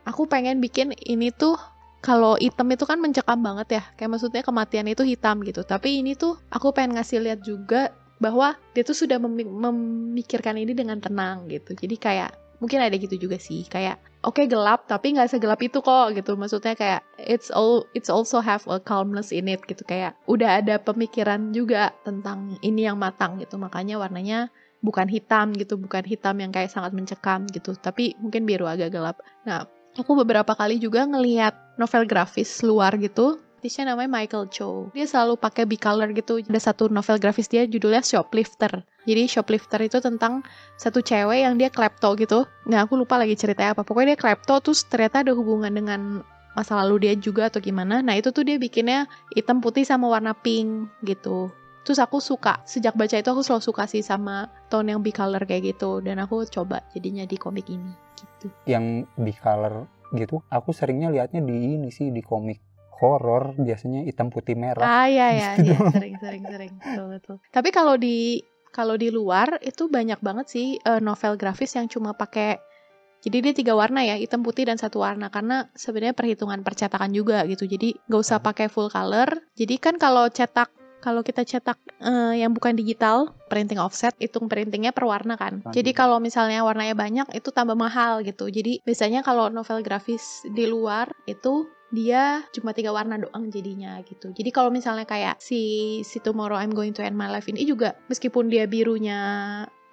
aku 0.05 0.29
pengen 0.29 0.61
bikin 0.61 0.93
ini 1.01 1.33
tuh 1.33 1.57
kalau 2.05 2.37
hitam 2.37 2.69
itu 2.69 2.85
kan 2.85 3.01
mencekam 3.01 3.41
banget 3.41 3.81
ya. 3.81 3.83
Kayak 3.97 4.09
maksudnya 4.13 4.41
kematian 4.45 4.85
itu 4.85 5.01
hitam 5.01 5.41
gitu. 5.41 5.65
Tapi 5.65 6.05
ini 6.05 6.13
tuh 6.13 6.37
aku 6.53 6.69
pengen 6.69 7.01
ngasih 7.01 7.17
lihat 7.17 7.41
juga 7.41 7.89
bahwa 8.21 8.53
dia 8.77 8.85
tuh 8.85 8.93
sudah 8.93 9.17
memi- 9.17 9.49
memikirkan 9.49 10.55
ini 10.61 10.77
dengan 10.77 11.01
tenang 11.01 11.49
gitu. 11.49 11.73
Jadi 11.73 11.97
kayak 11.97 12.31
mungkin 12.61 12.85
ada 12.85 12.93
gitu 12.93 13.17
juga 13.17 13.41
sih. 13.41 13.65
Kayak 13.65 13.97
oke 14.21 14.45
gelap 14.45 14.85
tapi 14.85 15.17
nggak 15.17 15.33
segelap 15.33 15.57
itu 15.65 15.81
kok 15.81 16.13
gitu. 16.13 16.37
Maksudnya 16.37 16.77
kayak 16.77 17.01
it's 17.17 17.49
all 17.49 17.89
it's 17.97 18.13
also 18.13 18.37
have 18.37 18.61
a 18.69 18.77
calmness 18.77 19.33
in 19.33 19.49
it 19.49 19.65
gitu. 19.65 19.81
Kayak 19.81 20.13
udah 20.29 20.61
ada 20.61 20.77
pemikiran 20.77 21.49
juga 21.57 21.89
tentang 22.05 22.61
ini 22.61 22.85
yang 22.85 23.01
matang 23.01 23.41
gitu. 23.41 23.57
Makanya 23.57 23.97
warnanya 23.97 24.53
bukan 24.85 25.09
hitam 25.09 25.57
gitu, 25.57 25.81
bukan 25.81 26.05
hitam 26.05 26.37
yang 26.37 26.53
kayak 26.53 26.69
sangat 26.69 26.93
mencekam 26.93 27.49
gitu. 27.49 27.73
Tapi 27.73 28.13
mungkin 28.21 28.45
biru 28.45 28.69
agak 28.69 28.93
gelap. 28.93 29.17
Nah, 29.49 29.65
aku 29.97 30.13
beberapa 30.21 30.53
kali 30.53 30.77
juga 30.77 31.09
ngelihat 31.09 31.57
novel 31.81 32.05
grafis 32.05 32.61
luar 32.61 32.93
gitu 33.01 33.41
artisnya 33.65 33.97
namanya 33.97 34.21
Michael 34.21 34.45
Cho. 34.53 34.93
Dia 34.93 35.09
selalu 35.09 35.41
pakai 35.41 35.65
bicolor 35.65 36.13
gitu. 36.13 36.37
Ada 36.37 36.69
satu 36.69 36.85
novel 36.85 37.17
grafis 37.17 37.49
dia 37.49 37.65
judulnya 37.65 38.05
Shoplifter. 38.05 38.85
Jadi 39.09 39.25
Shoplifter 39.25 39.81
itu 39.81 39.97
tentang 39.97 40.45
satu 40.77 41.01
cewek 41.01 41.41
yang 41.41 41.57
dia 41.57 41.73
klepto 41.73 42.13
gitu. 42.13 42.45
Nah, 42.69 42.85
aku 42.85 42.93
lupa 42.93 43.17
lagi 43.17 43.33
ceritanya 43.33 43.73
apa. 43.73 43.81
Pokoknya 43.81 44.13
dia 44.13 44.21
klepto 44.21 44.61
terus 44.61 44.85
ternyata 44.85 45.25
ada 45.25 45.33
hubungan 45.33 45.73
dengan 45.73 46.21
masa 46.53 46.77
lalu 46.85 47.09
dia 47.09 47.17
juga 47.17 47.49
atau 47.49 47.57
gimana. 47.57 48.05
Nah, 48.05 48.13
itu 48.13 48.29
tuh 48.29 48.45
dia 48.45 48.61
bikinnya 48.61 49.09
hitam 49.33 49.65
putih 49.65 49.81
sama 49.81 50.13
warna 50.13 50.37
pink 50.37 50.85
gitu. 51.01 51.49
Terus 51.85 52.01
aku 52.01 52.17
suka, 52.17 52.65
sejak 52.65 52.97
baca 52.97 53.13
itu 53.13 53.29
aku 53.29 53.45
selalu 53.45 53.61
suka 53.61 53.85
sih 53.85 54.01
sama 54.01 54.49
tone 54.67 54.89
yang 54.89 55.05
bicolor 55.05 55.45
kayak 55.45 55.77
gitu. 55.77 56.01
Dan 56.01 56.17
aku 56.17 56.41
coba 56.49 56.81
jadinya 56.91 57.23
di 57.23 57.37
komik 57.37 57.69
ini. 57.69 57.93
gitu. 58.15 58.47
Yang 58.65 59.05
di 59.13 59.33
color 59.37 59.85
gitu 60.13 60.39
aku 60.47 60.71
seringnya 60.71 61.11
liatnya 61.11 61.43
di 61.43 61.75
ini 61.75 61.91
sih 61.91 62.09
di 62.09 62.23
komik 62.23 62.57
horor 62.95 63.53
biasanya 63.59 64.01
hitam 64.01 64.31
putih 64.31 64.55
merah. 64.55 64.81
Ah 64.81 65.05
ya 65.05 65.27
ya 65.29 65.49
Gitu 65.59 65.75
iya. 65.75 65.91
sering 65.91 66.15
sering 66.17 66.43
sering. 66.47 66.71
Betul 66.79 67.05
betul. 67.11 67.35
Tapi 67.51 67.69
kalau 67.69 67.99
di 67.99 68.39
kalau 68.71 68.95
di 68.95 69.11
luar 69.11 69.59
itu 69.61 69.85
banyak 69.87 70.19
banget 70.19 70.47
sih 70.47 70.67
eh, 70.79 70.99
novel 70.99 71.35
grafis 71.35 71.75
yang 71.75 71.85
cuma 71.85 72.15
pakai 72.15 72.55
jadi 73.19 73.41
dia 73.41 73.53
tiga 73.57 73.73
warna 73.73 74.05
ya 74.05 74.15
hitam 74.15 74.41
putih 74.41 74.63
dan 74.69 74.79
satu 74.79 75.03
warna. 75.03 75.27
Karena 75.27 75.67
sebenarnya 75.75 76.15
perhitungan 76.15 76.63
percetakan 76.63 77.11
juga 77.11 77.43
gitu. 77.45 77.67
Jadi 77.67 77.99
nggak 78.07 78.21
usah 78.21 78.39
Hmm. 78.39 78.47
pakai 78.47 78.67
full 78.71 78.87
color. 78.87 79.27
Jadi 79.53 79.75
kan 79.75 79.99
kalau 79.99 80.29
cetak 80.29 80.71
kalau 81.05 81.21
kita 81.21 81.45
cetak 81.45 81.77
eh, 82.01 82.41
yang 82.41 82.49
bukan 82.57 82.73
digital 82.73 83.29
printing 83.45 83.77
offset 83.77 84.17
hitung 84.17 84.49
printingnya 84.49 84.89
per 84.89 85.05
warna 85.05 85.37
kan. 85.37 85.61
Jadi 85.69 85.93
kalau 85.93 86.17
misalnya 86.17 86.65
warnanya 86.65 86.97
banyak 86.97 87.29
itu 87.37 87.53
tambah 87.53 87.77
mahal 87.77 88.25
gitu. 88.25 88.49
Jadi 88.49 88.81
biasanya 88.81 89.21
kalau 89.21 89.53
novel 89.53 89.85
grafis 89.85 90.41
di 90.49 90.65
luar 90.65 91.13
itu 91.29 91.69
dia 91.93 92.41
cuma 92.51 92.73
tiga 92.73 92.89
warna 92.89 93.21
doang 93.21 93.53
jadinya 93.53 94.01
gitu. 94.01 94.33
Jadi 94.33 94.49
kalau 94.49 94.73
misalnya 94.73 95.05
kayak 95.05 95.37
si 95.37 96.01
si 96.01 96.17
Tomorrow 96.17 96.57
I'm 96.57 96.73
Going 96.73 96.97
to 96.97 97.05
End 97.05 97.13
My 97.13 97.29
Life 97.29 97.45
ini 97.47 97.63
juga 97.63 97.93
meskipun 98.09 98.49
dia 98.49 98.65
birunya 98.65 99.19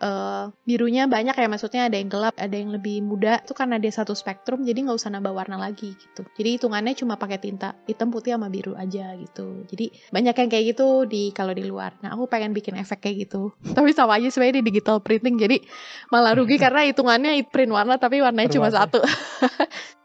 eh 0.03 0.45
birunya 0.67 1.07
banyak 1.07 1.39
ya 1.39 1.47
maksudnya 1.47 1.87
ada 1.87 1.95
yang 1.95 2.11
gelap 2.11 2.35
ada 2.35 2.51
yang 2.51 2.75
lebih 2.75 3.07
muda 3.07 3.39
itu 3.39 3.55
karena 3.55 3.79
dia 3.79 3.95
satu 3.95 4.19
spektrum 4.19 4.67
jadi 4.67 4.83
nggak 4.83 4.99
usah 4.99 5.15
nambah 5.15 5.31
warna 5.31 5.57
lagi 5.57 5.95
gitu. 5.95 6.27
Jadi 6.35 6.59
hitungannya 6.59 6.99
cuma 6.99 7.15
pakai 7.15 7.39
tinta 7.39 7.79
hitam 7.87 8.11
putih 8.11 8.35
sama 8.35 8.51
biru 8.51 8.75
aja 8.75 9.15
gitu. 9.15 9.63
Jadi 9.71 9.95
banyak 10.11 10.35
yang 10.35 10.51
kayak 10.51 10.65
gitu 10.75 11.07
di 11.07 11.31
kalau 11.31 11.55
di 11.55 11.63
luar. 11.63 11.95
Nah 12.03 12.19
aku 12.19 12.27
pengen 12.27 12.51
bikin 12.51 12.75
efek 12.75 12.99
kayak 13.07 13.31
gitu. 13.31 13.55
Tapi 13.79 13.95
sama 13.95 14.19
aja 14.19 14.27
sebenarnya 14.27 14.59
di 14.59 14.65
digital 14.75 14.99
printing 14.99 15.39
jadi 15.39 15.63
malah 16.11 16.35
rugi 16.35 16.59
karena 16.65 16.83
hitungannya 16.91 17.39
print 17.47 17.71
warna 17.71 17.95
tapi 18.01 18.19
warnanya 18.19 18.51
cuma 18.51 18.69
Berwarna. 18.73 18.91
satu 18.91 19.01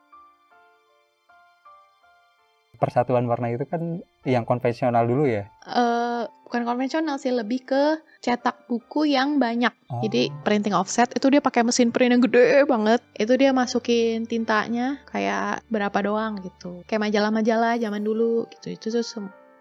persatuan 2.77 3.25
warna 3.25 3.49
itu 3.51 3.65
kan 3.65 4.01
yang 4.23 4.45
konvensional 4.45 5.03
dulu 5.03 5.25
ya 5.25 5.49
eh 5.67 6.23
bukan 6.47 6.63
konvensional 6.63 7.19
sih 7.19 7.35
lebih 7.35 7.67
ke 7.67 7.83
cetak 8.23 8.71
buku 8.71 9.11
yang 9.11 9.35
banyak. 9.35 9.75
Oh. 9.91 9.99
Jadi 9.99 10.31
printing 10.47 10.71
offset 10.71 11.11
itu 11.11 11.27
dia 11.27 11.43
pakai 11.43 11.67
mesin 11.67 11.91
print 11.91 12.15
yang 12.15 12.23
gede 12.23 12.63
banget. 12.63 13.03
Itu 13.19 13.35
dia 13.35 13.51
masukin 13.51 14.23
tintanya 14.23 15.03
kayak 15.11 15.67
berapa 15.67 15.99
doang 16.07 16.39
gitu. 16.39 16.87
Kayak 16.87 17.11
majalah-majalah 17.11 17.75
zaman 17.83 17.99
dulu 17.99 18.47
gitu. 18.55 18.79
Itu 18.79 18.87
tuh 18.95 19.03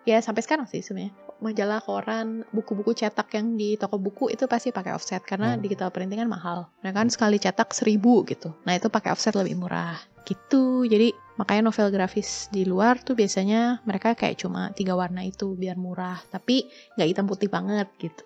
ya 0.07 0.23
sampai 0.23 0.47
sekarang 0.47 0.71
sih 0.71 0.79
sebenarnya. 0.79 1.11
Majalah, 1.37 1.85
koran, 1.85 2.49
buku-buku 2.49 2.97
cetak 2.97 3.29
yang 3.37 3.61
di 3.61 3.77
toko 3.77 4.01
buku 4.01 4.33
itu 4.33 4.49
pasti 4.49 4.73
pakai 4.73 4.97
offset 4.97 5.21
karena 5.21 5.53
Hmm. 5.53 5.61
digital 5.61 5.93
printing 5.93 6.23
kan 6.23 6.31
mahal. 6.33 6.73
Nah 6.81 6.97
kan 6.97 7.13
sekali 7.13 7.37
cetak 7.37 7.77
seribu 7.77 8.25
gitu. 8.25 8.57
Nah 8.65 8.73
itu 8.73 8.89
pakai 8.89 9.13
offset 9.13 9.37
lebih 9.37 9.61
murah 9.61 10.01
gitu. 10.25 10.89
Jadi 10.89 11.26
makanya 11.37 11.69
novel 11.69 11.89
grafis 11.93 12.49
di 12.53 12.65
luar 12.65 13.01
tuh 13.01 13.17
biasanya 13.17 13.85
mereka 13.85 14.17
kayak 14.17 14.41
cuma 14.41 14.73
tiga 14.73 14.97
warna 14.97 15.25
itu 15.25 15.53
biar 15.57 15.77
murah. 15.77 16.21
Tapi 16.29 16.67
nggak 16.97 17.09
hitam 17.09 17.27
putih 17.29 17.49
banget 17.53 17.89
gitu. 18.01 18.25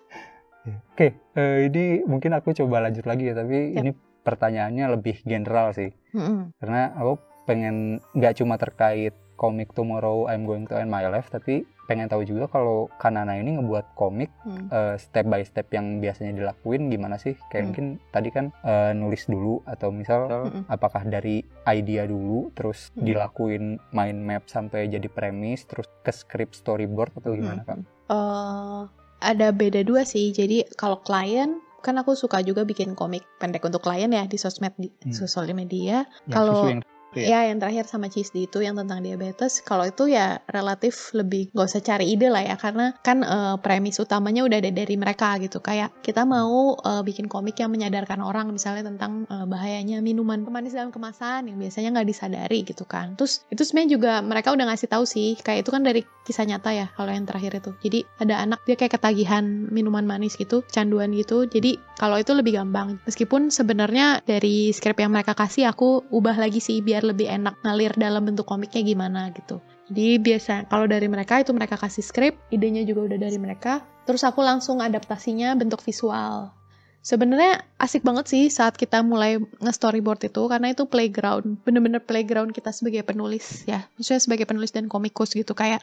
oke 0.93 1.07
eh, 1.37 1.57
ini 1.67 2.05
mungkin 2.05 2.37
aku 2.37 2.53
coba 2.53 2.85
lanjut 2.85 3.09
lagi 3.09 3.29
ya 3.29 3.33
tapi 3.33 3.73
Yap. 3.73 3.81
ini 3.81 3.91
pertanyaannya 4.21 4.85
lebih 4.93 5.25
general 5.25 5.73
sih 5.73 5.89
Mm-mm. 6.13 6.53
karena 6.61 6.93
aku 6.93 7.17
pengen 7.49 7.97
nggak 8.13 8.37
cuma 8.37 8.61
terkait 8.61 9.17
komik 9.41 9.73
Tomorrow 9.73 10.29
I'm 10.29 10.45
Going 10.45 10.69
to 10.69 10.77
End 10.77 10.93
My 10.93 11.09
Life 11.09 11.33
tapi 11.33 11.65
pengen 11.91 12.07
tahu 12.07 12.23
juga 12.23 12.47
kalau 12.47 12.87
Kanana 12.95 13.35
ini 13.35 13.59
ngebuat 13.59 13.91
komik 13.93 14.31
Hmm. 14.41 14.71
eh, 14.71 14.95
step 14.95 15.27
by 15.27 15.43
step 15.43 15.67
yang 15.69 15.99
biasanya 15.99 16.31
dilakuin 16.33 16.87
gimana 16.87 17.15
sih 17.17 17.35
kayak 17.45 17.51
Hmm. 17.53 17.67
mungkin 17.67 17.85
tadi 18.07 18.29
kan 18.29 18.45
eh, 18.63 18.91
nulis 18.93 19.27
dulu 19.27 19.59
atau 19.65 19.91
misal 19.91 20.21
Mm-mm. 20.41 20.63
apakah 20.67 21.03
dari 21.03 21.43
idea 21.67 22.05
dulu 22.05 22.47
terus 22.51 22.89
Hmm. 22.91 23.03
dilakuin 23.03 23.63
mind 23.91 24.19
map 24.21 24.47
sampai 24.47 24.87
jadi 24.87 25.05
premis 25.05 25.65
terus 25.65 25.91
ke 25.99 26.09
script 26.09 26.55
storyboard 26.55 27.11
atau 27.13 27.35
gimana 27.35 27.61
kak? 27.61 27.83
Eh, 28.07 28.81
ada 29.21 29.51
beda 29.51 29.81
dua 29.81 30.01
sih. 30.03 30.31
Jadi 30.31 30.63
kalau 30.73 30.97
klien 30.97 31.59
kan 31.79 31.97
aku 31.97 32.13
suka 32.13 32.39
juga 32.39 32.61
bikin 32.61 32.93
komik 32.93 33.25
pendek 33.35 33.61
untuk 33.61 33.81
klien 33.81 34.07
ya 34.07 34.23
di 34.23 34.37
sosmed 34.37 34.71
di 34.77 34.87
Hmm. 35.01 35.11
sosial 35.11 35.49
media. 35.51 36.05
Yang 36.23 36.31
Kalau- 36.31 36.69
yang 36.69 36.81
Iya. 37.15 37.27
Ya 37.27 37.39
yang 37.51 37.59
terakhir 37.59 37.85
sama 37.91 38.07
Cisdi 38.07 38.47
itu 38.47 38.63
yang 38.63 38.79
tentang 38.79 39.03
diabetes. 39.03 39.59
Kalau 39.63 39.83
itu 39.83 40.07
ya 40.07 40.39
relatif 40.47 41.11
lebih 41.11 41.51
gak 41.51 41.67
usah 41.67 41.83
cari 41.83 42.15
ide 42.15 42.31
lah 42.31 42.43
ya 42.43 42.55
karena 42.55 42.95
kan 43.03 43.23
eh, 43.23 43.55
premis 43.59 43.99
utamanya 43.99 44.47
udah 44.47 44.57
ada 44.63 44.71
dari 44.71 44.95
mereka 44.95 45.35
gitu. 45.43 45.59
Kayak 45.59 45.91
kita 45.99 46.23
mau 46.23 46.79
eh, 46.79 47.03
bikin 47.03 47.27
komik 47.27 47.59
yang 47.59 47.71
menyadarkan 47.71 48.23
orang 48.23 48.51
misalnya 48.55 48.87
tentang 48.87 49.27
eh, 49.27 49.45
bahayanya 49.47 49.99
minuman 49.99 50.47
pemanis 50.47 50.71
dalam 50.71 50.95
kemasan 50.95 51.51
yang 51.51 51.57
biasanya 51.59 51.99
nggak 51.99 52.07
disadari 52.07 52.59
gitu 52.63 52.87
kan. 52.87 53.19
Terus 53.19 53.43
itu 53.51 53.61
sebenarnya 53.67 53.89
juga 53.99 54.11
mereka 54.23 54.55
udah 54.55 54.65
ngasih 54.71 54.87
tahu 54.87 55.03
sih 55.03 55.35
kayak 55.39 55.67
itu 55.67 55.69
kan 55.71 55.83
dari 55.83 56.01
kisah 56.23 56.45
nyata 56.45 56.71
ya 56.71 56.87
kalau 56.95 57.11
yang 57.11 57.27
terakhir 57.27 57.59
itu. 57.59 57.71
Jadi 57.83 57.99
ada 58.23 58.39
anak 58.39 58.63
dia 58.63 58.79
kayak 58.79 58.95
ketagihan 58.95 59.43
minuman 59.67 60.05
manis 60.07 60.39
gitu, 60.39 60.63
canduan 60.71 61.11
gitu. 61.11 61.43
Jadi 61.49 61.75
kalau 61.99 62.15
itu 62.21 62.31
lebih 62.31 62.55
gampang. 62.55 63.01
Meskipun 63.03 63.51
sebenarnya 63.51 64.23
dari 64.23 64.71
skrip 64.71 64.95
yang 65.01 65.11
mereka 65.11 65.35
kasih 65.35 65.67
aku 65.67 66.05
ubah 66.13 66.37
lagi 66.37 66.61
sih 66.61 66.79
biar 66.79 67.00
lebih 67.03 67.27
enak 67.27 67.57
ngalir 67.65 67.93
dalam 67.97 68.23
bentuk 68.25 68.45
komiknya 68.45 68.81
gimana 68.85 69.33
gitu. 69.33 69.59
Jadi 69.91 70.23
biasa 70.23 70.71
kalau 70.71 70.87
dari 70.87 71.11
mereka 71.11 71.43
itu 71.43 71.51
mereka 71.51 71.75
kasih 71.75 72.05
skrip, 72.05 72.33
idenya 72.47 72.87
juga 72.87 73.11
udah 73.11 73.19
dari 73.19 73.35
mereka. 73.35 73.83
Terus 74.07 74.23
aku 74.23 74.39
langsung 74.39 74.79
adaptasinya 74.79 75.51
bentuk 75.59 75.83
visual. 75.83 76.55
Sebenarnya 77.01 77.65
asik 77.81 78.05
banget 78.05 78.29
sih 78.29 78.43
saat 78.53 78.77
kita 78.77 79.01
mulai 79.01 79.41
nge-storyboard 79.57 80.21
itu 80.21 80.45
karena 80.45 80.69
itu 80.69 80.85
playground, 80.85 81.57
bener-bener 81.65 81.97
playground 81.97 82.53
kita 82.53 82.69
sebagai 82.69 83.01
penulis 83.01 83.65
ya. 83.65 83.89
Maksudnya 83.97 84.21
sebagai 84.21 84.45
penulis 84.45 84.69
dan 84.69 84.85
komikus 84.85 85.33
gitu 85.33 85.57
kayak 85.57 85.81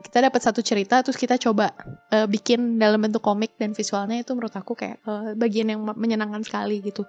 kita 0.00 0.24
dapat 0.24 0.40
satu 0.40 0.62
cerita 0.62 1.02
terus 1.02 1.18
kita 1.18 1.36
coba 1.42 1.74
eh, 2.14 2.24
bikin 2.30 2.78
dalam 2.78 3.02
bentuk 3.02 3.20
komik 3.20 3.58
dan 3.58 3.74
visualnya 3.74 4.22
itu 4.22 4.30
menurut 4.32 4.54
aku 4.54 4.78
kayak 4.78 5.02
eh, 5.02 5.34
bagian 5.34 5.74
yang 5.74 5.82
menyenangkan 5.82 6.46
sekali 6.46 6.78
gitu. 6.86 7.02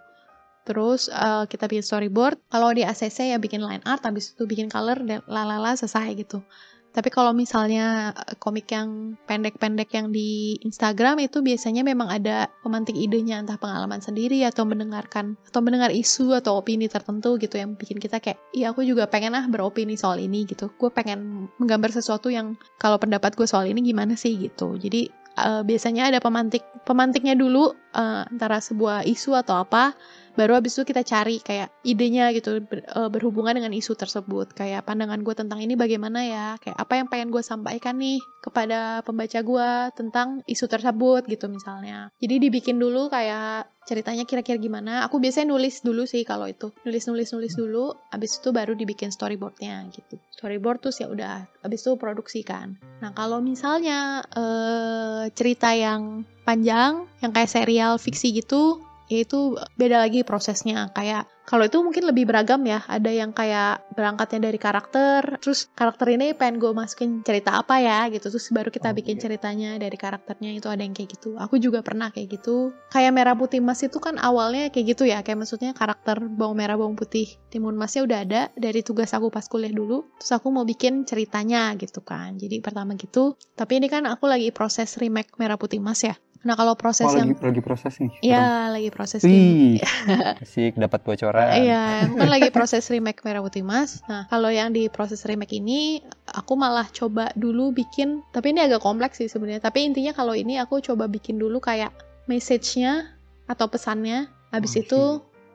Terus 0.65 1.09
eh, 1.09 1.43
kita 1.49 1.65
bikin 1.65 1.85
storyboard. 1.85 2.37
Kalau 2.51 2.69
di 2.73 2.85
ACC 2.85 3.33
ya 3.33 3.37
bikin 3.41 3.65
line 3.65 3.81
art, 3.85 4.05
habis 4.05 4.33
itu 4.33 4.45
bikin 4.45 4.69
color 4.69 5.01
dan 5.01 5.25
lalala 5.25 5.73
selesai 5.73 6.13
gitu. 6.17 6.45
Tapi 6.91 7.07
kalau 7.07 7.31
misalnya 7.31 8.11
eh, 8.11 8.35
komik 8.37 8.67
yang 8.69 9.15
pendek-pendek 9.25 9.89
yang 9.95 10.11
di 10.11 10.59
Instagram 10.61 11.23
itu 11.23 11.39
biasanya 11.39 11.87
memang 11.87 12.11
ada 12.11 12.51
pemantik 12.61 12.99
idenya 12.99 13.39
entah 13.39 13.55
pengalaman 13.55 14.03
sendiri 14.03 14.43
atau 14.43 14.67
mendengarkan 14.67 15.39
atau 15.47 15.63
mendengar 15.63 15.89
isu 15.89 16.35
atau 16.35 16.59
opini 16.59 16.91
tertentu 16.91 17.39
gitu 17.39 17.55
yang 17.55 17.79
bikin 17.79 17.97
kita 17.97 18.19
kayak, 18.19 18.37
iya 18.51 18.75
aku 18.75 18.83
juga 18.83 19.07
pengen 19.07 19.33
ah 19.39 19.47
beropini 19.47 19.95
soal 19.95 20.19
ini 20.19 20.43
gitu. 20.43 20.67
Gue 20.75 20.91
pengen 20.91 21.47
menggambar 21.57 21.95
sesuatu 21.95 22.27
yang 22.27 22.59
kalau 22.75 22.99
pendapat 22.99 23.33
gue 23.39 23.47
soal 23.47 23.65
ini 23.71 23.79
gimana 23.81 24.19
sih 24.19 24.35
gitu. 24.35 24.75
Jadi 24.75 25.07
eh, 25.39 25.61
biasanya 25.63 26.11
ada 26.11 26.19
pemantik 26.19 26.67
pemantiknya 26.83 27.39
dulu 27.39 27.71
eh, 27.95 28.23
antara 28.27 28.59
sebuah 28.59 29.07
isu 29.07 29.39
atau 29.39 29.63
apa 29.63 29.95
baru 30.35 30.57
habis 30.57 30.75
itu 30.77 30.83
kita 30.87 31.03
cari 31.03 31.39
kayak 31.43 31.69
idenya 31.83 32.31
gitu 32.31 32.63
ber- 32.63 32.85
eh, 32.85 33.09
berhubungan 33.11 33.57
dengan 33.57 33.73
isu 33.75 33.93
tersebut. 33.97 34.53
Kayak 34.55 34.87
pandangan 34.87 35.21
gue 35.21 35.35
tentang 35.35 35.59
ini 35.59 35.75
bagaimana 35.75 36.23
ya? 36.23 36.47
Kayak 36.59 36.77
apa 36.77 36.93
yang 36.97 37.07
pengen 37.11 37.29
gue 37.29 37.43
sampaikan 37.43 37.99
nih 37.99 38.19
kepada 38.41 39.05
pembaca 39.05 39.39
gue 39.41 39.69
tentang 39.93 40.41
isu 40.47 40.65
tersebut 40.65 41.27
gitu 41.27 41.45
misalnya. 41.51 42.09
Jadi 42.17 42.35
dibikin 42.41 42.81
dulu 42.81 43.11
kayak 43.11 43.69
ceritanya 43.85 44.23
kira-kira 44.29 44.61
gimana. 44.61 45.05
Aku 45.09 45.17
biasanya 45.17 45.51
nulis 45.53 45.81
dulu 45.81 46.05
sih 46.05 46.21
kalau 46.23 46.45
itu. 46.45 46.69
Nulis 46.85 47.03
nulis 47.09 47.29
nulis 47.33 47.53
dulu. 47.57 47.93
Habis 48.13 48.41
itu 48.41 48.49
baru 48.53 48.73
dibikin 48.77 49.09
storyboardnya 49.09 49.89
gitu. 49.93 50.21
Storyboard 50.33 50.81
terus 50.85 51.01
ya 51.01 51.07
udah 51.09 51.45
habis 51.65 51.81
itu 51.81 51.97
produksi 51.97 52.41
kan. 52.45 52.77
Nah 53.01 53.11
kalau 53.13 53.41
misalnya 53.41 54.25
eh, 54.33 55.29
cerita 55.33 55.73
yang 55.73 56.25
panjang 56.45 57.05
yang 57.21 57.31
kayak 57.33 57.49
serial 57.49 58.01
fiksi 58.01 58.33
gitu 58.33 58.81
ya 59.11 59.27
itu 59.27 59.59
beda 59.75 59.99
lagi 59.99 60.23
prosesnya. 60.23 60.87
Kayak 60.95 61.27
kalau 61.43 61.67
itu 61.67 61.83
mungkin 61.83 62.07
lebih 62.07 62.31
beragam 62.31 62.63
ya. 62.63 62.79
Ada 62.87 63.11
yang 63.11 63.35
kayak 63.35 63.91
berangkatnya 63.91 64.47
dari 64.47 64.55
karakter 64.55 65.35
terus 65.43 65.67
karakter 65.75 66.15
ini 66.15 66.31
pengen 66.31 66.63
gue 66.63 66.71
masukin 66.71 67.19
cerita 67.27 67.59
apa 67.59 67.83
ya 67.83 68.07
gitu. 68.07 68.31
Terus 68.31 68.47
baru 68.55 68.71
kita 68.71 68.89
Oh, 68.91 68.95
bikin 68.95 69.19
iya. 69.19 69.21
ceritanya 69.27 69.69
dari 69.75 69.97
karakternya 69.99 70.55
itu 70.55 70.71
ada 70.71 70.79
yang 70.79 70.95
kayak 70.95 71.19
gitu. 71.19 71.35
Aku 71.35 71.59
juga 71.59 71.83
pernah 71.83 72.07
kayak 72.07 72.39
gitu. 72.39 72.71
Kayak 72.87 73.11
merah 73.11 73.35
putih 73.35 73.59
emas 73.59 73.83
itu 73.83 73.99
kan 73.99 74.15
awalnya 74.15 74.71
kayak 74.71 74.95
gitu 74.95 75.03
ya. 75.03 75.19
Kayak 75.27 75.43
maksudnya 75.43 75.75
karakter 75.75 76.23
bawang 76.23 76.55
merah 76.55 76.79
bawang 76.79 76.95
putih 76.95 77.27
timun 77.51 77.75
emasnya 77.75 78.07
udah 78.07 78.19
ada 78.23 78.41
dari 78.55 78.79
tugas 78.79 79.11
aku 79.11 79.27
pas 79.27 79.43
kuliah 79.51 79.75
dulu. 79.75 80.07
Terus 80.23 80.31
aku 80.31 80.47
mau 80.55 80.63
bikin 80.63 81.03
ceritanya 81.03 81.75
gitu 81.75 81.99
kan. 81.99 82.39
Jadi 82.39 82.63
pertama 82.63 82.95
gitu. 82.95 83.35
Tapi 83.59 83.83
ini 83.83 83.91
kan 83.91 84.07
aku 84.07 84.23
lagi 84.31 84.55
proses 84.55 84.95
remake 84.95 85.35
merah 85.35 85.59
putih 85.59 85.83
emas 85.83 85.99
ya 85.99 86.15
nah 86.41 86.57
kalau 86.57 86.73
proses 86.73 87.05
Oh, 87.05 87.13
yang 87.13 87.29
lagi, 87.31 87.37
lagi 87.37 87.61
proses 87.61 87.93
nih. 88.01 88.11
Iya, 88.21 88.45
lagi 88.73 88.89
proses 88.89 89.21
Wih, 89.21 89.77
remake. 89.77 90.41
asik 90.41 90.73
dapat 90.73 90.99
bocoran. 91.05 91.53
Iya, 91.61 92.09
kan 92.09 92.27
lagi 92.27 92.49
proses 92.49 92.89
remake 92.89 93.21
Merah 93.21 93.45
Putih 93.45 93.61
Mas. 93.61 94.01
Nah, 94.09 94.25
kalau 94.25 94.49
yang 94.49 94.73
di 94.73 94.89
proses 94.89 95.21
remake 95.21 95.61
ini, 95.61 96.01
aku 96.25 96.57
malah 96.57 96.89
coba 96.89 97.29
dulu 97.37 97.69
bikin, 97.71 98.25
tapi 98.33 98.51
ini 98.51 98.65
agak 98.65 98.81
kompleks 98.81 99.21
sih 99.21 99.29
sebenarnya. 99.29 99.61
Tapi 99.61 99.85
intinya 99.85 100.11
kalau 100.11 100.33
ini 100.33 100.57
aku 100.57 100.81
coba 100.81 101.05
bikin 101.05 101.37
dulu 101.37 101.61
kayak 101.61 101.93
message-nya 102.25 103.05
atau 103.45 103.69
pesannya. 103.69 104.25
Habis 104.49 104.73
Oh, 104.73 104.81
itu 104.81 105.01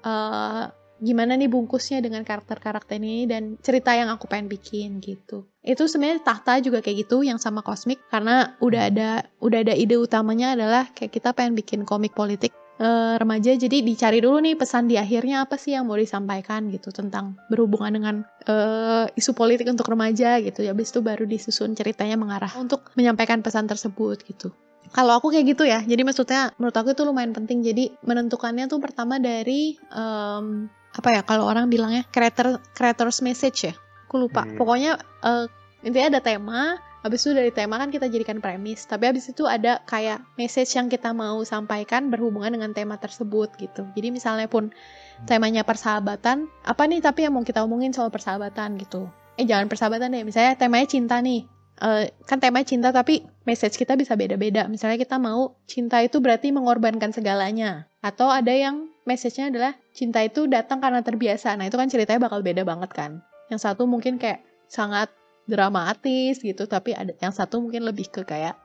eh, 0.06 0.64
gimana 1.00 1.36
nih 1.36 1.50
bungkusnya 1.50 2.00
dengan 2.00 2.24
karakter-karakter 2.24 2.96
ini 2.96 3.28
dan 3.28 3.60
cerita 3.60 3.92
yang 3.92 4.08
aku 4.08 4.24
pengen 4.28 4.48
bikin 4.48 4.98
gitu. 5.04 5.44
Itu 5.60 5.84
sebenarnya 5.90 6.24
tahta 6.24 6.62
juga 6.64 6.80
kayak 6.80 7.08
gitu 7.08 7.20
yang 7.26 7.36
sama 7.36 7.60
kosmik 7.60 8.00
karena 8.08 8.56
udah 8.62 8.82
ada 8.88 9.10
udah 9.42 9.58
ada 9.60 9.74
ide 9.76 10.00
utamanya 10.00 10.56
adalah 10.56 10.88
kayak 10.96 11.12
kita 11.12 11.36
pengen 11.36 11.58
bikin 11.58 11.84
komik 11.84 12.16
politik 12.16 12.56
eh, 12.80 13.14
remaja. 13.20 13.52
Jadi 13.52 13.84
dicari 13.84 14.24
dulu 14.24 14.40
nih 14.40 14.56
pesan 14.56 14.88
di 14.88 14.96
akhirnya 14.96 15.44
apa 15.44 15.60
sih 15.60 15.76
yang 15.76 15.84
mau 15.84 16.00
disampaikan 16.00 16.72
gitu 16.72 16.88
tentang 16.94 17.36
berhubungan 17.52 17.92
dengan 17.92 18.14
eh, 18.48 19.04
isu 19.12 19.36
politik 19.36 19.68
untuk 19.68 19.90
remaja 19.92 20.40
gitu. 20.40 20.64
Ya 20.64 20.72
habis 20.72 20.94
itu 20.94 21.04
baru 21.04 21.28
disusun 21.28 21.76
ceritanya 21.76 22.16
mengarah 22.16 22.52
untuk 22.56 22.88
menyampaikan 22.96 23.44
pesan 23.44 23.68
tersebut 23.68 24.24
gitu. 24.24 24.54
Kalau 24.94 25.18
aku 25.18 25.34
kayak 25.34 25.56
gitu 25.56 25.66
ya. 25.66 25.82
Jadi 25.82 26.02
maksudnya 26.06 26.54
menurut 26.56 26.76
aku 26.76 26.94
itu 26.94 27.02
lumayan 27.02 27.34
penting. 27.34 27.62
Jadi 27.64 27.90
menentukannya 28.06 28.70
tuh 28.70 28.78
pertama 28.78 29.18
dari 29.18 29.74
em, 29.90 30.70
apa 30.96 31.08
ya 31.12 31.20
kalau 31.22 31.44
orang 31.44 31.68
bilangnya 31.68 32.08
creator 32.08 32.56
creators 32.72 33.20
message 33.20 33.68
ya? 33.68 33.74
Aku 34.08 34.22
lupa. 34.22 34.46
Iya. 34.46 34.56
pokoknya 34.56 34.92
eh, 35.26 35.44
intinya 35.84 36.16
ada 36.16 36.20
tema 36.24 36.60
habis 37.04 37.22
itu 37.22 37.38
dari 37.38 37.54
tema 37.54 37.78
kan 37.78 37.94
kita 37.94 38.10
jadikan 38.10 38.42
premis 38.42 38.82
tapi 38.88 39.06
habis 39.06 39.30
itu 39.30 39.46
ada 39.46 39.78
kayak 39.86 40.26
message 40.34 40.74
yang 40.74 40.90
kita 40.90 41.14
mau 41.14 41.38
sampaikan 41.46 42.10
berhubungan 42.10 42.50
dengan 42.56 42.74
tema 42.74 42.98
tersebut 42.98 43.54
gitu. 43.60 43.86
Jadi 43.94 44.08
misalnya 44.10 44.50
pun 44.50 44.74
temanya 45.28 45.62
persahabatan 45.62 46.50
apa 46.66 46.82
nih 46.88 47.04
tapi 47.04 47.28
yang 47.28 47.36
mau 47.36 47.46
kita 47.46 47.62
omongin 47.62 47.94
soal 47.94 48.10
persahabatan 48.10 48.80
gitu? 48.80 49.06
Eh 49.36 49.44
jangan 49.44 49.68
persahabatan 49.70 50.16
deh 50.16 50.24
misalnya 50.24 50.56
temanya 50.56 50.88
cinta 50.88 51.20
nih 51.20 51.55
Eh, 51.76 52.08
kan 52.24 52.40
temanya 52.40 52.64
cinta 52.64 52.88
tapi 52.88 53.20
message 53.44 53.76
kita 53.76 54.00
bisa 54.00 54.16
beda-beda. 54.16 54.64
Misalnya 54.64 54.96
kita 54.96 55.20
mau 55.20 55.60
cinta 55.68 56.00
itu 56.00 56.24
berarti 56.24 56.48
mengorbankan 56.48 57.12
segalanya. 57.12 57.84
Atau 58.00 58.32
ada 58.32 58.48
yang 58.48 58.88
message-nya 59.04 59.52
adalah 59.52 59.72
cinta 59.92 60.24
itu 60.24 60.48
datang 60.48 60.80
karena 60.80 61.04
terbiasa. 61.04 61.52
Nah 61.60 61.68
itu 61.68 61.76
kan 61.76 61.92
ceritanya 61.92 62.32
bakal 62.32 62.40
beda 62.40 62.64
banget 62.64 62.90
kan. 62.96 63.20
Yang 63.52 63.60
satu 63.68 63.84
mungkin 63.84 64.16
kayak 64.16 64.40
sangat 64.72 65.12
dramatis 65.46 66.42
gitu 66.42 66.66
tapi 66.66 66.90
ada 66.96 67.14
yang 67.22 67.30
satu 67.30 67.62
mungkin 67.62 67.86
lebih 67.86 68.10
ke 68.10 68.26
kayak 68.26 68.58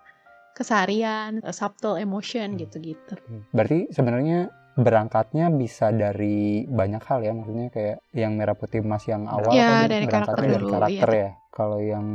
keseharian 0.56 1.44
eh, 1.44 1.56
subtle 1.56 2.00
emotion 2.00 2.56
gitu-gitu. 2.56 3.20
Berarti 3.52 3.92
sebenarnya 3.92 4.56
berangkatnya 4.80 5.52
bisa 5.52 5.92
dari 5.92 6.64
banyak 6.64 7.04
hal 7.04 7.20
ya, 7.28 7.36
maksudnya 7.36 7.68
kayak 7.76 7.98
yang 8.16 8.40
merah 8.40 8.56
putih 8.56 8.80
emas 8.80 9.04
yang 9.04 9.28
awal 9.28 9.52
Ya, 9.52 9.84
kan 9.84 9.92
dari 9.92 10.08
berangkatnya 10.08 10.32
karakter 10.32 10.48
dari 10.48 10.64
dulu, 10.64 10.72
karakter 10.72 11.10
ya. 11.12 11.30
Kalau 11.52 11.84
yang 11.84 12.08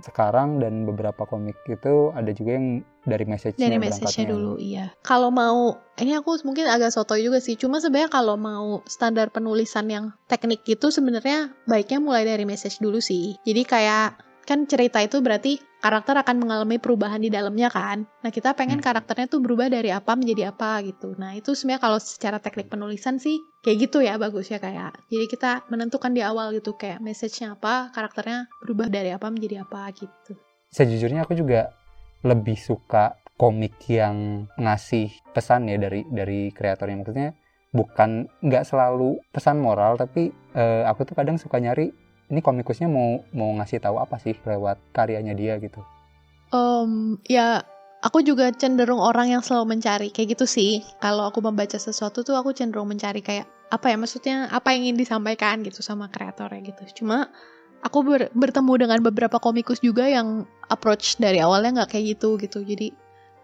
sekarang 0.00 0.64
dan 0.64 0.88
beberapa 0.88 1.28
komik 1.28 1.60
itu 1.68 2.08
ada 2.16 2.32
juga 2.32 2.56
yang 2.56 2.80
dari 3.04 3.24
message-nya 3.28 3.68
dari 3.68 3.76
message-nya 3.76 4.24
berangkatnya. 4.24 4.32
dulu 4.32 4.52
iya. 4.56 4.86
Kalau 5.04 5.28
mau 5.28 5.76
ini 6.00 6.16
aku 6.16 6.40
mungkin 6.48 6.68
agak 6.68 6.96
sotoy 6.96 7.20
juga 7.20 7.40
sih. 7.40 7.60
Cuma 7.60 7.84
sebenarnya 7.84 8.08
kalau 8.08 8.40
mau 8.40 8.80
standar 8.88 9.28
penulisan 9.28 9.92
yang 9.92 10.04
teknik 10.24 10.64
gitu 10.64 10.88
sebenarnya 10.88 11.52
baiknya 11.68 12.00
mulai 12.00 12.24
dari 12.24 12.48
message 12.48 12.80
dulu 12.80 13.00
sih. 13.00 13.36
Jadi 13.44 13.62
kayak 13.68 14.27
kan 14.48 14.64
cerita 14.64 15.04
itu 15.04 15.20
berarti 15.20 15.60
karakter 15.84 16.16
akan 16.24 16.40
mengalami 16.40 16.80
perubahan 16.80 17.20
di 17.20 17.28
dalamnya 17.28 17.68
kan 17.68 18.08
nah 18.24 18.32
kita 18.32 18.56
pengen 18.56 18.80
Hmm. 18.80 18.86
karakternya 18.88 19.28
tuh 19.28 19.44
berubah 19.44 19.68
dari 19.68 19.92
apa 19.92 20.16
menjadi 20.16 20.56
apa 20.56 20.80
gitu 20.88 21.12
nah 21.20 21.36
itu 21.36 21.52
sebenarnya 21.52 21.84
kalau 21.84 21.98
secara 22.00 22.40
teknik 22.40 22.72
penulisan 22.72 23.20
sih 23.20 23.36
kayak 23.60 23.92
gitu 23.92 24.00
ya 24.00 24.16
bagus 24.16 24.48
ya 24.48 24.56
kayak 24.56 24.96
jadi 25.12 25.28
kita 25.28 25.50
menentukan 25.68 26.16
di 26.16 26.24
awal 26.24 26.56
gitu 26.56 26.72
kayak 26.80 27.04
message-nya 27.04 27.60
apa 27.60 27.92
karakternya 27.92 28.48
berubah 28.64 28.88
dari 28.88 29.12
apa 29.12 29.28
menjadi 29.28 29.68
apa 29.68 29.92
gitu 29.92 30.40
Sejujurnya 30.68 31.24
aku 31.24 31.32
juga 31.32 31.72
lebih 32.24 32.56
suka 32.60 33.16
komik 33.40 33.78
yang 33.88 34.44
ngasih 34.58 35.08
pesan 35.32 35.70
ya 35.70 35.80
dari 35.80 36.04
dari 36.10 36.52
kreatornya. 36.52 37.00
Maksudnya 37.00 37.30
bukan 37.72 38.28
nggak 38.44 38.66
selalu 38.68 39.16
pesan 39.32 39.62
moral, 39.64 39.96
tapi 39.96 40.28
eh, 40.52 40.82
aku 40.84 41.08
tuh 41.08 41.16
kadang 41.16 41.40
suka 41.40 41.56
nyari 41.56 41.88
ini 42.28 42.40
komikusnya 42.40 42.86
mau 42.86 43.24
mau 43.32 43.50
ngasih 43.56 43.80
tahu 43.80 43.96
apa 43.96 44.16
sih 44.18 44.36
lewat 44.36 44.76
karyanya 44.92 45.32
dia 45.32 45.56
gitu. 45.56 45.80
Em, 46.48 47.16
ya 47.24 47.64
aku 48.00 48.20
juga 48.20 48.48
cenderung 48.52 49.00
orang 49.00 49.32
yang 49.32 49.42
selalu 49.44 49.76
mencari 49.76 50.08
kayak 50.08 50.36
gitu 50.36 50.44
sih. 50.44 50.80
Kalau 50.98 51.28
aku 51.28 51.40
membaca 51.40 51.76
sesuatu 51.76 52.20
tuh 52.20 52.36
aku 52.36 52.52
cenderung 52.52 52.88
mencari 52.88 53.20
kayak 53.20 53.44
apa 53.68 53.92
ya 53.92 53.96
maksudnya 53.96 54.36
apa 54.48 54.72
yang 54.72 54.88
ingin 54.88 54.98
disampaikan 54.98 55.60
gitu 55.60 55.80
sama 55.80 56.08
kreatornya 56.08 56.60
gitu. 56.64 57.04
Cuma 57.04 57.28
aku 57.80 58.00
ber- 58.00 58.32
bertemu 58.32 58.72
dengan 58.80 58.98
beberapa 59.00 59.36
komikus 59.36 59.80
juga 59.80 60.08
yang 60.08 60.48
approach 60.68 61.16
dari 61.16 61.40
awalnya 61.40 61.84
nggak 61.84 61.90
kayak 61.92 62.16
gitu 62.16 62.36
gitu. 62.40 62.64
Jadi 62.64 62.92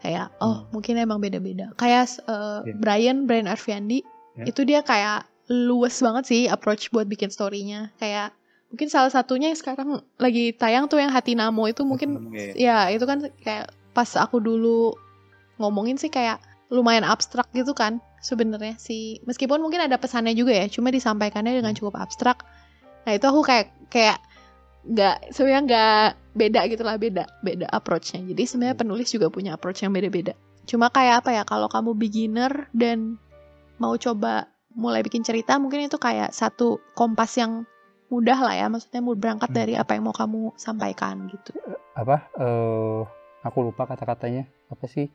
kayak 0.00 0.32
oh 0.40 0.64
Hmm. 0.64 0.76
mungkin 0.76 0.96
emang 0.96 1.20
beda-beda. 1.20 1.72
Kayak 1.76 2.20
eh, 2.24 2.60
Iya. 2.68 2.74
Brian 2.76 3.18
Brian 3.24 3.48
Arfiandi 3.48 4.00
Ya. 4.34 4.44
itu 4.48 4.64
dia 4.64 4.80
kayak 4.80 5.24
luas 5.46 6.00
banget 6.00 6.24
sih 6.26 6.42
approach 6.48 6.88
buat 6.88 7.04
bikin 7.04 7.28
story-nya. 7.28 7.92
Kayak 8.00 8.32
mungkin 8.74 8.90
salah 8.90 9.06
satunya 9.06 9.54
yang 9.54 9.58
sekarang 9.62 10.02
lagi 10.18 10.50
tayang 10.50 10.90
tuh 10.90 10.98
yang 10.98 11.14
Hati 11.14 11.38
Namo 11.38 11.70
itu 11.70 11.86
mungkin 11.86 12.34
ya 12.58 12.90
itu 12.90 13.06
kan 13.06 13.22
kayak 13.46 13.70
pas 13.94 14.10
aku 14.18 14.42
dulu 14.42 14.98
ngomongin 15.62 15.94
sih 15.94 16.10
kayak 16.10 16.42
lumayan 16.74 17.06
abstrak 17.06 17.46
gitu 17.54 17.70
kan 17.70 18.02
sebenarnya 18.18 18.74
sih. 18.82 19.22
Meskipun 19.30 19.62
mungkin 19.62 19.78
ada 19.78 19.94
pesannya 19.94 20.34
juga 20.34 20.58
ya 20.58 20.66
cuma 20.66 20.90
disampaikannya 20.90 21.54
dengan 21.54 21.70
cukup 21.78 22.02
abstrak. 22.02 22.42
Nah 23.06 23.14
itu 23.14 23.22
aku 23.30 23.46
kayak 23.46 23.70
kayak 23.94 24.18
nggak 24.90 25.30
sebenarnya 25.30 25.62
nggak 25.70 26.08
beda 26.34 26.60
gitu 26.66 26.82
lah 26.82 26.98
beda 26.98 27.24
beda 27.46 27.70
approachnya. 27.70 28.26
Jadi 28.26 28.42
sebenarnya 28.42 28.74
penulis 28.74 29.06
juga 29.14 29.30
punya 29.30 29.54
approach 29.54 29.86
yang 29.86 29.94
beda-beda. 29.94 30.34
Cuma 30.66 30.90
kayak 30.90 31.22
apa 31.22 31.30
ya 31.30 31.46
kalau 31.46 31.70
kamu 31.70 31.94
beginner 31.94 32.66
dan 32.74 33.22
mau 33.78 33.94
coba 33.94 34.50
mulai 34.74 35.06
bikin 35.06 35.22
cerita 35.22 35.62
mungkin 35.62 35.86
itu 35.86 35.94
kayak 36.02 36.34
satu 36.34 36.82
kompas 36.98 37.38
yang 37.38 37.62
mudah 38.14 38.38
lah 38.40 38.54
ya 38.54 38.66
maksudnya 38.68 39.00
mau 39.00 39.14
berangkat 39.14 39.50
Hmm. 39.50 39.56
dari 39.56 39.74
apa 39.74 39.90
yang 39.92 40.04
mau 40.04 40.14
kamu 40.14 40.54
sampaikan 40.56 41.26
gitu 41.26 41.50
Apa? 41.92 42.16
eh 42.36 43.02
aku 43.42 43.58
lupa 43.60 43.84
kata-katanya 43.84 44.42
apa 44.66 44.86
sih? 44.86 45.06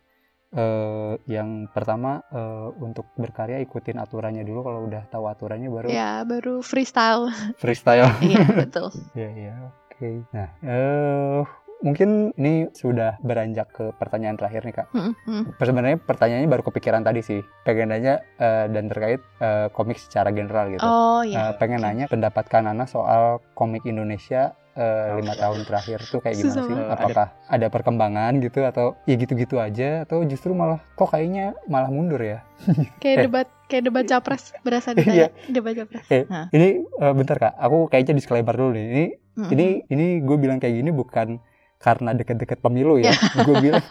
eh 0.49 1.13
yang 1.25 1.69
pertama 1.69 2.25
eh, 2.27 2.67
untuk 2.79 3.05
berkarya 3.15 3.57
ikutin 3.59 3.97
aturannya 3.97 4.41
dulu 4.41 4.59
kalau 4.63 4.79
udah 4.83 5.05
tahu 5.07 5.25
aturannya 5.25 5.69
baru 5.69 5.87
ya 5.87 6.23
baru 6.23 6.59
freestyle 6.61 7.29
freestyle. 7.55 8.09
iya 8.25 8.41
betul 8.49 8.89
Iya, 9.17 9.29
iya, 9.31 9.53
oke. 9.61 10.09
Nah, 10.29 10.49
eh 10.59 11.41
mungkin 11.79 12.35
ini 12.35 12.67
sudah 12.71 13.15
beranjak 13.19 13.71
ke 13.71 13.85
pertanyaan 13.95 14.35
terakhir 14.35 14.63
nih, 14.63 14.75
Kak. 14.75 14.87
Mm, 14.91 15.13
mm. 15.15 15.43
Sebenarnya 15.55 15.97
pertanyaannya 15.97 16.49
baru 16.49 16.63
kepikiran 16.65 17.01
tadi 17.01 17.21
sih. 17.21 17.39
Pengen 17.63 17.89
nanya 17.89 18.19
eh, 18.35 18.67
dan 18.67 18.87
terkait 18.87 19.21
eh, 19.39 19.67
komik 19.71 19.95
secara 19.95 20.29
general 20.29 20.69
gitu. 20.69 20.81
oh 20.81 21.21
Eh, 21.21 21.31
iya 21.31 21.55
pengen 21.55 21.79
nanya 21.79 22.05
pendapat 22.05 22.45
Kak 22.45 22.61
Nana 22.61 22.83
soal 22.83 23.39
komik 23.53 23.83
Indonesia 23.83 24.55
eh, 24.73 25.19
lima 25.19 25.35
tahun 25.35 25.63
terakhir 25.63 25.99
tuh 26.07 26.19
kayak 26.19 26.35
gimana 26.35 26.51
Susah 26.51 26.63
sih? 26.63 26.75
Apakah 26.75 27.27
ada 27.47 27.67
perkembangan 27.67 28.31
gitu 28.39 28.63
atau 28.63 28.95
ya 29.03 29.15
gitu-gitu 29.15 29.59
aja 29.59 30.03
atau 30.03 30.23
justru 30.23 30.51
malah 30.51 30.79
kok 30.93 31.09
kayaknya 31.09 31.55
malah 31.65 31.87
mundur 31.87 32.19
ya? 32.19 32.43
kayak 33.03 33.27
debat 33.27 33.47
kayak 33.67 33.83
debat 33.85 34.03
capres 34.03 34.51
berasa 34.61 34.91
ditanya 34.91 35.31
debat 35.47 35.75
capres 35.75 36.03
Eh, 36.07 36.23
Nah. 36.27 36.47
ini 36.51 36.83
eh, 36.83 37.13
bentar 37.13 37.35
Kak, 37.37 37.53
aku 37.55 37.87
kayaknya 37.87 38.15
disclaimer 38.15 38.51
dulu 38.51 38.75
nih. 38.75 38.87
Ini 38.89 39.05
Mm, 39.39 39.55
ini 39.55 39.67
ini 39.87 40.07
gue 40.19 40.35
bilang 40.35 40.59
kayak 40.59 40.75
gini 40.75 40.91
bukan 40.91 41.39
karena 41.79 42.11
deket-deket 42.11 42.59
pemilu 42.59 42.99
ya. 42.99 43.15
gue 43.39 43.55
bilang 43.57 43.83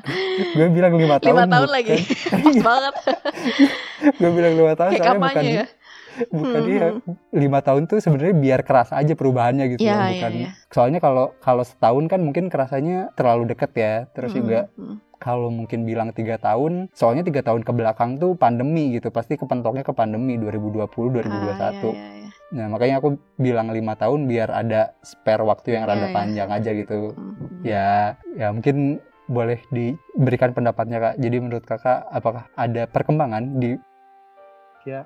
gue 0.56 0.66
bilang 0.70 0.92
lima 0.94 1.16
tahun. 1.18 1.28
lima 1.30 1.44
tahun 1.46 1.60
bukan- 1.62 1.76
lagi 1.76 1.96
pas 2.34 2.56
banget 2.58 2.94
gue 4.20 4.30
bilang 4.32 4.54
lima 4.54 4.72
tahun 4.74 4.90
kayak 4.90 5.04
soalnya 5.04 5.20
bukan 5.22 5.44
ya 5.44 5.66
bukan 6.30 6.60
Hmm, 6.62 6.70
iya 6.70 6.86
hmm. 6.94 7.14
lima 7.34 7.58
tahun 7.58 7.82
tuh 7.84 7.98
sebenarnya 7.98 8.34
biar 8.34 8.60
kerasa 8.62 8.94
aja 8.94 9.12
perubahannya 9.12 9.66
gitu 9.68 9.82
Iya, 9.82 9.92
loh, 9.92 9.98
iya, 10.00 10.10
bukan 10.14 10.32
iya. 10.32 10.48
soalnya 10.68 10.98
kalau 10.98 11.34
kalau 11.38 11.60
setahun 11.60 12.06
kan 12.06 12.22
mungkin 12.22 12.46
kerasanya 12.46 13.10
terlalu 13.12 13.50
deket 13.50 13.74
ya 13.74 13.94
terus 14.08 14.30
Mm, 14.30 14.38
juga 14.38 14.58
mm. 14.72 14.96
kalau 15.18 15.50
mungkin 15.50 15.82
bilang 15.82 16.12
tiga 16.12 16.38
tahun 16.38 16.86
soalnya 16.92 17.26
tiga 17.26 17.42
tahun 17.42 17.60
ke 17.60 17.72
belakang 17.72 18.16
tuh 18.16 18.36
pandemi 18.36 18.94
gitu 18.94 19.10
pasti 19.10 19.34
kepentoknya 19.34 19.82
ke 19.82 19.90
pandemi 19.90 20.38
2020 20.38 20.86
2021 20.86 20.86
Ah, 20.86 21.74
iya, 21.74 21.82
iya, 21.82 21.90
iya. 21.90 22.13
Nah 22.54 22.70
makanya 22.70 23.02
aku 23.02 23.18
bilang 23.36 23.68
lima 23.68 23.98
tahun 23.98 24.24
biar 24.24 24.46
ada 24.48 24.94
spare 25.02 25.42
waktu 25.42 25.74
yang 25.74 25.84
Iya, 25.84 25.90
rada 25.90 26.06
iya. 26.06 26.14
panjang 26.14 26.48
aja 26.48 26.70
gitu 26.70 27.10
Mm, 27.12 27.34
mm. 27.34 27.62
ya 27.66 27.88
ya 28.32 28.48
mungkin 28.48 29.02
boleh 29.26 29.58
diberikan 29.68 30.52
pendapatnya 30.52 31.00
kak 31.00 31.14
jadi 31.18 31.36
menurut 31.40 31.64
kakak 31.64 32.06
apakah 32.08 32.46
ada 32.54 32.86
perkembangan 32.86 33.58
di 33.58 33.74
ya 34.84 35.02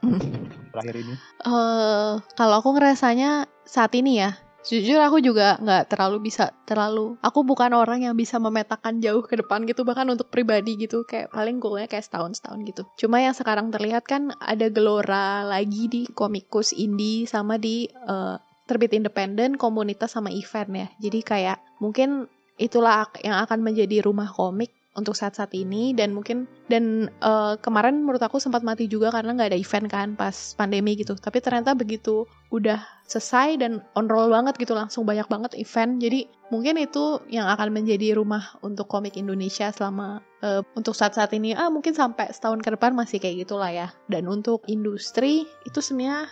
terakhir 0.69 0.95
ini 0.99 1.15
Eh, 1.41 2.13
kalau 2.35 2.55
aku 2.59 2.75
ngerasanya 2.75 3.31
saat 3.63 3.95
ini 3.95 4.19
ya 4.19 4.35
jujur 4.69 5.01
aku 5.01 5.25
juga 5.25 5.57
nggak 5.59 5.97
terlalu 5.97 6.29
bisa 6.29 6.53
terlalu 6.69 7.17
aku 7.25 7.41
bukan 7.43 7.73
orang 7.73 8.05
yang 8.05 8.15
bisa 8.15 8.37
memetakan 8.37 9.01
jauh 9.01 9.25
ke 9.25 9.41
depan 9.41 9.65
gitu 9.65 9.83
bahkan 9.89 10.05
untuk 10.13 10.29
pribadi 10.29 10.77
gitu 10.77 11.09
kayak 11.09 11.33
paling 11.33 11.57
goalnya 11.57 11.89
kayak 11.89 12.05
setahun 12.05 12.39
setahun 12.39 12.61
gitu. 12.69 12.83
Cuma 13.01 13.25
yang 13.25 13.33
sekarang 13.33 13.73
terlihat 13.73 14.05
kan 14.05 14.31
ada 14.39 14.69
gelora 14.69 15.43
lagi 15.49 15.89
di 15.89 16.03
komikus 16.13 16.77
indie 16.77 17.25
sama 17.25 17.57
di 17.57 17.89
eh, 17.89 18.37
terbit 18.69 18.93
independen 18.93 19.57
komunitas 19.57 20.13
sama 20.13 20.29
event 20.29 20.71
ya. 20.77 20.89
Jadi 21.09 21.19
kayak 21.25 21.59
mungkin 21.81 22.29
itulah 22.61 23.09
yang 23.25 23.41
akan 23.41 23.65
menjadi 23.65 24.05
rumah 24.05 24.29
komik 24.29 24.75
untuk 24.99 25.15
saat-saat 25.15 25.55
ini 25.55 25.95
dan 25.95 26.11
mungkin 26.11 26.51
dan 26.67 27.07
eh, 27.09 27.55
kemarin 27.63 28.03
menurut 28.03 28.21
aku 28.21 28.43
sempat 28.43 28.67
mati 28.67 28.91
juga 28.91 29.15
karena 29.15 29.39
nggak 29.39 29.55
ada 29.55 29.59
event 29.59 29.87
kan 29.87 30.09
pas 30.19 30.59
pandemi 30.59 30.99
gitu. 30.99 31.15
Tapi 31.15 31.39
ternyata 31.39 31.79
begitu 31.79 32.27
udah 32.51 32.83
selesai 33.07 33.63
dan 33.63 33.81
on 33.95 34.11
roll 34.11 34.29
banget 34.29 34.59
gitu 34.59 34.75
langsung 34.75 35.07
banyak 35.07 35.31
banget 35.31 35.55
event. 35.55 36.03
Jadi 36.03 36.27
mungkin 36.51 36.77
itu 36.83 37.23
yang 37.31 37.47
akan 37.47 37.71
menjadi 37.71 38.19
rumah 38.19 38.59
untuk 38.67 38.91
komik 38.91 39.15
Indonesia 39.15 39.71
selama 39.71 40.21
eh, 40.43 40.67
untuk 40.75 40.99
saat-saat 40.99 41.31
ini. 41.39 41.55
Ah 41.55 41.71
mungkin 41.71 41.95
sampai 41.95 42.35
setahun 42.35 42.61
ke 42.61 42.75
depan 42.75 42.93
masih 42.99 43.23
kayak 43.23 43.47
gitulah 43.47 43.71
ya. 43.71 43.89
Dan 44.11 44.27
untuk 44.27 44.67
industri 44.67 45.47
itu 45.65 45.79
sebenarnya 45.79 46.27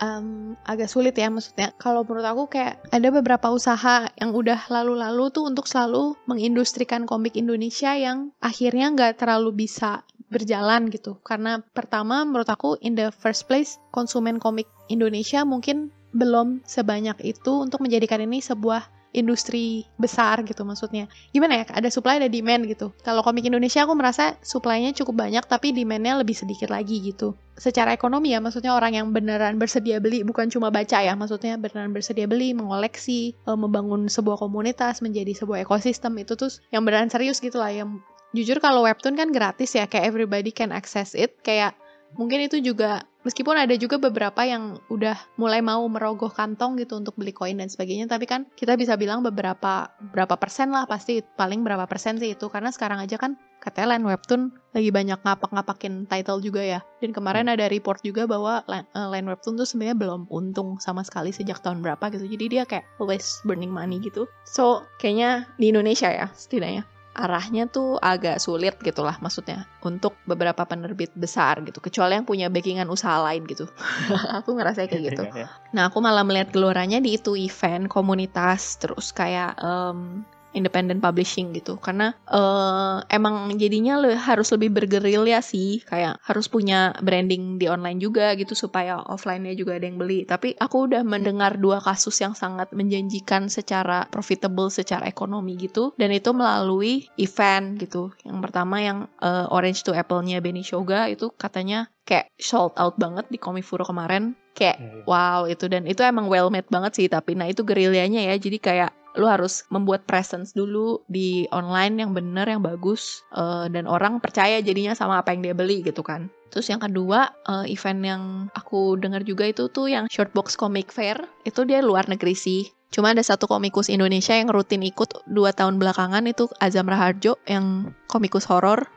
em, 0.00 0.56
agak 0.64 0.88
sulit 0.90 1.14
ya 1.14 1.28
maksudnya. 1.28 1.70
Kalau 1.76 2.02
menurut 2.02 2.26
aku 2.26 2.44
kayak 2.50 2.80
ada 2.90 3.08
beberapa 3.12 3.52
usaha 3.52 4.08
yang 4.16 4.32
udah 4.32 4.66
lalu-lalu 4.72 5.30
tuh 5.30 5.46
untuk 5.46 5.68
selalu 5.68 6.16
mengindustrikan 6.26 7.04
komik 7.04 7.36
Indonesia 7.36 7.94
yang 7.94 8.32
akhirnya 8.40 8.90
nggak 8.92 9.20
terlalu 9.20 9.68
bisa 9.68 10.02
berjalan 10.32 10.88
gitu. 10.88 11.18
Karena 11.20 11.60
pertama 11.74 12.24
menurut 12.24 12.48
aku 12.48 12.80
in 12.80 12.96
the 12.96 13.12
first 13.12 13.46
place 13.46 13.76
konsumen 13.92 14.40
komik 14.40 14.66
Indonesia 14.88 15.44
mungkin 15.44 15.92
belum 16.10 16.66
sebanyak 16.66 17.22
itu 17.22 17.52
untuk 17.62 17.82
menjadikan 17.86 18.18
ini 18.22 18.42
sebuah 18.42 18.99
industri 19.10 19.86
besar 19.98 20.42
gitu 20.46 20.62
maksudnya. 20.62 21.10
Gimana 21.34 21.62
ya 21.62 21.64
ada 21.70 21.90
supply 21.90 22.22
ada 22.22 22.30
demand 22.30 22.66
gitu. 22.66 22.94
Kalau 23.02 23.26
komik 23.26 23.46
Indonesia 23.46 23.82
aku 23.82 23.94
merasa 23.98 24.38
supply-nya 24.42 24.94
cukup 24.94 25.26
banyak 25.26 25.44
tapi 25.50 25.74
demand-nya 25.74 26.22
lebih 26.22 26.38
sedikit 26.38 26.70
lagi 26.70 27.02
gitu. 27.02 27.34
Secara 27.58 27.92
ekonomi 27.92 28.32
ya 28.32 28.40
maksudnya 28.40 28.72
orang 28.72 28.96
yang 28.96 29.06
beneran 29.10 29.58
bersedia 29.58 29.98
beli 30.00 30.22
bukan 30.22 30.48
cuma 30.48 30.70
baca 30.72 31.02
ya 31.02 31.12
maksudnya 31.18 31.58
beneran 31.58 31.92
bersedia 31.92 32.24
beli 32.30 32.54
mengoleksi 32.54 33.34
eh, 33.34 33.58
membangun 33.58 34.06
sebuah 34.06 34.40
komunitas 34.40 35.02
menjadi 35.02 35.34
sebuah 35.34 35.66
ekosistem 35.66 36.14
itu 36.22 36.38
tuh 36.38 36.48
yang 36.70 36.86
beneran 36.86 37.10
serius 37.10 37.42
gitu 37.42 37.58
lah. 37.58 37.74
Yang 37.74 38.00
jujur 38.30 38.62
kalau 38.62 38.86
webtoon 38.86 39.18
kan 39.18 39.34
gratis 39.34 39.74
ya 39.74 39.90
kayak 39.90 40.06
everybody 40.06 40.54
can 40.54 40.70
access 40.70 41.18
it. 41.18 41.42
Kayak 41.42 41.74
mungkin 42.14 42.46
itu 42.46 42.62
juga 42.62 43.04
meskipun 43.22 43.56
ada 43.56 43.74
juga 43.76 44.00
beberapa 44.00 44.44
yang 44.44 44.80
udah 44.88 45.16
mulai 45.36 45.60
mau 45.60 45.84
merogoh 45.86 46.32
kantong 46.32 46.80
gitu 46.80 46.96
untuk 46.96 47.16
beli 47.16 47.32
koin 47.36 47.60
dan 47.60 47.68
sebagainya 47.68 48.08
tapi 48.08 48.24
kan 48.24 48.48
kita 48.56 48.76
bisa 48.76 48.96
bilang 48.96 49.20
beberapa 49.20 49.92
berapa 50.12 50.34
persen 50.40 50.72
lah 50.72 50.88
pasti 50.88 51.20
paling 51.22 51.62
berapa 51.62 51.84
persen 51.84 52.16
sih 52.16 52.34
itu. 52.34 52.48
Karena 52.48 52.72
sekarang 52.72 53.00
aja 53.00 53.20
kan 53.20 53.36
katanya 53.60 53.96
Line 53.96 54.06
Webtoon 54.08 54.42
lagi 54.72 54.90
banyak 54.90 55.20
ngapak-ngapakin 55.20 56.08
title 56.08 56.40
juga 56.40 56.62
ya. 56.64 56.80
Dan 56.98 57.12
kemarin 57.12 57.52
ada 57.52 57.68
report 57.68 58.00
juga 58.00 58.24
bahwa 58.24 58.64
Line, 58.66 58.88
eh, 58.96 59.08
Line 59.08 59.28
Webtoon 59.28 59.60
tuh 59.60 59.68
sebenarnya 59.68 59.96
belum 59.96 60.20
untung 60.32 60.80
sama 60.80 61.04
sekali 61.04 61.30
sejak 61.30 61.60
tahun 61.60 61.84
berapa 61.84 62.08
gitu. 62.12 62.24
Jadi 62.24 62.44
dia 62.48 62.62
kayak 62.64 62.88
always 62.98 63.40
burning 63.44 63.72
money 63.72 64.00
gitu. 64.00 64.24
So 64.48 64.88
kayaknya 64.98 65.48
di 65.60 65.70
Indonesia 65.70 66.08
ya 66.08 66.26
setidaknya 66.32 66.84
arahnya 67.10 67.66
tuh 67.66 67.98
agak 67.98 68.38
sulit 68.38 68.78
gitu 68.80 69.02
lah 69.02 69.18
maksudnya 69.18 69.66
untuk 69.82 70.14
beberapa 70.24 70.62
penerbit 70.62 71.10
besar 71.18 71.58
gitu 71.66 71.82
kecuali 71.82 72.14
yang 72.14 72.22
punya 72.22 72.46
backingan 72.46 72.86
usaha 72.86 73.18
lain 73.18 73.44
gitu 73.50 73.66
aku 74.38 74.54
ngerasa 74.54 74.86
kayak 74.86 75.02
gitu 75.10 75.22
Iya, 75.26 75.34
iya. 75.34 75.48
nah 75.74 75.90
aku 75.90 75.98
malah 75.98 76.22
melihat 76.22 76.54
gelorannya 76.54 77.02
di 77.02 77.18
itu 77.18 77.34
event 77.34 77.90
komunitas 77.90 78.78
terus 78.78 79.10
kayak 79.10 79.58
em, 79.58 80.22
independent 80.52 80.98
publishing 80.98 81.54
gitu. 81.54 81.78
Karena 81.78 82.14
eh, 82.26 82.96
emang 83.10 83.50
jadinya 83.56 83.98
le- 84.00 84.18
harus 84.18 84.50
lebih 84.54 84.74
bergerilya 84.74 85.40
sih. 85.42 85.82
Kayak 85.86 86.18
harus 86.22 86.46
punya 86.50 86.94
branding 87.02 87.58
di 87.58 87.66
online 87.70 87.98
juga 88.02 88.34
gitu 88.34 88.54
supaya 88.58 89.00
offline-nya 89.06 89.54
juga 89.54 89.78
ada 89.78 89.86
yang 89.86 89.98
beli. 89.98 90.26
Tapi 90.26 90.54
aku 90.58 90.90
udah 90.90 91.02
mendengar 91.06 91.58
dua 91.58 91.78
kasus 91.82 92.18
yang 92.22 92.34
sangat 92.34 92.70
menjanjikan 92.74 93.46
secara 93.46 94.06
profitable 94.10 94.68
secara 94.70 95.06
ekonomi 95.06 95.56
gitu. 95.58 95.94
Dan 95.96 96.10
itu 96.14 96.30
melalui 96.34 97.06
event 97.18 97.78
gitu. 97.78 98.10
Yang 98.26 98.38
pertama 98.42 98.82
yang 98.82 98.98
eh, 99.22 99.46
Orange 99.54 99.86
to 99.86 99.94
Apple-nya 99.94 100.42
Benny 100.42 100.66
Shoga 100.66 101.06
itu 101.10 101.30
katanya 101.34 101.90
kayak 102.02 102.26
sold 102.42 102.74
out 102.74 102.98
banget 102.98 103.30
di 103.30 103.38
Komifuro 103.38 103.86
kemarin. 103.86 104.34
Kayak 104.50 104.82
iya. 104.82 105.06
wow 105.06 105.46
itu. 105.46 105.70
Dan 105.70 105.86
itu 105.86 106.02
emang 106.02 106.26
well 106.26 106.50
made 106.50 106.66
banget 106.66 106.98
sih. 106.98 107.06
Tapi 107.06 107.38
nah 107.38 107.46
itu 107.46 107.62
gerilyanya 107.62 108.26
ya. 108.26 108.34
Jadi 108.34 108.58
kayak 108.58 108.99
lu 109.20 109.28
harus 109.28 109.68
membuat 109.68 110.08
presence 110.08 110.56
dulu 110.56 111.04
di 111.12 111.44
online 111.52 112.00
yang 112.00 112.16
bener 112.16 112.48
yang 112.48 112.64
bagus 112.64 113.20
eh, 113.36 113.68
dan 113.68 113.84
orang 113.84 114.16
percaya 114.24 114.64
jadinya 114.64 114.96
sama 114.96 115.20
apa 115.20 115.36
yang 115.36 115.44
dia 115.44 115.52
beli 115.52 115.84
gitu 115.84 116.00
kan. 116.00 116.32
Terus 116.48 116.72
yang 116.72 116.80
kedua 116.80 117.28
eh, 117.44 117.76
event 117.76 118.00
yang 118.00 118.22
aku 118.56 118.96
dengar 118.96 119.20
juga 119.28 119.44
itu 119.44 119.68
tuh 119.68 119.92
yang 119.92 120.08
Shortbox 120.08 120.56
Comic 120.56 120.88
Fair 120.88 121.20
itu 121.44 121.68
dia 121.68 121.84
luar 121.84 122.08
negeri 122.08 122.32
sih. 122.32 122.72
Cuma 122.90 123.14
ada 123.14 123.22
satu 123.22 123.46
komikus 123.46 123.86
Indonesia 123.86 124.34
yang 124.34 124.50
rutin 124.50 124.82
ikut 124.82 125.22
dua 125.30 125.54
tahun 125.54 125.78
belakangan 125.78 126.26
itu 126.26 126.50
Azam 126.58 126.90
Raharjo 126.90 127.38
yang 127.46 127.94
komikus 128.10 128.50
horor 128.50 128.90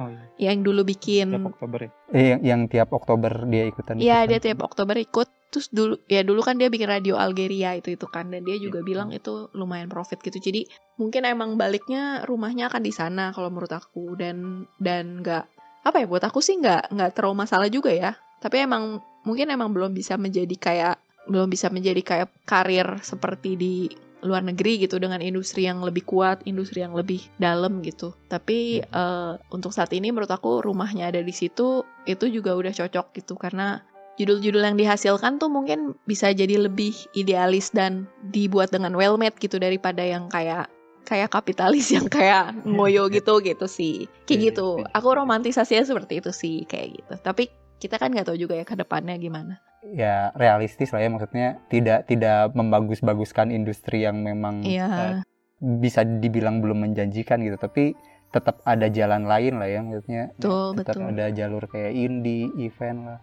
Oh 0.00 0.08
iya. 0.08 0.24
yang 0.50 0.64
dulu 0.64 0.80
bikin 0.82 1.28
Tiap 1.28 1.52
Oktober 1.52 1.78
ya. 1.84 1.90
Eh, 2.16 2.26
yang, 2.32 2.40
yang 2.40 2.60
tiap 2.72 2.88
Oktober 2.96 3.32
dia 3.44 3.68
ikutan. 3.68 4.00
Iya 4.00 4.24
dia 4.24 4.40
tiap 4.40 4.64
Oktober 4.64 4.96
ikut 4.96 5.28
terus 5.50 5.66
dulu 5.68 5.98
ya 6.06 6.22
dulu 6.22 6.40
kan 6.46 6.56
dia 6.56 6.70
bikin 6.70 6.86
radio 6.86 7.18
Algeria 7.18 7.74
itu 7.74 7.98
itu 7.98 8.06
kan 8.06 8.30
dan 8.30 8.46
dia 8.46 8.54
juga 8.56 8.80
Iya. 8.80 8.86
bilang 8.86 9.08
itu 9.10 9.50
lumayan 9.50 9.90
profit 9.90 10.22
gitu 10.22 10.38
jadi 10.38 10.62
mungkin 10.94 11.26
emang 11.26 11.58
baliknya 11.58 12.22
rumahnya 12.22 12.70
akan 12.70 12.82
di 12.86 12.94
sana 12.94 13.34
kalau 13.34 13.50
menurut 13.50 13.74
aku 13.74 14.14
dan 14.14 14.64
dan 14.78 15.20
nggak 15.26 15.44
apa 15.82 15.96
ya 15.98 16.06
buat 16.06 16.22
aku 16.22 16.38
sih 16.38 16.54
nggak 16.62 16.94
nggak 16.94 17.10
terlalu 17.18 17.42
masalah 17.42 17.66
juga 17.66 17.90
ya 17.90 18.14
tapi 18.38 18.62
emang 18.62 19.02
mungkin 19.26 19.50
emang 19.50 19.74
belum 19.74 19.90
bisa 19.90 20.14
menjadi 20.14 20.54
kayak 20.54 20.96
belum 21.26 21.50
bisa 21.50 21.66
menjadi 21.68 22.00
kayak 22.00 22.28
karir 22.46 23.02
seperti 23.02 23.58
di 23.58 23.74
luar 24.22 24.44
negeri 24.44 24.80
gitu 24.84 25.00
dengan 25.00 25.20
industri 25.24 25.64
yang 25.64 25.80
lebih 25.80 26.04
kuat, 26.04 26.44
industri 26.44 26.84
yang 26.84 26.92
lebih 26.92 27.24
dalam 27.40 27.80
gitu. 27.80 28.12
Tapi 28.28 28.84
eh, 28.84 29.32
untuk 29.50 29.72
saat 29.72 29.90
ini 29.96 30.12
menurut 30.12 30.30
aku 30.30 30.60
rumahnya 30.64 31.08
ada 31.12 31.20
di 31.24 31.32
situ 31.32 31.84
itu 32.04 32.24
juga 32.28 32.56
udah 32.56 32.72
cocok 32.72 33.16
gitu. 33.16 33.34
Karena 33.36 33.80
judul-judul 34.20 34.60
yang 34.60 34.76
dihasilkan 34.76 35.40
tuh 35.40 35.48
mungkin 35.48 35.96
bisa 36.04 36.28
jadi 36.32 36.60
lebih 36.60 36.92
idealis 37.16 37.72
dan 37.72 38.04
dibuat 38.28 38.68
dengan 38.68 38.92
well 38.92 39.16
made 39.16 39.36
gitu 39.40 39.56
daripada 39.56 40.04
yang 40.04 40.28
kayak 40.28 40.68
kayak 41.08 41.32
kapitalis 41.32 41.88
yang 41.90 42.06
kayak 42.12 42.52
ngoyo 42.68 43.08
gitu 43.16 43.40
gitu 43.40 43.64
sih. 43.64 44.04
Kayak 44.28 44.36
Iya, 44.36 44.44
gitu. 44.52 44.68
iya. 44.84 44.92
aku 44.92 45.08
romantisasinya 45.16 45.84
seperti 45.88 46.20
itu 46.20 46.30
sih 46.36 46.56
kayak 46.68 47.00
gitu. 47.00 47.14
Tapi 47.24 47.48
kita 47.80 47.96
kan 47.96 48.12
nggak 48.12 48.28
tahu 48.28 48.36
juga 48.36 48.60
ya 48.60 48.68
ke 48.68 48.76
depannya 48.76 49.16
gimana 49.16 49.56
Ya 49.84 50.30
realistis 50.36 50.92
lah 50.92 51.00
ya 51.00 51.08
maksudnya 51.08 51.56
tidak 51.72 52.04
tidak 52.04 52.52
membagus-baguskan 52.52 53.48
industri 53.48 54.04
yang 54.04 54.20
memang 54.20 54.60
iya. 54.60 55.24
bisa 55.60 56.04
dibilang 56.04 56.60
belum 56.60 56.84
menjanjikan 56.90 57.40
gitu. 57.40 57.56
Tapi 57.56 57.96
tetap 58.30 58.62
ada 58.62 58.86
jalan 58.86 59.26
lain 59.26 59.58
lah 59.58 59.66
ya 59.66 59.80
maksudnya 59.82 60.30
Betul, 60.38 60.78
tetap 60.78 60.94
betul. 61.00 61.10
ada 61.10 61.26
jalur 61.34 61.64
kayak 61.66 61.92
indie 61.96 62.46
event 62.60 62.98
lah. 63.08 63.20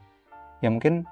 Ya 0.59 0.73
mungkin 0.73 1.05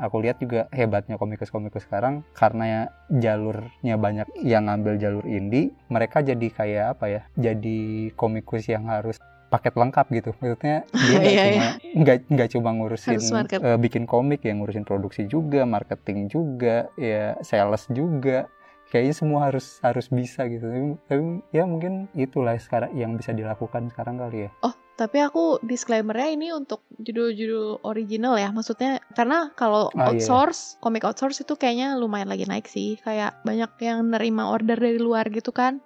aku 0.00 0.22
lihat 0.24 0.40
juga 0.40 0.66
hebatnya 0.72 1.20
komikus-komikus 1.20 1.84
sekarang 1.84 2.24
karena 2.32 2.64
ya 2.64 2.82
jalurnya 3.10 3.94
banyak 4.00 4.26
yang 4.40 4.66
ngambil 4.70 4.96
jalur 4.96 5.24
indie 5.28 5.74
mereka 5.92 6.24
jadi 6.24 6.46
kayak 6.48 6.86
apa 6.96 7.06
ya 7.10 7.22
jadi 7.36 8.10
komikus 8.16 8.70
yang 8.70 8.88
harus 8.88 9.20
paket 9.50 9.74
lengkap 9.74 10.06
gitu 10.14 10.30
maksudnya 10.38 10.86
dia 10.94 11.18
nggak 11.20 11.34
Iya, 11.34 11.44
cuma 11.44 11.66
nggak 12.00 12.18
nggak 12.30 12.48
cuma 12.54 12.70
ngurusin 12.78 13.18
eh, 13.58 13.78
bikin 13.82 14.04
komik 14.06 14.46
ya 14.46 14.54
ngurusin 14.54 14.86
produksi 14.86 15.26
juga 15.26 15.66
marketing 15.66 16.30
juga 16.30 16.86
ya 16.94 17.34
sales 17.42 17.90
juga 17.90 18.46
kayaknya 18.90 19.14
semua 19.14 19.40
harus 19.46 19.78
harus 19.82 20.10
bisa 20.10 20.46
gitu 20.46 20.66
tapi, 20.66 20.90
tapi 21.06 21.22
ya 21.50 21.62
mungkin 21.66 22.10
itulah 22.14 22.58
sekarang 22.58 22.90
yang 22.94 23.14
bisa 23.14 23.30
dilakukan 23.30 23.90
sekarang 23.90 24.18
kali 24.18 24.46
ya 24.46 24.50
Oh, 24.66 24.74
tapi 24.98 25.22
aku 25.22 25.62
disclaimernya 25.64 26.28
ini 26.36 26.52
untuk 26.52 26.84
judul-judul 27.00 27.80
original 27.88 28.36
ya. 28.36 28.52
Maksudnya 28.52 29.00
karena 29.16 29.48
kalau 29.56 29.88
Ah, 29.96 30.12
iya. 30.12 30.20
outsource, 30.20 30.76
komik 30.84 31.08
outsource 31.08 31.40
itu 31.40 31.56
kayaknya 31.56 31.96
lumayan 31.96 32.28
lagi 32.28 32.44
naik 32.44 32.68
sih. 32.68 33.00
Kayak 33.00 33.40
banyak 33.40 33.72
yang 33.80 34.12
nerima 34.12 34.52
order 34.52 34.76
dari 34.76 35.00
luar 35.00 35.32
gitu 35.32 35.56
kan. 35.56 35.80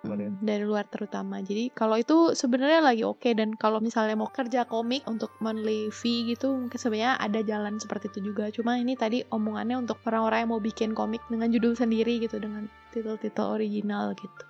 Ya. 0.00 0.16
Hmm, 0.16 0.40
dari 0.40 0.64
luar 0.64 0.88
terutama. 0.88 1.44
Jadi 1.44 1.68
kalau 1.76 2.00
itu 2.00 2.32
sebenarnya 2.32 2.80
lagi 2.80 3.04
oke 3.04 3.28
dan 3.36 3.52
kalau 3.52 3.84
misalnya 3.84 4.16
mau 4.16 4.32
kerja 4.32 4.64
komik 4.64 5.04
untuk 5.04 5.28
monthly 5.44 5.92
fee 5.92 6.32
gitu 6.32 6.56
mungkin 6.56 6.80
sebenarnya 6.80 7.20
ada 7.20 7.40
jalan 7.44 7.76
seperti 7.76 8.08
itu 8.08 8.32
juga. 8.32 8.48
Cuma 8.48 8.80
ini 8.80 8.96
tadi 8.96 9.20
omongannya 9.28 9.76
untuk 9.76 10.00
orang-orang 10.08 10.48
yang 10.48 10.50
mau 10.56 10.62
bikin 10.62 10.96
komik 10.96 11.20
dengan 11.28 11.52
judul 11.52 11.76
sendiri 11.76 12.16
gitu 12.24 12.40
dengan 12.40 12.64
titel-titel 12.90 13.44
original 13.60 14.16
gitu. 14.16 14.44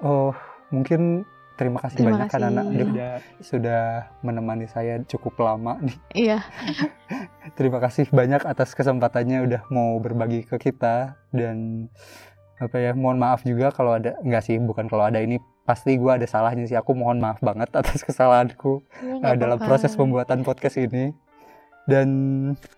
oh 0.00 0.32
mungkin 0.72 1.28
terima 1.60 1.76
kasih 1.84 2.00
Terima 2.00 2.16
banyak 2.16 2.28
kan 2.32 2.40
kasih. 2.40 2.48
anak 2.48 2.64
Ini 2.72 2.80
Aduh, 2.80 2.88
udah 2.96 3.12
sudah 3.44 3.82
menemani 4.24 4.64
saya 4.64 5.04
cukup 5.04 5.36
lama 5.44 5.76
nih 5.84 5.96
Iya, 6.24 6.38
terima 7.52 7.76
kasih 7.84 8.08
banyak 8.08 8.48
atas 8.48 8.72
kesempatannya 8.72 9.44
udah 9.44 9.62
mau 9.68 10.00
berbagi 10.00 10.48
ke 10.48 10.56
kita 10.56 11.20
dan 11.36 11.88
apa 12.60 12.76
ya 12.76 12.92
mohon 12.92 13.16
maaf 13.16 13.40
juga 13.42 13.72
kalau 13.72 13.96
ada 13.96 14.20
enggak 14.20 14.44
sih 14.44 14.60
bukan 14.60 14.84
kalau 14.84 15.08
ada 15.08 15.16
ini 15.16 15.40
pasti 15.64 15.96
gue 15.96 16.12
ada 16.12 16.26
salahnya 16.28 16.68
sih. 16.68 16.76
Aku 16.76 16.92
mohon 16.92 17.18
maaf 17.18 17.40
banget 17.40 17.72
atas 17.72 18.04
kesalahanku 18.06 18.84
uh, 18.84 19.18
nggak 19.24 19.36
dalam 19.40 19.58
proses 19.58 19.96
pembuatan 19.96 20.44
podcast 20.44 20.76
ini. 20.76 21.16
Dan 21.88 22.08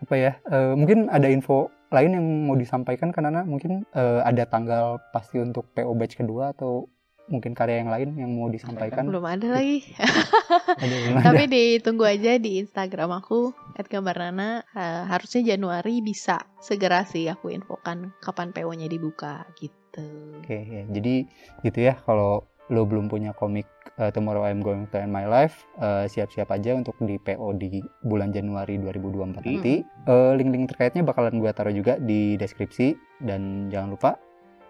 apa 0.01 0.15
ya 0.15 0.33
uh, 0.49 0.79
mungkin 0.79 1.11
ada 1.11 1.27
info 1.27 1.69
lain 1.93 2.17
yang 2.17 2.27
mau 2.49 2.57
disampaikan 2.57 3.11
kan 3.11 3.27
Nana? 3.27 3.43
Mungkin 3.43 3.85
uh, 3.93 4.23
ada 4.23 4.47
tanggal 4.47 5.03
pasti 5.11 5.43
untuk 5.43 5.69
PO 5.75 5.93
batch 5.99 6.23
kedua 6.23 6.55
atau 6.55 6.87
mungkin 7.31 7.55
karya 7.55 7.83
yang 7.83 7.91
lain 7.91 8.09
yang 8.19 8.31
mau 8.35 8.51
disampaikan 8.51 9.07
Belum 9.07 9.23
ada 9.23 9.47
lagi. 9.59 9.87
Aduh, 10.83 10.99
belum 11.07 11.17
ada. 11.21 11.27
Tapi 11.31 11.45
ditunggu 11.49 12.05
aja 12.07 12.33
di 12.39 12.63
Instagram 12.63 13.11
aku 13.23 13.55
@gambarnana. 13.87 14.67
Eh, 14.75 15.03
harusnya 15.07 15.55
Januari 15.55 16.03
bisa 16.03 16.43
segera 16.59 17.07
sih 17.07 17.31
aku 17.31 17.55
infokan 17.55 18.11
kapan 18.23 18.51
PO-nya 18.51 18.91
dibuka 18.91 19.47
gitu. 19.59 20.05
Oke, 20.41 20.57
ya. 20.57 20.83
jadi 20.89 21.29
gitu 21.63 21.79
ya 21.85 21.95
kalau 22.09 22.49
lo 22.73 22.89
belum 22.89 23.13
punya 23.13 23.37
komik 23.37 23.69
uh, 24.01 24.09
Tomorrow 24.09 24.49
I'm 24.49 24.65
Going 24.65 24.89
to 24.89 24.97
End 24.97 25.13
My 25.13 25.29
Life, 25.29 25.69
uh, 25.77 26.09
siap-siap 26.09 26.49
aja 26.49 26.73
untuk 26.73 26.97
di 27.05 27.21
PO 27.21 27.53
di 27.61 27.85
bulan 28.01 28.33
Januari 28.33 28.81
2024 28.81 29.37
nanti. 29.37 29.85
Uh, 30.09 30.33
link-link 30.39 30.73
terkaitnya 30.73 31.05
bakalan 31.05 31.37
gue 31.37 31.51
taruh 31.53 31.75
juga 31.75 32.01
di 32.01 32.41
deskripsi 32.41 32.97
dan 33.21 33.69
jangan 33.69 33.93
lupa 33.93 34.11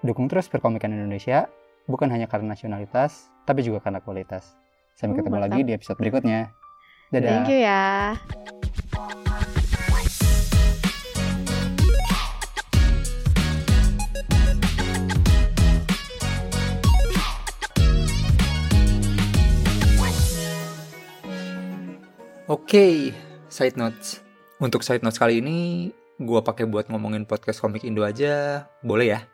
dukung 0.03 0.27
terus 0.27 0.51
perkomikan 0.51 0.91
Indonesia 0.91 1.47
bukan 1.91 2.09
hanya 2.15 2.31
karena 2.31 2.55
nasionalitas 2.55 3.31
tapi 3.43 3.67
juga 3.67 3.83
karena 3.83 3.99
kualitas. 3.99 4.55
Sampai 4.95 5.19
Uh, 5.19 5.25
ketemu 5.25 5.39
lagi 5.43 5.61
di 5.67 5.73
episode 5.75 5.99
berikutnya. 5.99 6.55
Dadah. 7.11 7.43
Thank 7.43 7.51
you 7.51 7.59
ya. 7.61 7.83
Oke, 22.53 23.17
side 23.49 23.81
notes. 23.81 24.21
Untuk 24.61 24.85
side 24.85 25.01
notes 25.01 25.17
kali 25.17 25.41
ini, 25.41 25.89
gua 26.21 26.45
pakai 26.45 26.69
buat 26.69 26.85
ngomongin 26.93 27.25
podcast 27.25 27.65
komik 27.65 27.81
Indo 27.81 28.05
aja, 28.05 28.69
boleh 28.85 29.17
ya? 29.17 29.32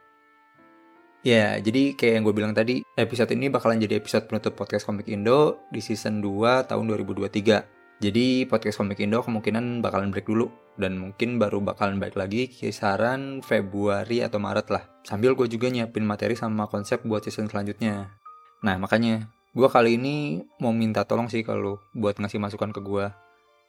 Ya, 1.29 1.61
jadi 1.61 1.93
kayak 1.93 2.13
yang 2.17 2.25
gue 2.25 2.33
bilang 2.33 2.55
tadi, 2.57 2.81
episode 2.97 3.29
ini 3.37 3.53
bakalan 3.53 3.77
jadi 3.85 4.01
episode 4.01 4.25
penutup 4.25 4.57
podcast 4.57 4.89
komik 4.89 5.13
Indo 5.13 5.61
di 5.69 5.85
season 5.85 6.25
2 6.25 6.65
tahun 6.65 6.85
2023. 6.89 8.01
Jadi 8.01 8.49
podcast 8.49 8.81
komik 8.81 8.97
Indo 9.05 9.21
kemungkinan 9.21 9.85
bakalan 9.85 10.09
break 10.09 10.25
dulu, 10.25 10.49
dan 10.81 10.97
mungkin 10.97 11.37
baru 11.37 11.61
bakalan 11.61 12.01
balik 12.01 12.17
lagi 12.17 12.49
kisaran 12.49 13.45
Februari 13.45 14.25
atau 14.25 14.41
Maret 14.41 14.73
lah. 14.73 14.89
Sambil 15.05 15.37
gue 15.37 15.53
juga 15.53 15.69
nyiapin 15.69 16.09
materi 16.09 16.33
sama 16.33 16.65
konsep 16.65 17.05
buat 17.05 17.21
season 17.21 17.53
selanjutnya. 17.53 18.09
Nah, 18.65 18.81
makanya 18.81 19.29
Gua 19.59 19.73
kali 19.73 19.97
ini 19.99 20.45
mau 20.63 20.71
minta 20.77 21.03
tolong 21.09 21.27
sih 21.27 21.41
kalau 21.43 21.83
buat 21.91 22.21
ngasih 22.21 22.39
masukan 22.39 22.71
ke 22.71 22.79
gua. 22.79 23.11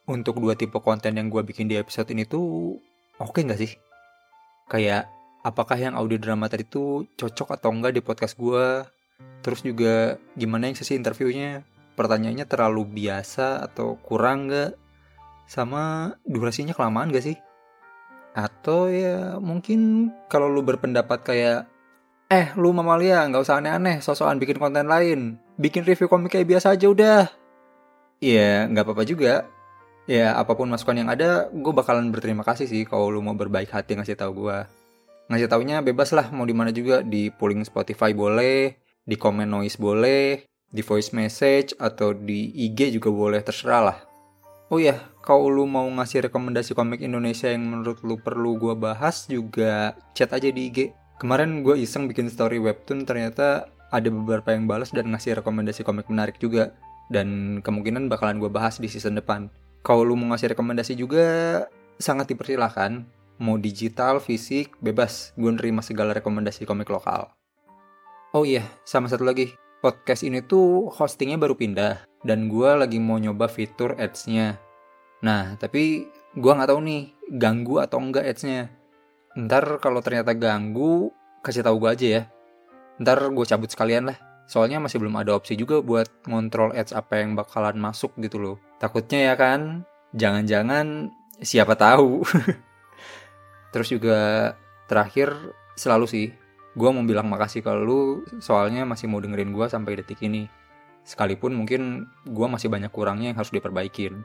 Untuk 0.06 0.38
dua 0.38 0.54
tipe 0.54 0.78
konten 0.78 1.18
yang 1.18 1.26
gua 1.26 1.42
bikin 1.42 1.66
di 1.66 1.74
episode 1.74 2.06
ini 2.14 2.28
tuh 2.28 2.78
oke 3.18 3.40
nggak 3.42 3.58
sih? 3.58 3.74
Kayak 4.68 5.08
apakah 5.40 5.76
yang 5.76 5.96
audio 5.96 6.20
drama 6.20 6.46
tadi 6.46 6.68
tuh 6.68 7.08
cocok 7.16 7.56
atau 7.56 7.72
enggak 7.72 7.96
di 7.96 8.02
podcast 8.04 8.36
gua? 8.36 8.88
Terus 9.40 9.64
juga 9.64 10.20
gimana 10.36 10.68
yang 10.68 10.76
sesi 10.76 10.96
interviewnya? 10.96 11.64
Pertanyaannya 11.96 12.46
terlalu 12.48 12.88
biasa 12.88 13.64
atau 13.64 13.96
kurang 14.00 14.48
nggak? 14.48 14.76
Sama 15.50 16.14
durasinya 16.22 16.72
kelamaan 16.72 17.10
gak 17.10 17.26
sih? 17.26 17.36
Atau 18.32 18.86
ya 18.88 19.42
mungkin 19.42 20.12
kalau 20.30 20.46
lu 20.46 20.62
berpendapat 20.62 21.20
kayak 21.26 21.60
Eh, 22.30 22.54
lu 22.54 22.70
Mamalia, 22.70 23.26
nggak 23.26 23.42
usah 23.42 23.58
aneh-aneh, 23.58 23.98
sosokan 23.98 24.38
bikin 24.38 24.54
konten 24.54 24.86
lain. 24.86 25.34
Bikin 25.58 25.82
review 25.82 26.06
komik 26.06 26.30
kayak 26.30 26.46
biasa 26.46 26.78
aja 26.78 26.86
udah. 26.86 27.26
Iya, 28.22 28.70
nggak 28.70 28.86
apa-apa 28.86 29.02
juga. 29.02 29.50
Ya, 30.06 30.38
apa 30.38 30.54
pun 30.54 30.70
masukan 30.70 30.94
yang 30.94 31.10
ada, 31.10 31.50
gue 31.50 31.72
bakalan 31.74 32.14
berterima 32.14 32.46
kasih 32.46 32.70
sih 32.70 32.86
kalau 32.86 33.10
lu 33.10 33.18
mau 33.18 33.34
berbaik 33.34 33.74
hati 33.74 33.98
ngasih 33.98 34.14
tahu 34.14 34.46
gue. 34.46 34.58
Ngasih 35.30 35.46
taunya 35.46 35.78
bebas 35.78 36.10
lah, 36.10 36.26
mau 36.34 36.42
di 36.42 36.50
mana 36.50 36.74
juga. 36.74 37.06
Di 37.06 37.30
polling 37.30 37.62
Spotify 37.62 38.10
boleh, 38.10 38.74
di 39.06 39.14
komen 39.14 39.46
noise 39.46 39.78
boleh, 39.78 40.42
di 40.66 40.82
voice 40.82 41.14
message, 41.14 41.70
atau 41.78 42.10
di 42.10 42.50
IG 42.50 42.98
juga 42.98 43.14
boleh, 43.14 43.38
terserah 43.38 43.82
lah. 43.94 43.98
Oh 44.74 44.82
iya, 44.82 44.98
kalau 45.22 45.46
lu 45.46 45.70
mau 45.70 45.86
ngasih 45.86 46.26
rekomendasi 46.30 46.74
komik 46.74 47.02
Indonesia 47.02 47.46
yang 47.46 47.62
menurut 47.62 48.02
lu 48.06 48.18
perlu 48.18 48.58
gue 48.58 48.74
bahas 48.74 49.30
juga 49.30 49.94
chat 50.18 50.34
aja 50.34 50.50
di 50.50 50.66
IG. 50.66 50.78
Kemarin 51.22 51.62
gue 51.62 51.78
iseng 51.78 52.10
bikin 52.10 52.26
story 52.26 52.58
webtoon 52.58 53.06
ternyata 53.06 53.70
ada 53.90 54.08
beberapa 54.10 54.54
yang 54.54 54.70
balas 54.70 54.90
dan 54.94 55.10
ngasih 55.10 55.38
rekomendasi 55.42 55.86
komik 55.86 56.10
menarik 56.10 56.38
juga. 56.42 56.74
Dan 57.10 57.58
kemungkinan 57.62 58.06
bakalan 58.06 58.38
gue 58.38 58.46
bahas 58.50 58.78
di 58.78 58.86
season 58.86 59.18
depan. 59.18 59.50
Kalau 59.82 60.06
lu 60.06 60.14
mau 60.14 60.30
ngasih 60.34 60.54
rekomendasi 60.54 60.94
juga 60.94 61.26
sangat 61.98 62.30
dipersilahkan. 62.30 63.19
Mau 63.40 63.56
digital, 63.56 64.20
fisik, 64.20 64.76
bebas. 64.84 65.32
Gue 65.32 65.48
nerima 65.48 65.80
segala 65.80 66.12
rekomendasi 66.12 66.68
komik 66.68 66.92
lokal. 66.92 67.32
Oh 68.36 68.44
iya, 68.44 68.68
sama 68.84 69.08
satu 69.08 69.24
lagi. 69.24 69.56
Podcast 69.80 70.28
ini 70.28 70.44
tuh 70.44 70.92
hostingnya 70.92 71.40
baru 71.40 71.56
pindah. 71.56 72.04
Dan 72.20 72.52
gue 72.52 72.68
lagi 72.76 73.00
mau 73.00 73.16
nyoba 73.16 73.48
fitur 73.48 73.96
ads-nya. 73.96 74.60
Nah, 75.24 75.56
tapi 75.56 76.04
gue 76.36 76.52
nggak 76.52 76.68
tahu 76.68 76.80
nih, 76.84 77.02
ganggu 77.32 77.80
atau 77.80 77.96
enggak 78.04 78.28
ads-nya. 78.28 78.68
Ntar 79.40 79.80
kalau 79.80 80.04
ternyata 80.04 80.36
ganggu, 80.36 81.08
kasih 81.40 81.64
tahu 81.64 81.80
gue 81.80 81.90
aja 81.96 82.06
ya. 82.20 82.22
Ntar 83.00 83.24
gue 83.32 83.44
cabut 83.48 83.72
sekalian 83.72 84.12
lah. 84.12 84.20
Soalnya 84.52 84.84
masih 84.84 85.00
belum 85.00 85.16
ada 85.16 85.32
opsi 85.32 85.56
juga 85.56 85.80
buat 85.80 86.12
ngontrol 86.28 86.76
ads 86.76 86.92
apa 86.92 87.24
yang 87.24 87.32
bakalan 87.40 87.80
masuk 87.80 88.12
gitu 88.20 88.36
loh. 88.36 88.56
Takutnya 88.76 89.32
ya 89.32 89.34
kan, 89.40 89.88
jangan-jangan 90.12 91.08
siapa 91.40 91.72
tahu. 91.72 92.20
Terus 93.70 93.88
juga 93.90 94.18
terakhir 94.90 95.34
selalu 95.78 96.06
sih, 96.10 96.26
gue 96.74 96.88
mau 96.90 97.02
bilang 97.06 97.30
makasih 97.30 97.62
ke 97.62 97.72
lu 97.74 98.26
soalnya 98.42 98.82
masih 98.86 99.06
mau 99.06 99.22
dengerin 99.22 99.54
gue 99.54 99.66
sampai 99.70 99.98
detik 100.02 100.22
ini. 100.26 100.50
Sekalipun 101.06 101.56
mungkin 101.56 102.06
gue 102.28 102.46
masih 102.46 102.68
banyak 102.68 102.92
kurangnya 102.92 103.32
yang 103.32 103.38
harus 103.38 103.54
diperbaikin. 103.54 104.22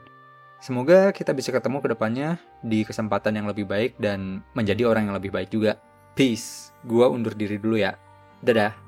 Semoga 0.56 1.12
kita 1.12 1.36
bisa 1.36 1.52
ketemu 1.52 1.84
ke 1.84 1.88
depannya 1.92 2.40
di 2.64 2.80
kesempatan 2.80 3.36
yang 3.36 3.46
lebih 3.48 3.68
baik 3.68 4.00
dan 4.00 4.40
menjadi 4.56 4.88
orang 4.88 5.12
yang 5.12 5.16
lebih 5.16 5.28
baik 5.28 5.52
juga. 5.52 5.76
Peace. 6.16 6.72
Gua 6.80 7.12
undur 7.12 7.36
diri 7.36 7.60
dulu 7.60 7.76
ya. 7.76 7.92
Dadah. 8.40 8.85